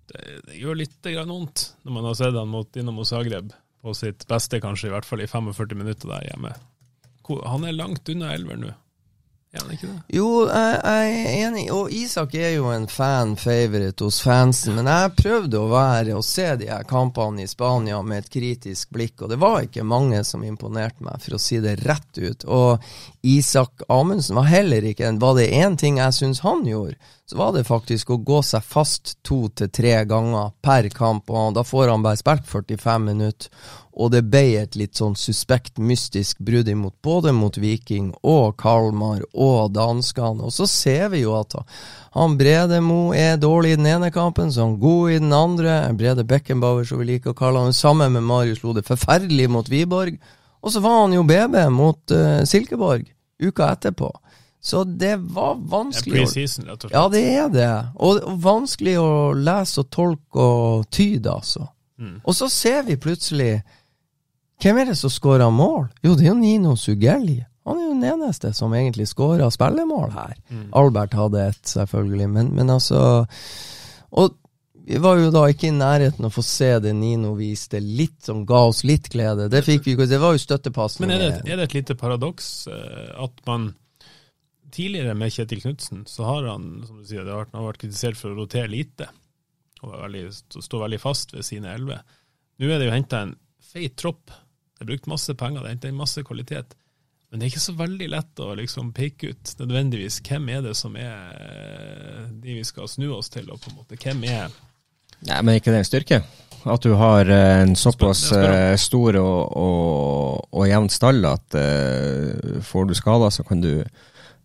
Det, 0.07 0.23
det 0.47 0.61
gjør 0.61 0.79
litt 0.79 1.09
vondt 1.27 1.65
når 1.83 1.97
man 1.97 2.07
har 2.07 2.19
sett 2.19 2.39
han 2.39 2.53
mot 2.53 2.71
Dinamo 2.73 3.05
Zagreb 3.07 3.51
på 3.83 3.95
sitt 3.95 4.27
beste, 4.31 4.61
kanskje, 4.63 4.89
i 4.89 4.95
hvert 4.95 5.07
fall 5.07 5.23
i 5.23 5.29
45 5.31 5.79
minutter 5.79 6.11
der 6.11 6.29
hjemme. 6.31 6.55
Han 7.51 7.67
er 7.67 7.75
langt 7.75 8.09
unna 8.11 8.33
elver 8.35 8.59
nå. 8.59 8.71
Jo, 10.13 10.29
jeg 10.51 10.81
er 10.91 11.47
enig, 11.47 11.65
og 11.73 11.93
Isak 11.95 12.35
er 12.37 12.57
jo 12.57 12.67
en 12.75 12.85
fan-favorite 12.91 14.05
hos 14.05 14.19
fansen, 14.25 14.75
men 14.77 14.91
jeg 14.91 15.15
prøvde 15.17 15.61
å 15.61 15.71
være 15.71 16.17
og 16.19 16.27
se 16.27 16.49
de 16.61 16.69
her 16.69 16.85
kampene 16.89 17.45
i 17.45 17.49
Spania 17.49 18.03
med 18.05 18.25
et 18.25 18.33
kritisk 18.35 18.93
blikk, 18.93 19.23
og 19.23 19.33
det 19.33 19.39
var 19.41 19.63
ikke 19.65 19.87
mange 19.87 20.21
som 20.29 20.45
imponerte 20.45 21.07
meg, 21.07 21.23
for 21.25 21.39
å 21.39 21.41
si 21.41 21.61
det 21.65 21.79
rett 21.87 22.21
ut. 22.21 22.45
Og 22.45 22.85
Isak 23.27 23.87
Amundsen 23.89 24.37
var 24.37 24.51
heller 24.51 24.85
ikke 24.87 25.09
en 25.09 25.23
Var 25.23 25.39
det 25.39 25.49
én 25.57 25.79
ting 25.81 25.97
jeg 26.03 26.15
syns 26.15 26.43
han 26.45 26.67
gjorde, 26.67 26.99
så 27.27 27.41
var 27.41 27.55
det 27.57 27.65
faktisk 27.67 28.13
å 28.13 28.21
gå 28.23 28.43
seg 28.47 28.63
fast 28.63 29.17
to 29.27 29.47
til 29.57 29.73
tre 29.73 29.97
ganger 30.07 30.53
per 30.63 30.91
kamp, 30.95 31.31
og 31.31 31.57
da 31.57 31.65
får 31.67 31.95
han 31.95 32.05
bare 32.05 32.21
spilt 32.21 32.47
45 32.47 33.09
minutter. 33.09 33.51
Og 33.97 34.11
det 34.13 34.27
ble 34.29 34.59
et 34.61 34.77
litt 34.77 34.99
sånn 34.99 35.15
suspekt, 35.17 35.79
mystisk 35.81 36.43
brudd 36.45 36.69
imot 36.69 36.95
både 37.05 37.33
mot 37.33 37.55
Viking 37.57 38.11
og 38.29 38.59
Kalmar 38.61 39.23
og 39.33 39.73
danskene. 39.73 40.45
Og 40.45 40.53
så 40.53 40.67
ser 40.69 41.09
vi 41.15 41.23
jo 41.23 41.33
at 41.39 41.57
han 42.17 42.37
Bredemo 42.37 43.15
er 43.17 43.39
dårlig 43.41 43.73
i 43.73 43.79
den 43.81 43.89
ene 43.95 44.11
kampen, 44.13 44.53
så 44.53 44.67
han 44.67 44.77
god 44.83 45.15
i 45.15 45.21
den 45.23 45.33
andre. 45.33 45.79
Brede 45.97 46.27
Beckenbauer, 46.29 46.85
som 46.85 47.01
vi 47.01 47.09
liker 47.15 47.33
å 47.33 47.39
kalle 47.39 47.63
han, 47.65 47.77
sammen 47.77 48.13
med 48.13 48.27
Marius 48.29 48.61
Lode. 48.65 48.85
Forferdelig 48.85 49.49
mot 49.53 49.71
Wiborg. 49.73 50.19
Og 50.61 50.75
så 50.75 50.83
var 50.85 51.03
han 51.05 51.17
jo 51.17 51.25
BB 51.25 51.57
mot 51.73 52.13
uh, 52.13 52.43
Silkeborg 52.45 53.09
uka 53.41 53.71
etterpå. 53.73 54.11
Så 54.61 54.83
det 54.85 55.15
var 55.33 55.57
vanskelig 55.71 56.25
preseason, 56.25 56.67
rett 56.67 56.85
og 56.85 56.91
slett. 56.91 56.97
ja, 56.97 57.09
det 57.13 57.25
er 57.39 57.49
det. 57.55 57.73
Og, 58.03 58.21
og 58.27 58.39
vanskelig 58.43 58.97
å 58.99 59.11
lese 59.39 59.85
og 59.85 59.91
tolke 59.95 60.43
og 60.43 60.89
tyde, 60.91 61.33
altså. 61.33 61.69
Og 61.97 62.35
så 62.37 62.49
ser 62.53 62.83
vi 62.85 62.99
plutselig 63.01 63.63
Hvem 64.63 64.81
er 64.81 64.91
det 64.91 64.97
som 64.99 65.13
skårer 65.13 65.53
mål? 65.53 65.87
Jo, 66.05 66.15
det 66.17 66.27
er 66.27 66.33
jo 66.33 66.39
Nino 66.41 66.77
Sugelli. 66.81 67.43
Han 67.67 67.81
er 67.81 67.89
jo 67.89 67.95
den 67.97 68.09
eneste 68.09 68.53
som 68.55 68.75
egentlig 68.79 69.09
skårer 69.11 69.51
spillemål 69.53 70.11
her. 70.15 70.35
Albert 70.79 71.17
hadde 71.19 71.49
et, 71.51 71.63
selvfølgelig, 71.67 72.29
men, 72.31 72.53
men 72.55 72.71
altså 72.71 73.27
Og 74.15 74.37
vi 74.87 75.01
var 75.03 75.19
jo 75.19 75.33
da 75.35 75.43
ikke 75.51 75.67
i 75.67 75.75
nærheten 75.75 76.29
å 76.29 76.31
få 76.31 76.45
se 76.47 76.69
det 76.79 76.93
Nino 76.95 77.33
viste, 77.35 77.81
litt 77.83 78.21
som 78.23 78.45
ga 78.47 78.61
oss 78.69 78.85
litt 78.87 79.09
glede. 79.11 79.49
Det 79.51 79.65
fikk 79.67 79.89
vi 79.89 79.97
det 80.07 80.21
var 80.23 80.37
jo 80.37 80.43
støttepasning. 80.45 81.09
Men 81.09 81.17
er 81.17 81.25
det, 81.25 81.41
er 81.43 81.59
det 81.59 81.67
et 81.67 81.75
lite 81.75 81.97
paradoks 81.99 82.69
eh, 82.71 83.09
at 83.25 83.43
man 83.51 83.73
tidligere 84.71 85.17
med 85.19 85.35
Kjetil 85.35 85.65
Knutsen, 85.65 86.05
så 86.07 86.29
har 86.29 86.47
han 86.53 86.85
som 86.87 87.01
du 87.01 87.09
sier, 87.09 87.27
det 87.27 87.35
har 87.35 87.51
vært, 87.51 87.81
kritisert 87.83 88.21
for 88.21 88.31
å 88.31 88.39
rotere 88.39 88.71
lite 88.71 89.11
og 89.83 89.91
veldig, 90.05 90.25
stå 90.55 90.81
veldig 90.85 91.03
fast 91.03 91.35
ved 91.35 91.47
sine 91.47 91.75
elleve. 91.75 91.99
Nå 92.63 92.71
er 92.71 92.79
det 92.79 92.87
jo 92.87 92.95
henta 92.95 93.25
en 93.27 93.35
feit 93.73 93.99
tropp. 93.99 94.31
Det 94.77 94.85
er 94.85 94.91
brukt 94.93 95.09
masse 95.09 95.35
penger, 95.35 95.63
det 95.63 95.71
er 95.71 95.75
hentet 95.77 95.91
inn 95.91 95.99
masse 95.99 96.23
kvalitet. 96.27 96.77
Men 97.31 97.41
det 97.41 97.47
er 97.47 97.53
ikke 97.55 97.65
så 97.65 97.75
veldig 97.77 98.07
lett 98.13 98.43
å 98.45 98.53
liksom 98.59 98.93
peke 98.95 99.33
ut 99.33 99.53
nødvendigvis 99.59 100.21
hvem 100.25 100.51
er 100.55 100.63
det 100.65 100.77
som 100.79 100.95
er 101.01 101.39
eh, 101.43 102.27
de 102.31 102.59
vi 102.61 102.65
skal 102.65 102.91
snu 102.91 103.09
oss 103.17 103.33
til, 103.33 103.49
og 103.51 103.61
på 103.63 103.73
en 103.73 103.81
måte 103.81 103.99
hvem 104.01 104.25
er 104.31 104.53
Nei, 105.27 105.39
men 105.41 105.57
ikke 105.57 105.73
det 105.73 105.81
en 105.81 105.89
styrke? 105.89 106.19
At 106.69 106.85
du 106.85 106.93
har 106.99 107.29
eh, 107.33 107.63
en 107.63 107.73
såpass 107.79 108.29
eh, 108.37 108.75
stor 108.79 109.17
og, 109.21 109.57
og, 109.57 110.43
og 110.53 110.69
jevn 110.69 110.91
stall 110.93 111.25
at 111.29 111.57
uh, 111.57 112.61
får 112.63 112.91
du 112.91 112.95
skader, 112.99 113.33
så 113.33 113.47
kan 113.49 113.63
du, 113.65 113.71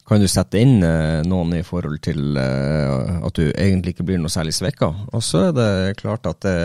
kan 0.08 0.24
du 0.24 0.30
sette 0.32 0.62
inn 0.62 0.80
uh, 0.80 1.20
noen 1.28 1.58
i 1.60 1.64
forhold 1.68 2.00
til 2.06 2.40
at 2.40 3.36
du 3.36 3.52
egentlig 3.52 3.98
ikke 3.98 4.08
blir 4.08 4.22
noe 4.22 4.32
særlig 4.32 4.56
svekka. 4.58 4.94
Og 5.12 5.26
så 5.26 5.50
er 5.50 5.58
det 5.60 6.00
klart 6.00 6.30
at 6.30 6.40
det, 6.48 6.58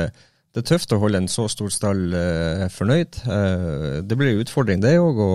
det 0.56 0.62
er 0.62 0.70
tøft 0.70 0.92
å 0.96 1.00
holde 1.02 1.20
en 1.20 1.28
så 1.28 1.44
stor 1.52 1.68
stall 1.68 2.14
eh, 2.16 2.62
fornøyd. 2.72 3.18
Eh, 3.28 3.98
det 4.08 4.16
blir 4.16 4.30
en 4.32 4.40
utfordring, 4.40 4.80
det 4.80 4.94
òg, 4.96 5.18
å 5.20 5.34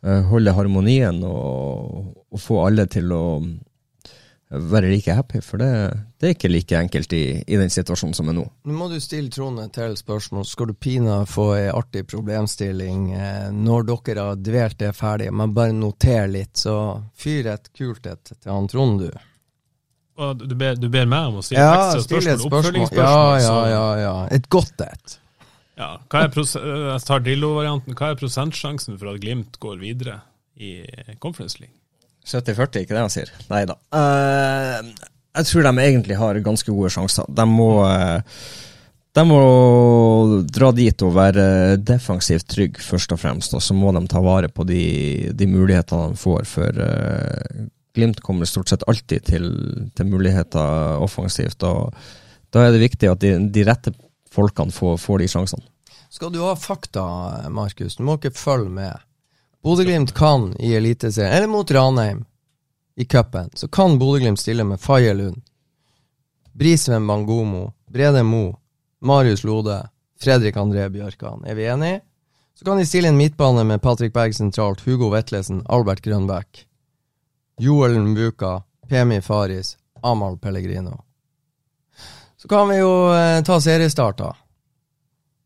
eh, 0.00 0.22
holde 0.30 0.54
harmonien 0.56 1.18
og, 1.28 2.14
og 2.32 2.40
få 2.40 2.62
alle 2.64 2.86
til 2.88 3.12
å 3.12 3.24
være 4.48 4.88
like 4.88 5.12
happy, 5.12 5.42
for 5.44 5.60
det, 5.60 5.68
det 6.16 6.30
er 6.30 6.32
ikke 6.38 6.48
like 6.48 6.78
enkelt 6.78 7.12
i, 7.12 7.42
i 7.44 7.58
den 7.60 7.72
situasjonen 7.72 8.16
som 8.16 8.32
er 8.32 8.38
nå. 8.38 8.46
Nå 8.64 8.78
må 8.78 8.88
du 8.88 8.96
stille 9.02 9.28
Trond 9.34 9.60
et 9.60 9.76
til 9.76 9.96
spørsmål. 9.98 10.48
Skal 10.48 10.72
du 10.72 10.74
pina 10.78 11.20
få 11.28 11.50
ei 11.58 11.68
artig 11.68 12.06
problemstilling 12.08 13.10
eh, 13.18 13.52
når 13.52 13.90
dere 13.92 14.28
har 14.30 14.40
dvelt 14.40 14.80
det 14.80 14.94
ferdig? 14.96 15.28
Men 15.36 15.52
bare 15.52 15.76
noter 15.76 16.32
litt, 16.32 16.56
så 16.64 16.78
fyr 17.12 17.52
et 17.58 17.68
kult 17.76 18.08
et 18.08 18.32
til 18.32 18.52
han 18.56 18.72
Trond, 18.72 19.04
du. 19.04 19.24
Du, 20.14 20.54
ber, 20.54 20.76
du 20.78 20.88
ber 20.92 21.08
meg 21.10 21.32
om 21.32 21.40
å 21.40 21.42
stille 21.42 21.58
Ja, 21.58 21.72
ekstra 21.74 22.00
et 22.00 22.06
spørsmål, 22.06 22.38
spørsmål. 22.38 22.50
Ja, 22.50 22.58
oppfølgingsspørsmål. 22.58 23.38
ja, 23.42 23.54
ja, 23.66 23.70
ja, 23.74 23.86
ja. 24.04 24.16
Et 24.36 24.50
godt 24.52 24.84
et. 24.86 25.16
Ja, 25.74 25.88
hva 26.06 26.20
er 26.22 26.30
jeg 26.30 27.00
tar 27.08 27.24
Drillo-varianten. 27.24 27.96
Hva 27.98 28.12
er 28.12 28.20
prosentsjansen 28.20 29.00
for 29.00 29.10
at 29.10 29.18
Glimt 29.24 29.58
går 29.62 29.80
videre 29.82 30.20
i 30.54 30.84
Conference 31.22 31.58
League? 31.58 31.74
70-40, 32.24 32.84
ikke 32.84 32.94
det 32.94 33.02
han 33.02 33.12
sier? 33.12 33.32
Nei 33.50 33.64
da. 33.68 33.74
Uh, 33.92 34.94
jeg 35.34 35.50
tror 35.50 35.66
de 35.66 35.72
egentlig 35.82 36.18
har 36.20 36.38
ganske 36.46 36.70
gode 36.70 36.92
sjanser. 36.94 37.26
De 37.28 37.44
må, 37.50 37.68
eh, 37.88 38.22
de 39.18 39.24
må 39.26 39.40
dra 40.46 40.70
dit 40.74 41.02
og 41.02 41.16
være 41.16 41.46
defensivt 41.82 42.46
trygg, 42.54 42.78
først 42.78 43.16
og 43.16 43.18
fremst. 43.18 43.56
Og 43.58 43.62
så 43.62 43.74
må 43.74 43.90
de 43.96 44.04
ta 44.10 44.22
vare 44.22 44.48
på 44.48 44.66
de, 44.68 44.84
de 45.34 45.48
mulighetene 45.50 46.12
de 46.12 46.20
får, 46.20 46.46
for 46.46 46.84
eh, 46.86 47.66
Glimt 47.94 48.20
kommer 48.20 48.48
stort 48.50 48.68
sett 48.68 48.82
alltid 48.90 49.24
til, 49.28 49.46
til 49.94 50.10
muligheter 50.10 50.98
offensivt. 51.02 51.62
og 51.62 51.94
Da 52.50 52.66
er 52.66 52.74
det 52.74 52.82
viktig 52.82 53.10
at 53.10 53.22
de, 53.22 53.36
de 53.54 53.64
rette 53.66 53.94
folkene 54.34 54.74
får, 54.74 54.98
får 54.98 55.22
de 55.22 55.30
sjansene. 55.30 55.66
Skal 56.10 56.30
du 56.30 56.40
ha 56.44 56.54
fakta, 56.58 57.04
Markus, 57.50 57.96
du 57.98 58.04
må 58.06 58.18
ikke 58.18 58.34
følge 58.38 58.70
med. 58.70 59.02
Bodø-Glimt 59.64 60.12
kan 60.14 60.52
i 60.62 60.74
Eliteserien, 60.76 61.32
eller 61.32 61.50
mot 61.50 61.70
Ranheim 61.70 62.24
i 62.94 63.06
cupen, 63.10 63.48
så 63.54 63.66
kan 63.72 63.96
Bodø-Glimt 63.98 64.38
stille 64.38 64.66
med 64.68 64.82
Faye 64.82 65.14
Lund, 65.16 65.40
Brisveen 66.54 67.06
Bangomo, 67.06 67.72
Brede 67.90 68.22
Mo, 68.22 68.52
Marius 69.02 69.42
Lode, 69.42 69.80
Fredrik 70.20 70.56
André 70.60 70.86
Bjørkan. 70.92 71.42
Er 71.46 71.58
vi 71.58 71.66
enige? 71.66 72.02
Så 72.54 72.64
kan 72.64 72.78
de 72.78 72.86
stille 72.86 73.10
en 73.10 73.18
midtbane 73.18 73.64
med 73.66 73.82
Patrick 73.82 74.14
Berg 74.14 74.36
sentralt, 74.36 74.84
Hugo 74.86 75.08
Vetlesen, 75.10 75.64
Albert 75.66 76.02
Grønbæk, 76.02 76.66
Joel 77.58 77.98
Mbuka, 77.98 78.62
Pemi 78.88 79.20
Faris, 79.20 79.76
Amal 80.02 80.38
Pellegrino. 80.38 81.04
Så 82.36 82.48
kan 82.48 82.68
vi 82.68 82.76
jo 82.78 83.14
eh, 83.14 83.42
ta 83.44 83.60
seriestart, 83.60 84.18
da. 84.18 84.34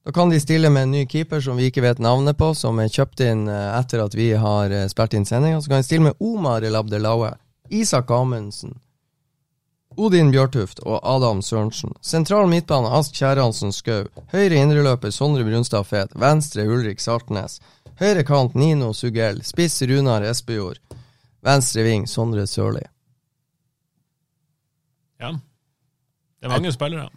Da 0.04 0.12
kan 0.12 0.30
de 0.30 0.40
stille 0.40 0.70
med 0.70 0.82
en 0.82 0.90
ny 0.90 1.06
keeper 1.06 1.40
som 1.40 1.56
vi 1.56 1.68
ikke 1.68 1.84
vet 1.84 1.98
navnet 1.98 2.38
på, 2.38 2.54
som 2.54 2.78
er 2.80 2.88
kjøpt 2.88 3.20
inn 3.20 3.44
eh, 3.48 3.78
etter 3.78 4.00
at 4.02 4.16
vi 4.16 4.32
har 4.32 4.72
eh, 4.72 4.88
spilt 4.88 5.14
inn 5.14 5.28
sendinga. 5.28 5.60
Så 5.60 5.70
kan 5.70 5.82
de 5.82 5.86
stille 5.86 6.08
med 6.08 6.18
Omar 6.18 6.64
El 6.64 6.78
Abdelaue, 6.80 7.34
Isak 7.68 8.10
Amundsen, 8.10 8.78
Odin 9.98 10.30
Bjørtuft 10.30 10.78
og 10.86 11.00
Adam 11.02 11.42
Sørensen. 11.42 11.92
Sentral 12.00 12.46
midtbane 12.48 12.88
Ask 12.98 13.16
Kjerransen 13.18 13.72
Skau. 13.74 14.06
Høyre 14.32 14.60
indreløper 14.62 15.10
Sondre 15.10 15.42
Brunstad 15.44 15.84
Fet. 15.90 16.14
Venstre 16.14 16.66
Ulrik 16.70 17.02
Saltnes. 17.02 17.58
Høyre 17.98 18.22
kant 18.22 18.54
Nino 18.54 18.92
Sugell. 18.94 19.42
Spiss 19.42 19.82
Runar 19.82 20.22
Espejord. 20.22 20.78
Venstre 21.44 21.82
ving 21.86 22.06
Sondre 22.10 22.46
Sørli. 22.50 22.82
Ja. 25.20 25.32
Det 26.38 26.46
er 26.46 26.52
mange 26.54 26.72
spillere. 26.72 27.08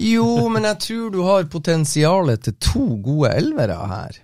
Jo, 0.00 0.48
men 0.48 0.64
jeg 0.64 0.78
tror 0.86 1.10
du 1.12 1.20
har 1.26 1.44
potensialet 1.52 2.42
til 2.46 2.54
to 2.64 2.84
gode 3.04 3.32
elvere 3.36 3.76
her. 3.90 4.18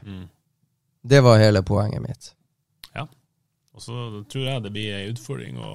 Det 1.08 1.20
var 1.24 1.38
hele 1.40 1.62
poenget 1.62 2.02
mitt. 2.02 2.30
Ja. 2.96 3.04
Og 3.76 3.82
så 3.84 3.98
tror 4.32 4.46
jeg 4.48 4.62
det 4.64 4.72
blir 4.74 4.94
en 4.96 5.12
utfordring 5.12 5.60
å, 5.60 5.72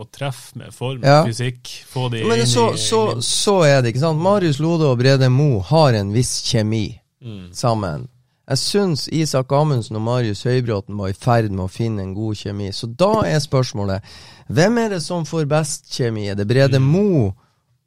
å 0.00 0.06
treffe 0.12 0.56
med 0.58 0.72
form 0.74 1.04
Ja. 1.04 1.20
og 1.22 1.28
fysikk. 1.30 1.68
Få 1.92 2.08
de 2.12 2.24
Men 2.28 2.46
så, 2.48 2.70
i 2.74 2.80
så, 2.80 3.02
så 3.22 3.58
er 3.68 3.82
det, 3.82 3.92
ikke 3.92 4.04
sant. 4.06 4.20
Marius 4.24 4.58
Lode 4.64 4.88
og 4.88 4.98
Brede 4.98 5.28
Mo 5.30 5.60
har 5.60 5.92
en 6.00 6.12
viss 6.16 6.40
kjemi 6.48 7.00
Mm. 7.24 7.52
sammen. 7.56 8.08
Jeg 8.44 8.60
syns 8.60 9.06
Isak 9.08 9.52
Amundsen 9.56 9.96
og 9.96 10.02
Marius 10.04 10.42
Høybråten 10.44 10.98
var 11.00 11.08
i 11.08 11.16
ferd 11.16 11.48
med 11.48 11.64
å 11.64 11.72
finne 11.72 12.02
en 12.04 12.12
god 12.12 12.36
kjemi. 12.36 12.68
Så 12.76 12.90
da 12.92 13.22
er 13.24 13.40
spørsmålet 13.40 14.04
hvem 14.52 14.82
er 14.82 14.90
det 14.92 15.00
som 15.00 15.24
får 15.24 15.46
best 15.48 15.88
kjemi? 15.94 16.26
Er 16.28 16.36
det 16.36 16.48
Brede 16.50 16.78
Mm. 16.78 16.90
Mo 16.92 17.32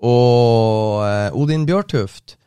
og 0.02 1.06
eh, 1.06 1.30
Odin 1.38 1.66
Bjørtuft? 1.66 2.38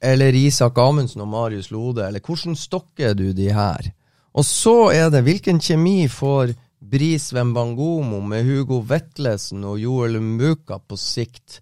Eller 0.00 0.32
Isak 0.32 0.78
Amundsen 0.78 1.20
og 1.20 1.28
Marius 1.28 1.70
Lode? 1.70 2.06
Eller 2.06 2.20
hvordan 2.24 2.56
stokker 2.56 3.12
du 3.14 3.32
de 3.32 3.52
her? 3.52 3.92
Og 4.32 4.44
så 4.44 4.90
er 4.94 5.10
det 5.10 5.24
hvilken 5.26 5.60
kjemi 5.60 6.08
får 6.08 6.54
Bris 6.80 7.28
Wembangomo 7.34 8.22
med 8.24 8.44
Hugo 8.48 8.80
Vetlesen 8.80 9.64
og 9.68 9.78
Joel 9.78 10.16
Mbuka 10.20 10.80
på 10.80 10.96
sikt? 10.96 11.60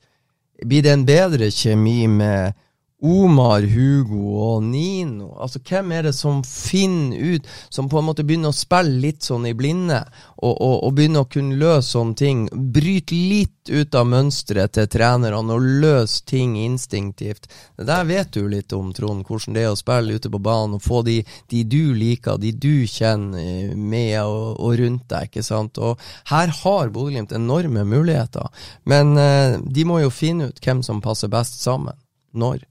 Blir 0.62 0.82
det 0.82 0.92
en 0.92 1.06
bedre 1.06 1.50
kjemi 1.50 2.06
med 2.06 2.54
Omar, 2.98 3.62
Hugo 3.62 4.32
og 4.42 4.62
Nino? 4.66 5.28
Altså, 5.38 5.60
hvem 5.62 5.92
er 5.94 6.08
det 6.08 6.14
som 6.18 6.40
finner 6.42 7.36
ut, 7.36 7.44
som 7.70 7.86
på 7.86 8.00
en 8.00 8.06
måte 8.08 8.24
begynner 8.26 8.50
å 8.50 8.56
spille 8.56 8.98
litt 9.04 9.22
sånn 9.22 9.44
i 9.46 9.52
blinde, 9.54 10.00
og, 10.42 10.50
og, 10.50 10.72
og 10.82 10.96
begynner 10.96 11.22
å 11.22 11.28
kunne 11.30 11.60
løse 11.60 11.92
sånne 11.92 12.18
ting? 12.18 12.40
Bryte 12.50 13.14
litt 13.14 13.70
ut 13.70 13.94
av 13.94 14.08
mønsteret 14.10 14.74
til 14.74 14.88
trenerne 14.90 15.54
og 15.54 15.68
løse 15.84 16.24
ting 16.26 16.56
instinktivt. 16.58 17.46
Det 17.78 17.86
der 17.86 18.08
vet 18.08 18.32
du 18.34 18.48
litt 18.50 18.74
om, 18.74 18.90
Trond, 18.96 19.22
hvordan 19.28 19.54
det 19.54 19.62
er 19.62 19.70
å 19.70 19.78
spille 19.78 20.16
ute 20.18 20.32
på 20.34 20.40
banen 20.42 20.74
og 20.80 20.82
få 20.82 21.04
de, 21.06 21.20
de 21.52 21.62
du 21.70 21.94
liker, 21.94 22.40
de 22.42 22.50
du 22.50 22.82
kjenner 22.90 23.76
med 23.78 24.16
og, 24.24 24.58
og 24.58 24.74
rundt 24.80 25.06
deg, 25.12 25.30
ikke 25.30 25.46
sant. 25.46 25.78
Og 25.78 26.02
her 26.32 26.50
har 26.64 26.90
Bodø-Glimt 26.90 27.36
enorme 27.36 27.86
muligheter, 27.86 28.50
men 28.90 29.14
eh, 29.22 29.54
de 29.62 29.86
må 29.86 30.00
jo 30.02 30.10
finne 30.10 30.50
ut 30.50 30.60
hvem 30.64 30.82
som 30.82 31.04
passer 31.04 31.30
best 31.30 31.62
sammen. 31.62 31.94
Når. 32.34 32.66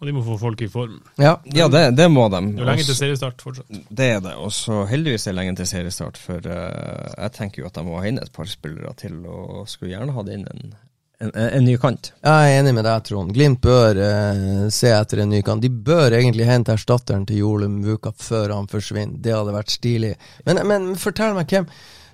Og 0.00 0.08
de 0.08 0.14
må 0.16 0.22
få 0.24 0.38
folk 0.40 0.62
i 0.64 0.68
form. 0.72 0.96
Ja. 1.20 1.34
Ja, 1.52 1.66
det, 1.68 1.90
det 1.98 2.06
må 2.08 2.24
de. 2.32 2.40
Det 2.56 2.62
er 2.64 2.70
lenge 2.70 2.86
til 2.88 2.96
seriestart 2.96 3.42
fortsatt. 3.44 3.80
Det 3.92 4.06
er 4.16 4.22
det. 4.24 4.32
Og 4.40 4.52
så 4.56 4.86
heldigvis 4.88 5.26
er 5.26 5.34
det 5.34 5.38
lenge 5.42 5.58
til 5.58 5.68
seriestart, 5.68 6.20
for 6.20 6.46
uh, 6.48 7.10
jeg 7.18 7.34
tenker 7.36 7.62
jo 7.62 7.68
at 7.68 7.76
de 7.76 7.84
må 7.84 7.98
ha 8.00 8.06
inn 8.08 8.20
et 8.22 8.32
par 8.32 8.48
spillere 8.48 8.94
til, 8.96 9.18
og 9.28 9.68
skulle 9.68 9.92
gjerne 9.92 10.16
hatt 10.16 10.32
inn 10.32 10.46
en, 10.48 10.72
en, 11.20 11.34
en 11.44 11.68
ny 11.68 11.76
kant. 11.82 12.14
Jeg 12.24 12.48
er 12.48 12.62
enig 12.62 12.72
med 12.78 12.88
deg, 12.88 13.04
Trond. 13.10 13.36
Glimt 13.36 13.60
bør 13.60 14.00
eh, 14.06 14.66
se 14.72 14.88
etter 14.96 15.20
en 15.20 15.34
ny 15.34 15.42
kant. 15.44 15.60
De 15.60 15.68
bør 15.68 16.16
egentlig 16.16 16.48
hente 16.48 16.72
erstatteren 16.78 17.28
til 17.28 17.42
Jolum 17.44 17.82
Vuka 17.84 18.16
før 18.16 18.56
han 18.56 18.72
forsvinner. 18.72 19.20
Det 19.20 19.36
hadde 19.36 19.58
vært 19.58 19.76
stilig. 19.76 20.14
Men, 20.48 20.64
men 20.70 20.94
fortell 21.00 21.36
meg, 21.36 21.52
hvem 21.52 21.68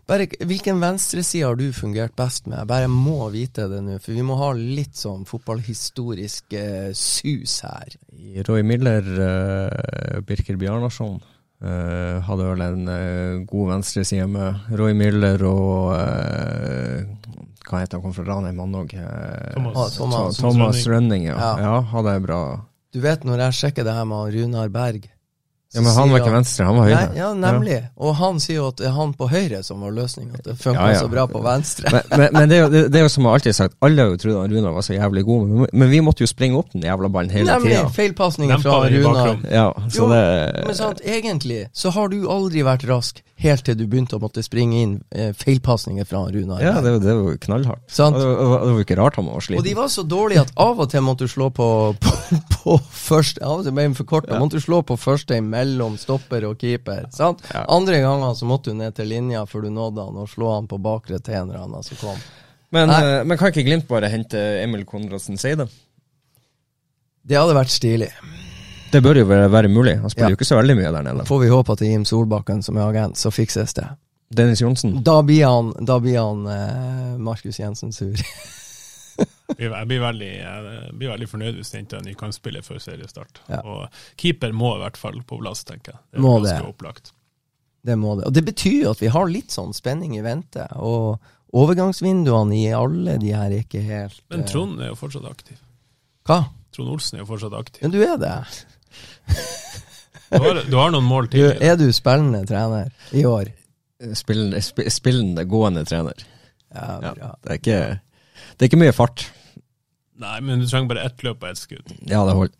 bare, 0.06 0.26
Hvilken 0.46 0.80
venstreside 0.82 1.46
har 1.46 1.56
du 1.58 1.66
fungert 1.74 2.14
best 2.18 2.46
med? 2.46 2.58
Jeg 2.60 2.70
bare 2.70 2.90
må 2.90 3.28
vite 3.34 3.66
det 3.70 3.82
nå, 3.84 3.98
for 4.02 4.14
vi 4.16 4.24
må 4.26 4.36
ha 4.40 4.52
litt 4.56 4.98
sånn 4.98 5.24
fotballhistorisk 5.28 6.56
eh, 6.58 6.90
sus 6.96 7.60
her. 7.66 7.96
Roy 8.48 8.62
Miller, 8.66 9.02
eh, 9.26 10.20
Birker 10.26 10.58
Bjarnason 10.60 11.18
eh, 11.62 12.22
hadde 12.26 12.48
vel 12.52 12.64
en 12.66 12.92
eh, 12.92 13.42
god 13.48 13.72
venstreside 13.74 14.28
med 14.30 14.70
Roy 14.78 14.94
Miller 14.96 15.42
og 15.48 15.96
eh, 15.98 17.02
Hva 17.66 17.82
heter 17.82 17.98
han, 17.98 18.04
kom 18.04 18.14
fra 18.14 18.28
Ranheim, 18.28 18.62
han 18.62 18.78
òg? 18.78 18.94
Thomas. 18.94 19.74
Ah, 19.74 19.90
Thomas. 19.96 20.38
Thomas 20.38 20.86
Rønning, 20.86 21.26
ja. 21.26 21.34
Ja. 21.34 21.52
ja. 21.64 21.76
Hadde 21.90 22.14
jeg 22.14 22.26
bra 22.28 22.40
Du 22.94 23.02
vet 23.02 23.26
når 23.26 23.48
jeg 23.48 23.60
sjekker 23.60 23.86
det 23.86 23.96
her 23.96 24.06
med 24.08 24.36
Runar 24.36 24.70
Berg 24.70 25.10
Ja, 25.76 25.82
Men 25.84 25.92
han 25.92 26.10
var 26.14 26.22
ikke 26.22 26.32
venstre, 26.32 26.64
han 26.64 26.78
var 26.80 26.88
høyre. 26.88 27.00
Nei, 27.10 27.18
ja, 27.20 27.28
nemlig. 27.36 27.78
Og 28.00 28.14
han 28.16 28.38
sier 28.40 28.56
jo 28.62 28.68
at 28.72 28.78
det 28.80 28.86
er 28.88 28.94
han 28.96 29.12
på 29.18 29.28
høyre 29.28 29.60
som 29.66 29.82
var 29.84 29.92
løsninga. 29.92 30.40
At 30.40 30.48
det 30.48 30.54
funka 30.62 30.86
Ja, 30.86 30.94
ja. 30.96 31.02
så 31.04 31.10
bra 31.12 31.26
på 31.28 31.42
venstre. 31.44 31.92
Men, 31.92 32.02
men, 32.16 32.28
men 32.38 32.48
det, 32.48 32.56
er 32.56 32.62
jo, 32.64 32.70
det, 32.72 32.82
det 32.94 33.00
er 33.00 33.04
jo 33.04 33.12
som 33.12 33.28
jeg 33.28 33.38
alltid 33.38 33.52
har 33.52 33.58
sagt, 33.60 33.76
alle 33.84 34.02
har 34.06 34.14
jo 34.14 34.20
trodd 34.22 34.38
at 34.40 34.54
Runar 34.56 34.74
var 34.78 34.86
så 34.88 34.96
jævlig 34.96 35.24
god, 35.28 35.46
men, 35.52 35.68
men 35.82 35.92
vi 35.92 36.00
måtte 36.06 36.24
jo 36.24 36.30
springe 36.32 36.56
opp 36.62 36.72
den 36.72 36.86
jævla 36.88 37.12
ballen 37.12 37.34
hele 37.36 37.52
Nemlig. 37.52 37.76
tida. 37.76 37.92
Feilpasninger 38.00 38.64
fra 38.64 38.80
Runar. 38.96 39.32
Ja, 39.52 39.66
så 39.92 40.06
Jo, 40.06 40.10
det 40.14 40.64
Men 40.66 40.74
sant, 40.80 41.04
egentlig 41.04 41.62
så 41.76 41.92
har 41.92 42.08
du 42.12 42.18
aldri 42.32 42.64
vært 42.66 42.88
rask 42.88 43.20
helt 43.36 43.64
til 43.66 43.76
du 43.76 43.82
begynte 43.84 44.16
å 44.16 44.20
måtte 44.22 44.40
springe 44.44 44.78
inn 44.80 44.92
eh, 45.12 45.32
feilpasninger 45.36 46.06
fra 46.08 46.22
Runar. 46.32 46.62
Ja, 46.64 46.78
det, 46.80 46.94
det 47.04 47.12
var 47.18 47.34
jo 47.34 47.40
knallhardt. 47.42 47.82
Sant. 47.92 48.16
Og 48.16 48.22
det, 48.24 48.46
var- 48.48 48.62
det 48.64 48.70
var 48.72 48.84
ikke 48.86 48.96
rart 48.96 49.18
han 49.20 49.26
var 49.28 49.48
Og 49.58 49.64
de 49.66 49.74
var 49.76 49.90
så 49.92 50.04
dårlige 50.08 50.44
at 50.46 50.52
av 50.56 50.80
og 50.80 50.88
til 50.92 51.04
måtte 51.04 51.28
du 51.28 51.32
slå 51.34 51.50
på, 51.52 51.66
på, 52.06 52.14
på 52.54 52.78
første 52.96 53.44
Av 53.44 53.60
og 53.60 53.66
til 53.68 53.76
ble 53.76 53.84
for 53.98 54.08
for 54.08 54.30
ja. 54.30 54.38
Måtte 54.40 54.56
du 54.56 54.64
slå 54.64 54.80
på 54.88 54.96
første 54.96 55.40
mellom 55.44 55.98
stopper 56.00 56.48
og 56.48 56.56
keeper. 56.64 57.04
Sant? 57.12 57.44
Ja. 57.52 57.66
Andre 57.76 58.00
ganger 58.00 58.32
så 58.40 58.48
måtte 58.48 58.72
du 58.72 58.80
ned 58.80 58.96
til 58.96 59.12
linja 59.12 59.44
før 59.46 59.68
du 59.68 59.70
nådde 59.76 60.08
han, 60.08 60.16
og 60.24 60.32
slå 60.32 60.54
han 60.54 60.66
på 60.72 60.80
bakre 60.80 61.20
til 61.20 61.34
en 61.42 61.50
eller 61.50 61.66
annen 61.66 61.84
som 61.84 62.00
kom. 62.00 62.24
Men, 62.72 62.90
eh, 62.90 63.20
men 63.28 63.36
kan 63.38 63.52
ikke 63.52 63.66
Glimt 63.68 63.86
bare 63.88 64.08
hente 64.10 64.40
Emil 64.64 64.82
Konradsen 64.88 65.36
Seide? 65.38 65.68
Det 67.26 67.36
hadde 67.36 67.54
vært 67.58 67.72
stilig. 67.74 68.08
Det 68.96 69.02
bør 69.04 69.20
jo 69.20 69.26
være, 69.28 69.68
mulig. 69.68 69.96
Han 70.00 70.10
spiller 70.12 70.30
Ja. 70.30 70.34
jo 70.34 70.40
ikke 70.40 70.48
så 70.48 70.56
veldig 70.60 70.76
mye 70.80 70.92
der 70.96 71.06
nede. 71.10 71.26
Får 71.28 71.40
vi 71.44 71.48
håpe 71.52 71.72
at 71.76 71.78
det 71.82 71.88
er 71.88 71.92
Jim 71.96 72.04
Solbakken 72.08 72.62
som 72.64 72.76
er 72.80 72.86
agent, 72.88 73.16
så 73.20 73.30
fikses 73.34 73.74
det. 73.76 73.86
Dennis 74.34 74.60
Johnsen. 74.64 75.02
Da 75.06 75.20
blir 75.22 75.44
han, 75.46 75.72
da 75.86 75.98
blir 76.02 76.16
han 76.18 76.46
eh, 76.50 77.16
Markus 77.22 77.58
Jensen 77.60 77.92
sur. 77.94 78.14
Jeg 79.56 79.70
blir 79.88 80.00
veldig, 80.02 80.26
jeg 80.42 80.88
blir 80.98 81.08
veldig 81.08 81.26
fornøyd 81.30 81.54
hvis 81.56 81.70
de 81.72 81.78
henter 81.78 82.00
en 82.02 82.04
ny 82.04 82.12
kampspiller 82.18 82.64
før 82.66 82.80
seriestart. 82.82 83.38
Ja. 83.48 83.60
Og 83.64 83.86
keeper 84.20 84.52
må 84.52 84.74
i 84.76 84.80
hvert 84.82 84.98
fall 85.00 85.20
på 85.24 85.38
plass, 85.40 85.62
tenker 85.64 85.94
jeg. 85.94 86.00
Det 86.10 86.18
er 86.18 86.24
Må 86.24 86.32
ganske 86.42 86.56
det. 86.58 86.72
opplagt. 86.74 87.12
Det 87.86 87.96
må 87.96 88.16
det. 88.18 88.26
Og 88.28 88.34
det 88.36 88.42
betyr 88.44 88.82
jo 88.82 88.90
at 88.90 89.00
vi 89.00 89.08
har 89.14 89.30
litt 89.30 89.54
sånn 89.54 89.72
spenning 89.72 90.16
i 90.18 90.24
vente. 90.26 90.66
Og 90.82 91.22
overgangsvinduene 91.56 92.58
i 92.58 92.66
alle 92.76 93.16
de 93.22 93.32
her 93.32 93.46
er 93.54 93.62
ikke 93.62 93.84
helt 93.86 94.18
Men 94.34 94.42
eh, 94.42 94.50
Trond 94.50 94.82
er 94.82 94.90
jo 94.90 94.98
fortsatt 94.98 95.30
aktiv. 95.30 95.62
Hva? 96.26 96.40
Trond 96.76 96.92
Olsen 96.98 97.16
er 97.16 97.24
jo 97.24 97.30
fortsatt 97.30 97.56
aktiv. 97.56 97.86
Men 97.86 97.94
du 97.94 98.00
er 98.04 98.18
det. 98.20 98.34
Du 100.26 100.42
har, 100.42 100.58
du 100.66 100.74
har 100.74 100.90
noen 100.90 101.06
mål 101.06 101.28
Du, 101.30 101.36
til. 101.38 101.52
er 101.62 101.76
du 101.78 101.84
spillende 101.94 102.40
trener 102.48 102.88
i 103.14 103.22
år? 103.30 103.52
Spillende, 104.18 104.58
spillende 104.90 105.44
gående 105.48 105.84
trener. 105.86 106.18
Ja, 106.74 106.96
Ja, 107.14 107.28
det, 107.44 107.52
er 107.52 107.60
ikke, 107.60 107.78
det 108.58 108.66
er 108.66 108.68
ikke 108.70 108.80
mye 108.82 108.92
fart. 108.96 109.22
Nei, 110.18 110.34
men 110.42 110.60
du 110.60 110.66
trenger 110.66 110.90
bare 110.90 111.04
ett 111.06 111.22
løp 111.24 111.44
og 111.46 111.52
ett 111.52 111.60
skudd. 111.62 111.94
Ja, 112.10 112.24
det 112.26 112.34
holder. 112.34 112.56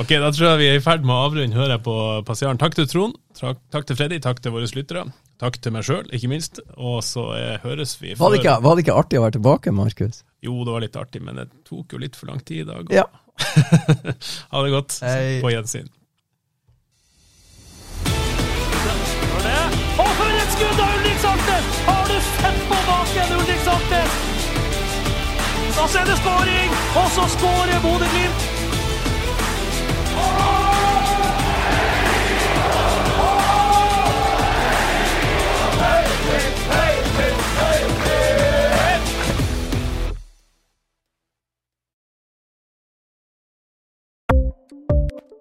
Ok, 0.00 0.08
da 0.22 0.30
tror 0.32 0.48
jeg 0.54 0.58
vi 0.62 0.66
er 0.72 0.80
i 0.80 0.82
ferd 0.86 1.04
med 1.04 1.12
å 1.14 1.26
avrunde, 1.28 1.58
hører 1.58 1.74
jeg 1.76 1.84
på 1.84 1.98
passiaren. 2.26 2.58
Takk 2.62 2.76
til 2.78 2.88
Trond, 2.90 3.16
takk 3.36 3.86
til 3.90 3.98
Freddy, 3.98 4.18
takk 4.24 4.40
til 4.42 4.54
våre 4.56 4.68
lyttere. 4.72 5.04
Takk 5.36 5.58
til 5.60 5.74
meg 5.74 5.84
sjøl, 5.84 6.06
ikke 6.16 6.30
minst. 6.32 6.62
Og 6.80 7.02
så 7.04 7.26
eh, 7.36 7.58
høres 7.64 7.96
vi 8.00 8.14
Var 8.16 8.32
det, 8.32 8.40
ikke, 8.40 8.56
var 8.64 8.76
det 8.76 8.86
ikke 8.86 8.96
artig 8.96 9.20
å 9.20 9.26
være 9.26 9.36
tilbake, 9.36 9.74
Markus? 9.76 10.22
Jo, 10.44 10.56
det 10.64 10.72
var 10.72 10.84
litt 10.84 10.96
artig, 10.96 11.20
men 11.24 11.36
det 11.42 11.50
tok 11.68 11.92
jo 11.92 12.00
litt 12.00 12.16
for 12.16 12.32
lang 12.32 12.40
tid 12.40 12.64
i 12.64 12.68
dag. 12.70 12.92
Ja. 12.94 13.04
ha 14.52 14.64
det 14.64 14.72
godt. 14.72 14.96
Hei. 15.04 15.38
På 15.44 15.52
gjensyn. 15.52 15.92
Og 19.96 20.10
for 20.18 20.28
et 20.28 20.50
skudd 20.52 20.80
av 20.80 20.90
Ulrik 20.98 21.20
Saltnes! 21.22 21.78
Har 21.86 22.10
du 22.10 22.16
sett 22.26 22.58
på 22.68 22.80
baken, 22.88 23.32
Ulrik 23.38 23.62
Saltnes? 23.64 24.18
Og 25.76 25.88
så 25.88 26.02
er 26.02 26.10
det 26.10 26.18
skåring! 26.20 26.76
Og 27.00 27.08
så 27.16 27.28
skårer 27.36 27.80
Bodø-Glimt! 27.84 28.40